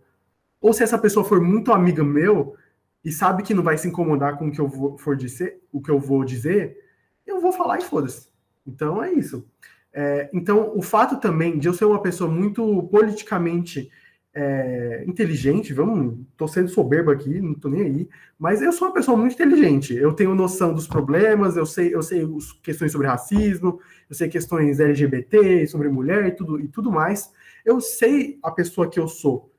Ou 0.61 0.73
se 0.73 0.83
essa 0.83 0.95
pessoa 0.95 1.25
for 1.25 1.41
muito 1.41 1.73
amiga 1.73 2.03
meu 2.03 2.55
e 3.03 3.11
sabe 3.11 3.41
que 3.41 3.51
não 3.51 3.63
vai 3.63 3.79
se 3.79 3.87
incomodar 3.87 4.37
com 4.37 4.49
o 4.49 4.51
que 4.51 4.61
eu 4.61 4.67
vou, 4.67 4.95
for 4.95 5.15
dizer, 5.15 5.59
o 5.71 5.81
que 5.81 5.89
eu 5.89 5.97
vou 5.97 6.23
dizer, 6.23 6.77
eu 7.25 7.41
vou 7.41 7.51
falar 7.51 7.79
e 7.79 7.83
foda-se. 7.83 8.29
Então 8.67 9.03
é 9.03 9.11
isso. 9.11 9.43
É, 9.91 10.29
então, 10.31 10.71
o 10.77 10.83
fato 10.83 11.19
também 11.19 11.57
de 11.57 11.67
eu 11.67 11.73
ser 11.73 11.85
uma 11.85 11.99
pessoa 11.99 12.29
muito 12.29 12.83
politicamente 12.91 13.89
é, 14.34 15.03
inteligente, 15.07 15.73
vamos, 15.73 16.19
tô 16.38 16.47
sendo 16.47 16.69
soberbo 16.69 17.11
aqui, 17.11 17.41
não 17.41 17.53
tô 17.53 17.67
nem 17.67 17.82
aí, 17.82 18.09
mas 18.38 18.61
eu 18.61 18.71
sou 18.71 18.88
uma 18.88 18.93
pessoa 18.93 19.17
muito 19.17 19.34
inteligente. 19.34 19.95
Eu 19.95 20.13
tenho 20.13 20.36
noção 20.36 20.73
dos 20.73 20.88
problemas, 20.88 21.57
eu 21.57 21.65
sei, 21.65 21.93
eu 21.93 22.01
sei 22.01 22.27
questões 22.61 22.91
sobre 22.91 23.07
racismo, 23.07 23.80
eu 24.09 24.15
sei 24.15 24.30
questões 24.30 24.80
LGBT, 24.80 25.67
sobre 25.67 25.89
mulher 25.89 26.27
e 26.27 26.32
tudo, 26.32 26.59
e 26.59 26.67
tudo 26.67 26.91
mais. 26.91 27.32
Eu 27.65 27.82
sei 27.82 28.39
a 28.43 28.51
pessoa 28.51 28.89
que 28.89 28.99
eu 28.99 29.07
sou. 29.07 29.51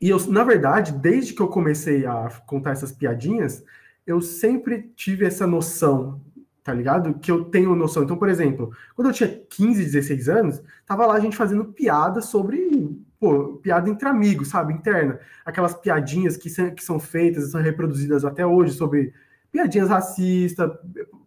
E 0.00 0.08
eu, 0.08 0.18
na 0.28 0.44
verdade, 0.44 0.92
desde 0.92 1.32
que 1.32 1.40
eu 1.40 1.48
comecei 1.48 2.04
a 2.06 2.28
contar 2.46 2.72
essas 2.72 2.92
piadinhas, 2.92 3.64
eu 4.06 4.20
sempre 4.20 4.90
tive 4.96 5.24
essa 5.24 5.46
noção 5.46 6.20
tá 6.62 6.72
ligado? 6.72 7.14
Que 7.14 7.30
eu 7.30 7.44
tenho 7.44 7.74
noção. 7.74 8.04
Então, 8.04 8.16
por 8.16 8.28
exemplo, 8.28 8.70
quando 8.94 9.08
eu 9.08 9.12
tinha 9.12 9.28
15, 9.28 9.84
16 9.84 10.28
anos, 10.28 10.62
tava 10.86 11.06
lá 11.06 11.14
a 11.14 11.20
gente 11.20 11.36
fazendo 11.36 11.64
piada 11.64 12.20
sobre, 12.20 12.88
pô, 13.22 13.56
piada 13.62 13.88
entre 13.88 14.08
amigos, 14.08 14.48
sabe? 14.48 14.72
Interna. 14.72 15.20
Aquelas 15.44 15.74
piadinhas 15.74 16.36
que, 16.36 16.50
são, 16.50 16.74
que 16.74 16.82
são 16.82 16.98
feitas, 16.98 17.52
são 17.52 17.62
reproduzidas 17.62 18.24
até 18.24 18.44
hoje 18.44 18.72
sobre 18.72 19.14
piadinhas 19.52 19.88
racistas, 19.88 20.68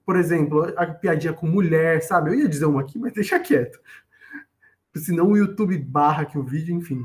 por 0.05 0.17
exemplo, 0.17 0.73
a 0.75 0.87
piadinha 0.87 1.31
com 1.31 1.47
mulher, 1.47 2.03
sabe? 2.03 2.31
Eu 2.31 2.35
ia 2.35 2.49
dizer 2.49 2.65
uma 2.65 2.81
aqui, 2.81 2.99
mas 2.99 3.13
deixa 3.13 3.39
quieto. 3.39 3.79
Senão 4.93 5.31
o 5.31 5.37
YouTube 5.37 5.77
barra 5.77 6.23
aqui 6.23 6.37
o 6.37 6.43
vídeo, 6.43 6.75
enfim. 6.75 7.01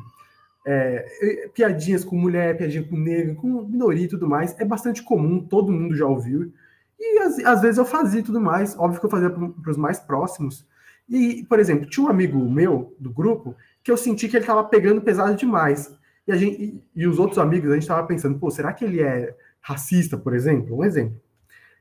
É, 0.66 1.48
piadinhas 1.54 2.04
com 2.04 2.16
mulher, 2.16 2.56
piadinha 2.56 2.82
com 2.82 2.96
negro, 2.96 3.36
com 3.36 3.62
minoria 3.62 4.06
e 4.06 4.08
tudo 4.08 4.28
mais, 4.28 4.58
é 4.58 4.64
bastante 4.64 5.04
comum, 5.04 5.46
todo 5.46 5.70
mundo 5.70 5.94
já 5.94 6.06
ouviu. 6.06 6.52
E 6.98 7.18
às, 7.20 7.38
às 7.44 7.62
vezes 7.62 7.78
eu 7.78 7.84
fazia 7.84 8.24
tudo 8.24 8.40
mais, 8.40 8.76
óbvio 8.76 8.98
que 8.98 9.06
eu 9.06 9.10
fazia 9.10 9.30
para 9.30 9.70
os 9.70 9.76
mais 9.76 10.00
próximos. 10.00 10.66
E, 11.08 11.44
por 11.48 11.60
exemplo, 11.60 11.88
tinha 11.88 12.06
um 12.06 12.10
amigo 12.10 12.38
meu 12.38 12.96
do 12.98 13.10
grupo 13.10 13.56
que 13.82 13.90
eu 13.90 13.96
senti 13.96 14.28
que 14.28 14.36
ele 14.36 14.44
estava 14.44 14.64
pegando 14.64 15.00
pesado 15.00 15.34
demais. 15.36 15.96
E, 16.26 16.32
a 16.32 16.36
gente, 16.36 16.62
e, 16.62 16.84
e 16.94 17.06
os 17.06 17.18
outros 17.18 17.38
amigos, 17.38 17.70
a 17.70 17.74
gente 17.74 17.82
estava 17.82 18.06
pensando, 18.06 18.38
pô, 18.38 18.50
será 18.50 18.72
que 18.72 18.84
ele 18.84 19.00
é 19.00 19.34
racista, 19.60 20.16
por 20.16 20.34
exemplo? 20.34 20.78
Um 20.78 20.84
exemplo. 20.84 21.20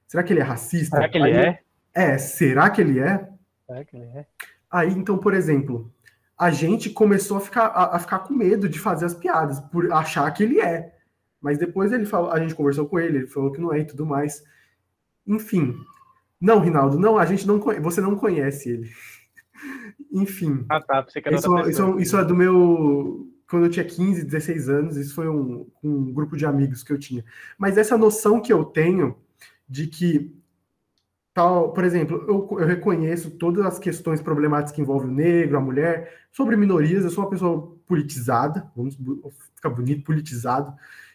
Será 0.07 0.23
que 0.23 0.33
ele 0.33 0.39
é 0.39 0.43
racista? 0.43 0.97
Será 0.97 1.09
que 1.09 1.17
ele 1.17 1.25
Aí, 1.25 1.33
é? 1.33 1.59
É, 1.93 2.17
será 2.17 2.69
que 2.69 2.81
ele 2.81 2.99
é? 2.99 3.29
Será 3.67 3.85
que 3.85 3.95
ele 3.95 4.05
é? 4.05 4.25
Aí, 4.71 4.91
então, 4.91 5.17
por 5.17 5.33
exemplo, 5.33 5.91
a 6.37 6.49
gente 6.51 6.89
começou 6.89 7.37
a 7.37 7.41
ficar, 7.41 7.65
a, 7.67 7.95
a, 7.95 7.99
ficar 7.99 8.19
com 8.19 8.33
medo 8.33 8.69
de 8.69 8.79
fazer 8.79 9.05
as 9.05 9.13
piadas, 9.13 9.59
por 9.59 9.91
achar 9.91 10.31
que 10.31 10.43
ele 10.43 10.59
é. 10.59 10.95
Mas 11.41 11.57
depois 11.57 11.91
ele 11.91 12.05
falou, 12.05 12.31
a 12.31 12.39
gente 12.39 12.55
conversou 12.55 12.87
com 12.87 12.99
ele, 12.99 13.19
ele 13.19 13.27
falou 13.27 13.51
que 13.51 13.61
não 13.61 13.73
é 13.73 13.79
e 13.79 13.85
tudo 13.85 14.05
mais. 14.05 14.43
Enfim. 15.27 15.75
Não, 16.39 16.59
Rinaldo, 16.59 16.97
não, 16.97 17.17
a 17.17 17.25
gente 17.25 17.45
não 17.45 17.59
você 17.59 17.99
não 18.01 18.15
conhece 18.15 18.69
ele. 18.69 18.89
Enfim. 20.11 20.65
Ah, 20.69 20.81
tá. 20.81 21.01
Você 21.01 21.21
quer 21.21 21.33
isso, 21.33 21.59
isso, 21.67 21.99
isso, 21.99 22.17
é 22.17 22.25
do 22.25 22.35
meu. 22.35 23.27
Quando 23.49 23.65
eu 23.65 23.69
tinha 23.69 23.85
15, 23.85 24.25
16 24.25 24.69
anos, 24.69 24.97
isso 24.97 25.15
foi 25.15 25.27
um, 25.27 25.67
um 25.83 26.13
grupo 26.13 26.37
de 26.37 26.45
amigos 26.45 26.83
que 26.83 26.93
eu 26.93 26.99
tinha. 26.99 27.23
Mas 27.57 27.77
essa 27.77 27.97
noção 27.97 28.41
que 28.41 28.53
eu 28.53 28.63
tenho 28.63 29.15
de 29.67 29.87
que 29.87 30.39
tal, 31.33 31.71
por 31.71 31.83
exemplo, 31.83 32.25
eu, 32.27 32.59
eu, 32.59 32.65
reconheço 32.65 33.31
todas 33.31 33.65
as 33.65 33.79
questões 33.79 34.21
problemáticas 34.21 34.73
que 34.73 34.81
envolvem 34.81 35.09
o 35.09 35.13
negro, 35.13 35.57
a 35.57 35.61
mulher, 35.61 36.11
sobre 36.31 36.57
minorias, 36.57 37.03
eu 37.03 37.09
sou 37.09 37.23
uma 37.23 37.29
pessoa 37.29 37.77
politizada, 37.87 38.69
vamos 38.75 38.97
ficar 39.55 39.69
bonito, 39.69 40.03
politizado, 40.03 40.73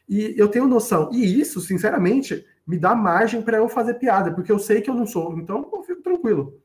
e 0.09 0.35
eu 0.37 0.49
tenho 0.49 0.67
noção, 0.67 1.11
e 1.13 1.41
isso, 1.41 1.61
sinceramente, 1.61 2.45
me 2.67 2.79
dá 2.79 2.95
margem 2.95 3.43
para 3.43 3.59
eu 3.59 3.69
fazer 3.69 3.95
piada, 3.95 4.33
porque 4.33 4.51
eu 4.51 4.59
sei 4.59 4.81
que 4.81 4.89
eu 4.89 4.95
não 4.95 5.07
sou, 5.07 5.37
então 5.39 5.69
eu 5.73 5.83
fico 5.83 6.03
tranquilo. 6.03 6.59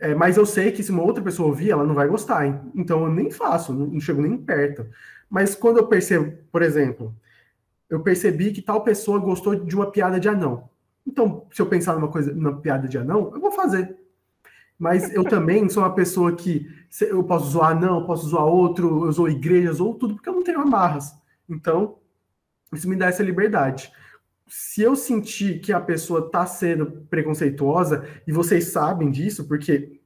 É, 0.00 0.14
mas 0.14 0.36
eu 0.36 0.44
sei 0.44 0.70
que 0.72 0.82
se 0.82 0.90
uma 0.90 1.02
outra 1.02 1.22
pessoa 1.22 1.48
ouvir, 1.48 1.70
ela 1.70 1.84
não 1.84 1.94
vai 1.94 2.06
gostar, 2.06 2.46
então 2.74 3.04
eu 3.04 3.10
nem 3.10 3.30
faço, 3.30 3.72
não 3.72 3.98
chego 3.98 4.20
nem 4.20 4.36
perto. 4.36 4.86
Mas 5.28 5.54
quando 5.54 5.78
eu 5.78 5.86
percebo, 5.86 6.36
por 6.52 6.62
exemplo, 6.62 7.14
eu 7.88 8.00
percebi 8.00 8.52
que 8.52 8.60
tal 8.60 8.82
pessoa 8.82 9.18
gostou 9.18 9.54
de 9.54 9.74
uma 9.74 9.90
piada 9.90 10.20
de 10.20 10.28
anão. 10.28 10.68
Então, 11.06 11.46
se 11.50 11.62
eu 11.62 11.66
pensar 11.66 11.94
numa 11.94 12.08
coisa, 12.08 12.32
numa 12.32 12.60
piada 12.60 12.86
de 12.86 12.98
anão, 12.98 13.30
eu 13.34 13.40
vou 13.40 13.52
fazer. 13.52 13.96
Mas 14.78 15.14
eu 15.14 15.24
também 15.24 15.68
sou 15.68 15.82
uma 15.82 15.94
pessoa 15.94 16.34
que 16.34 16.68
eu 17.00 17.24
posso 17.24 17.50
zoar 17.50 17.70
anão, 17.70 18.04
posso 18.04 18.28
zoar 18.28 18.44
outro, 18.44 19.06
eu 19.06 19.12
zoo 19.12 19.28
igrejas 19.28 19.80
ou 19.80 19.94
tudo, 19.94 20.14
porque 20.14 20.28
eu 20.28 20.34
não 20.34 20.42
tenho 20.42 20.60
amarras. 20.60 21.14
Então, 21.48 21.96
isso 22.72 22.88
me 22.88 22.96
dá 22.96 23.06
essa 23.06 23.22
liberdade 23.22 23.90
se 24.46 24.82
eu 24.82 24.94
sentir 24.94 25.60
que 25.60 25.72
a 25.72 25.80
pessoa 25.80 26.26
está 26.26 26.44
sendo 26.46 26.86
preconceituosa, 27.08 28.04
e 28.26 28.32
vocês 28.32 28.68
sabem 28.68 29.10
disso, 29.10 29.46
porque 29.46 30.00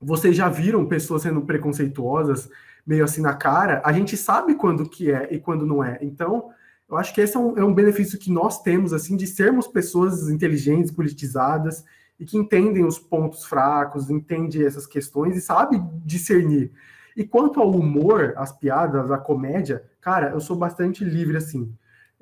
vocês 0.00 0.36
já 0.36 0.48
viram 0.48 0.86
pessoas 0.86 1.22
sendo 1.22 1.42
preconceituosas, 1.42 2.48
meio 2.86 3.04
assim 3.04 3.20
na 3.20 3.34
cara, 3.34 3.80
a 3.84 3.92
gente 3.92 4.16
sabe 4.16 4.54
quando 4.54 4.88
que 4.88 5.10
é 5.10 5.32
e 5.32 5.38
quando 5.38 5.66
não 5.66 5.82
é. 5.82 5.98
Então, 6.00 6.50
eu 6.88 6.96
acho 6.96 7.14
que 7.14 7.20
esse 7.20 7.36
é 7.36 7.40
um, 7.40 7.56
é 7.56 7.64
um 7.64 7.74
benefício 7.74 8.18
que 8.18 8.30
nós 8.30 8.62
temos, 8.62 8.92
assim, 8.92 9.16
de 9.16 9.26
sermos 9.26 9.66
pessoas 9.66 10.28
inteligentes, 10.28 10.90
politizadas, 10.90 11.84
e 12.18 12.24
que 12.24 12.36
entendem 12.36 12.84
os 12.84 12.98
pontos 12.98 13.44
fracos, 13.44 14.10
entende 14.10 14.64
essas 14.64 14.86
questões 14.86 15.36
e 15.36 15.40
sabe 15.40 15.82
discernir. 16.04 16.70
E 17.16 17.24
quanto 17.24 17.60
ao 17.60 17.70
humor, 17.70 18.32
as 18.36 18.52
piadas, 18.52 19.10
a 19.10 19.18
comédia, 19.18 19.84
cara, 20.00 20.30
eu 20.30 20.40
sou 20.40 20.56
bastante 20.56 21.04
livre 21.04 21.36
assim. 21.36 21.72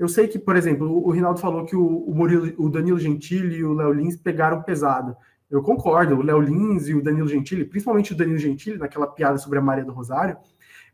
Eu 0.00 0.08
sei 0.08 0.26
que, 0.26 0.38
por 0.38 0.56
exemplo, 0.56 1.06
o 1.06 1.10
Rinaldo 1.10 1.38
falou 1.38 1.66
que 1.66 1.76
o, 1.76 2.10
Murilo, 2.14 2.50
o 2.56 2.70
Danilo 2.70 2.98
Gentili 2.98 3.56
e 3.56 3.64
o 3.64 3.74
Léo 3.74 3.92
Lins 3.92 4.16
pegaram 4.16 4.62
pesado. 4.62 5.14
Eu 5.50 5.62
concordo, 5.62 6.14
o 6.14 6.22
Léo 6.22 6.40
Lins 6.40 6.88
e 6.88 6.94
o 6.94 7.02
Danilo 7.02 7.28
Gentili, 7.28 7.66
principalmente 7.66 8.14
o 8.14 8.16
Danilo 8.16 8.38
Gentili, 8.38 8.78
naquela 8.78 9.06
piada 9.06 9.36
sobre 9.36 9.58
a 9.58 9.62
Maria 9.62 9.84
do 9.84 9.92
Rosário, 9.92 10.38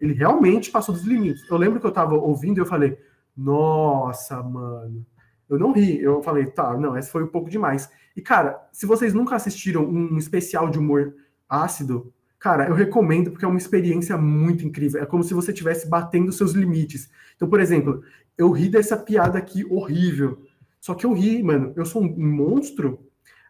ele 0.00 0.12
realmente 0.12 0.72
passou 0.72 0.92
dos 0.92 1.04
limites. 1.04 1.48
Eu 1.48 1.56
lembro 1.56 1.78
que 1.78 1.86
eu 1.86 1.92
tava 1.92 2.16
ouvindo 2.16 2.58
e 2.58 2.60
eu 2.60 2.66
falei, 2.66 2.98
nossa, 3.36 4.42
mano. 4.42 5.06
Eu 5.48 5.56
não 5.56 5.70
ri, 5.70 6.02
eu 6.02 6.20
falei, 6.20 6.46
tá, 6.46 6.76
não, 6.76 6.98
esse 6.98 7.08
foi 7.08 7.22
um 7.22 7.28
pouco 7.28 7.48
demais. 7.48 7.88
E, 8.16 8.20
cara, 8.20 8.60
se 8.72 8.86
vocês 8.86 9.14
nunca 9.14 9.36
assistiram 9.36 9.86
um 9.86 10.18
especial 10.18 10.68
de 10.68 10.80
humor 10.80 11.14
ácido, 11.48 12.12
cara, 12.40 12.66
eu 12.66 12.74
recomendo 12.74 13.30
porque 13.30 13.44
é 13.44 13.48
uma 13.48 13.56
experiência 13.56 14.18
muito 14.18 14.66
incrível. 14.66 15.00
É 15.00 15.06
como 15.06 15.22
se 15.22 15.32
você 15.32 15.52
estivesse 15.52 15.88
batendo 15.88 16.32
seus 16.32 16.54
limites. 16.54 17.08
Então, 17.36 17.48
por 17.48 17.60
exemplo, 17.60 18.02
eu 18.36 18.50
ri 18.50 18.68
dessa 18.68 18.96
piada 18.96 19.38
aqui 19.38 19.64
horrível. 19.64 20.42
Só 20.80 20.94
que 20.94 21.06
eu 21.06 21.12
ri, 21.12 21.42
mano. 21.42 21.72
Eu 21.74 21.84
sou 21.84 22.02
um 22.02 22.14
monstro. 22.16 23.00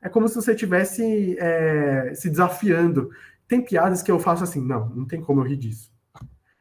É 0.03 0.09
como 0.09 0.29
se 0.29 0.35
você 0.35 0.53
estivesse 0.53 1.37
é, 1.39 2.13
se 2.15 2.31
desafiando. 2.31 3.11
Tem 3.49 3.61
piadas 3.61 4.03
que 4.03 4.11
eu 4.11 4.19
faço 4.19 4.45
assim, 4.45 4.61
não, 4.61 4.89
não 4.91 5.05
tem 5.05 5.21
como 5.21 5.41
eu 5.41 5.45
rir 5.45 5.57
disso. 5.57 5.91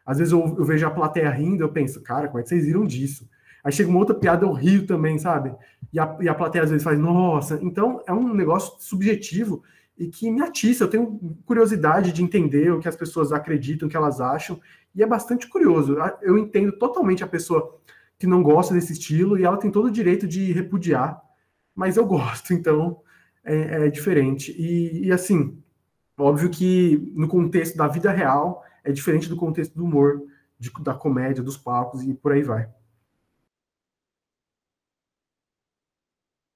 Às 0.05 0.19
vezes 0.19 0.34
eu, 0.34 0.39
eu 0.57 0.63
vejo 0.63 0.86
a 0.86 0.91
plateia 0.91 1.30
rindo, 1.30 1.63
eu 1.63 1.69
penso, 1.69 2.01
cara, 2.01 2.28
como 2.28 2.39
é 2.39 2.43
que 2.43 2.49
vocês 2.49 2.65
riram 2.65 2.86
disso? 2.86 3.28
Aí 3.63 3.71
chega 3.71 3.89
uma 3.89 3.97
outra 3.97 4.13
piada, 4.13 4.45
eu 4.45 4.51
rio 4.53 4.86
também, 4.86 5.17
sabe? 5.17 5.51
E 5.91 5.99
a, 5.99 6.17
e 6.21 6.30
a 6.30 6.36
plateia 6.36 6.63
às 6.63 6.69
vezes 6.69 6.84
faz, 6.84 6.99
nossa. 6.99 7.59
Então 7.63 8.03
é 8.05 8.13
um 8.13 8.32
negócio 8.34 8.76
subjetivo 8.80 9.63
e 9.97 10.07
que 10.07 10.30
me 10.30 10.41
atiça. 10.41 10.84
Eu 10.84 10.88
tenho 10.88 11.19
curiosidade 11.45 12.11
de 12.11 12.21
entender 12.21 12.71
o 12.71 12.80
que 12.80 12.88
as 12.88 12.95
pessoas 12.95 13.32
acreditam, 13.32 13.88
o 13.88 13.91
que 13.91 13.97
elas 13.97 14.21
acham, 14.21 14.59
e 14.93 15.01
é 15.01 15.07
bastante 15.07 15.47
curioso. 15.47 15.97
Eu 16.21 16.38
entendo 16.38 16.71
totalmente 16.73 17.23
a 17.23 17.28
pessoa 17.28 17.80
que 18.18 18.28
não 18.28 18.41
gosta 18.41 18.74
desse 18.74 18.93
estilo 18.93 19.38
e 19.38 19.43
ela 19.43 19.57
tem 19.57 19.72
todo 19.72 19.86
o 19.86 19.91
direito 19.91 20.28
de 20.28 20.51
repudiar, 20.51 21.22
mas 21.74 21.97
eu 21.97 22.05
gosto, 22.07 22.53
então 22.53 23.01
é, 23.43 23.88
é 23.88 23.89
diferente. 23.89 24.51
E, 24.51 25.07
e, 25.07 25.11
assim, 25.11 25.61
óbvio 26.18 26.49
que 26.49 26.97
no 27.16 27.28
contexto 27.28 27.78
da 27.78 27.88
vida 27.88 28.11
real 28.11 28.63
é 28.84 28.91
diferente 28.91 29.30
do 29.30 29.36
contexto 29.36 29.76
do 29.76 29.84
humor, 29.84 30.22
de, 30.59 30.72
da 30.82 30.93
comédia, 30.93 31.43
dos 31.43 31.57
palcos 31.57 32.03
e 32.03 32.13
por 32.13 32.32
aí 32.32 32.43
vai. 32.43 32.70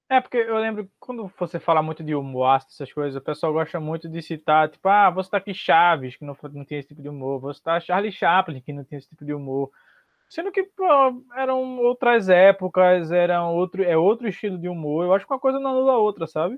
É, 0.08 0.20
porque 0.20 0.38
eu 0.38 0.58
lembro 0.58 0.90
quando 0.98 1.30
você 1.38 1.60
fala 1.60 1.80
muito 1.80 2.02
de 2.02 2.16
humor, 2.16 2.56
essas 2.56 2.92
coisas, 2.92 3.14
o 3.14 3.24
pessoal 3.24 3.52
gosta 3.52 3.78
muito 3.78 4.08
de 4.08 4.20
citar, 4.20 4.68
tipo, 4.68 4.88
ah, 4.88 5.08
você 5.08 5.30
tá 5.30 5.36
aqui 5.36 5.54
Chaves, 5.54 6.16
que 6.16 6.24
não, 6.24 6.36
não 6.52 6.64
tem 6.64 6.80
esse 6.80 6.88
tipo 6.88 7.00
de 7.00 7.08
humor, 7.08 7.38
você 7.38 7.62
tá 7.62 7.78
Charlie 7.78 8.10
Chaplin, 8.10 8.60
que 8.60 8.72
não 8.72 8.82
tem 8.82 8.98
esse 8.98 9.08
tipo 9.08 9.24
de 9.24 9.32
humor. 9.32 9.70
Sendo 10.30 10.52
que 10.52 10.62
pô, 10.62 10.86
eram 11.36 11.78
outras 11.78 12.28
épocas, 12.28 13.10
eram 13.10 13.52
outro, 13.56 13.82
é 13.82 13.96
outro 13.96 14.28
estilo 14.28 14.56
de 14.56 14.68
humor. 14.68 15.04
Eu 15.04 15.12
acho 15.12 15.26
que 15.26 15.32
uma 15.32 15.40
coisa 15.40 15.58
não 15.58 15.70
anula 15.72 15.94
a 15.94 15.98
outra, 15.98 16.24
sabe? 16.28 16.56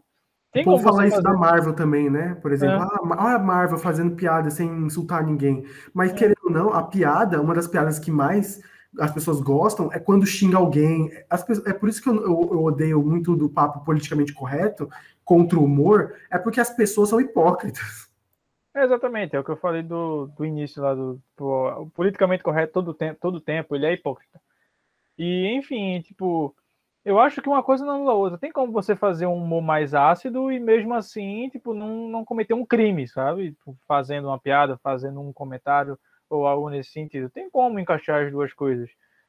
Tem 0.53 0.62
como 0.62 0.79
falar 0.79 1.07
isso 1.07 1.23
da 1.23 1.33
Marvel 1.33 1.73
também, 1.73 2.11
né? 2.11 2.35
Por 2.43 2.53
exemplo, 2.53 2.77
é. 2.77 2.81
ah, 2.83 3.25
olha 3.25 3.37
a 3.37 3.39
Marvel 3.39 3.79
fazendo 3.79 4.14
piada 4.14 4.51
sem 4.51 4.68
insultar 4.68 5.25
ninguém. 5.25 5.64
Mas, 5.95 6.11
é. 6.11 6.14
querendo 6.14 6.37
ou 6.45 6.51
não, 6.51 6.75
a 6.75 6.83
piada, 6.83 7.41
uma 7.41 7.55
das 7.55 7.66
piadas 7.66 7.99
que 7.99 8.11
mais 8.11 8.61
as 9.01 9.11
pessoas 9.11 9.41
gostam 9.41 9.89
é 9.91 9.99
quando 9.99 10.27
xinga 10.27 10.59
alguém. 10.59 11.11
Pessoas, 11.31 11.66
é 11.66 11.73
por 11.73 11.89
isso 11.89 12.03
que 12.03 12.11
eu, 12.11 12.16
eu, 12.16 12.49
eu, 12.53 12.62
odeio 12.64 13.03
muito 13.03 13.35
do 13.35 13.49
papo 13.49 13.83
politicamente 13.83 14.35
correto 14.35 14.87
contra 15.25 15.59
o 15.59 15.64
humor, 15.64 16.12
é 16.31 16.37
porque 16.37 16.61
as 16.61 16.68
pessoas 16.68 17.09
são 17.09 17.18
hipócritas. 17.18 18.12
É 18.75 18.85
exatamente, 18.85 19.37
é 19.37 19.39
o 19.39 19.45
que 19.45 19.51
eu 19.51 19.57
falei 19.57 19.83
do, 19.83 20.27
do 20.29 20.47
início 20.47 20.83
lá 20.83 20.95
do, 20.95 21.20
do 21.37 21.91
politicamente 21.95 22.43
correto 22.43 22.73
todo 22.73 22.95
tempo, 22.95 23.20
todo 23.20 23.41
tempo, 23.41 23.77
ele 23.77 23.85
é 23.85 23.93
hipócrita. 23.93 24.41
E 25.18 25.47
enfim, 25.55 26.01
tipo, 26.01 26.57
eu 27.05 27.18
acho 27.18 27.43
que 27.43 27.49
uma 27.49 27.62
coisa 27.62 27.85
não 27.85 27.97
anula 27.97 28.12
a 28.12 28.14
outra. 28.14 28.39
Tem 28.39 28.53
como 28.53 28.73
você 28.73 28.95
fazer 28.95 29.27
um 29.27 29.35
humor 29.35 29.61
mais 29.62 29.95
ácido 29.95 30.53
e 30.53 30.61
mesmo 30.61 30.95
assim, 30.95 31.49
tipo, 31.51 31.75
não, 31.75 32.09
não 32.09 32.25
cometer 32.25 32.55
um 32.55 32.64
crime, 32.64 33.09
sabe? 33.09 33.53
Tipo, 33.53 33.77
fazendo 33.89 34.29
uma 34.29 34.39
piada, 34.39 34.79
fazendo 34.79 35.20
um 35.20 35.33
comentário 35.33 35.99
ou 36.31 36.47
algo 36.47 36.70
nesse 36.70 36.93
sentido. 36.93 37.29
Tem 37.29 37.51
como 37.51 37.79
encaixar 37.79 38.25
as 38.25 38.33
duas 38.33 38.53
coisas. 38.55 38.89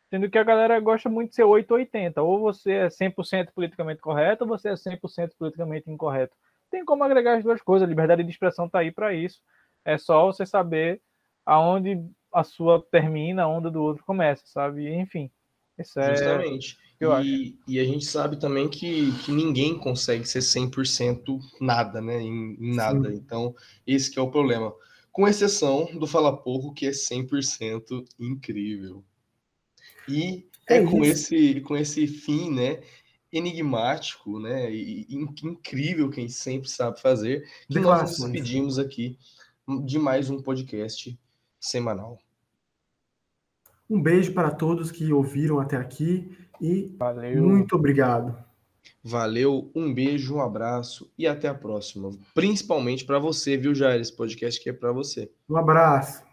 Sendo 0.09 0.29
que 0.29 0.37
a 0.37 0.43
galera 0.43 0.79
gosta 0.79 1.09
muito 1.09 1.29
de 1.29 1.35
ser 1.35 1.43
880. 1.43 2.21
Ou 2.21 2.39
você 2.39 2.71
é 2.73 2.89
100% 2.89 3.51
politicamente 3.53 4.01
correto, 4.01 4.43
ou 4.43 4.49
você 4.49 4.69
é 4.69 4.75
100% 4.75 5.31
politicamente 5.37 5.89
incorreto. 5.89 6.35
Tem 6.73 6.83
como 6.83 7.03
agregar 7.03 7.37
as 7.37 7.43
duas 7.43 7.61
coisas. 7.61 7.85
A 7.85 7.89
liberdade 7.89 8.23
de 8.23 8.31
expressão 8.31 8.65
está 8.65 8.79
aí 8.79 8.91
para 8.91 9.13
isso. 9.13 9.39
É 9.85 9.95
só 9.95 10.25
você 10.25 10.43
saber 10.43 10.99
aonde 11.45 12.03
a 12.33 12.43
sua 12.43 12.81
termina, 12.89 13.43
a 13.43 13.47
onda 13.47 13.69
do 13.69 13.79
outro 13.79 14.03
começa, 14.03 14.41
sabe? 14.47 14.91
Enfim. 14.91 15.29
Isso 15.77 15.99
é 15.99 16.15
Justamente. 16.15 16.77
E, 17.23 17.59
e, 17.67 17.79
a 17.79 17.83
gente 17.83 18.05
sabe 18.05 18.37
também 18.39 18.67
que, 18.67 19.11
que 19.19 19.31
ninguém 19.31 19.77
consegue 19.77 20.25
ser 20.25 20.39
100% 20.39 21.39
nada, 21.61 22.01
né? 22.01 22.19
Em, 22.19 22.57
em 22.59 22.75
nada. 22.75 23.11
Sim. 23.11 23.17
Então, 23.17 23.53
esse 23.85 24.17
é 24.17 24.21
o 24.21 24.31
problema 24.31 24.73
com 25.11 25.27
exceção 25.27 25.85
do 25.93 26.07
Fala 26.07 26.35
Pouco, 26.35 26.73
que 26.73 26.87
é 26.87 26.89
100% 26.89 28.03
incrível. 28.19 29.05
E 30.09 30.47
é, 30.67 30.77
é 30.77 30.85
com, 30.85 31.05
esse, 31.05 31.61
com 31.61 31.77
esse 31.77 32.07
fim, 32.07 32.49
né, 32.49 32.81
enigmático, 33.33 34.39
né, 34.39 34.71
e, 34.71 35.07
e 35.09 35.15
incrível 35.15 36.09
que 36.09 36.19
a 36.19 36.21
gente 36.23 36.33
sempre 36.33 36.69
sabe 36.69 37.01
fazer, 37.01 37.45
que 37.67 37.79
nós 37.79 38.01
nos 38.01 38.31
despedimos 38.31 38.77
aqui 38.77 39.17
de 39.85 39.97
mais 39.97 40.29
um 40.29 40.41
podcast 40.41 41.19
semanal. 41.59 42.19
Um 43.89 44.01
beijo 44.01 44.33
para 44.33 44.51
todos 44.51 44.91
que 44.91 45.11
ouviram 45.11 45.59
até 45.59 45.75
aqui 45.75 46.31
e 46.61 46.95
Valeu. 46.97 47.43
muito 47.43 47.75
obrigado. 47.75 48.37
Valeu, 49.03 49.71
um 49.75 49.93
beijo, 49.93 50.35
um 50.35 50.41
abraço 50.41 51.11
e 51.17 51.27
até 51.27 51.47
a 51.47 51.53
próxima. 51.53 52.11
Principalmente 52.33 53.05
para 53.05 53.19
você, 53.19 53.57
viu, 53.57 53.73
Jair? 53.73 53.99
Esse 53.99 54.15
podcast 54.15 54.59
aqui 54.59 54.69
é 54.69 54.73
para 54.73 54.91
você. 54.91 55.29
Um 55.49 55.57
abraço. 55.57 56.23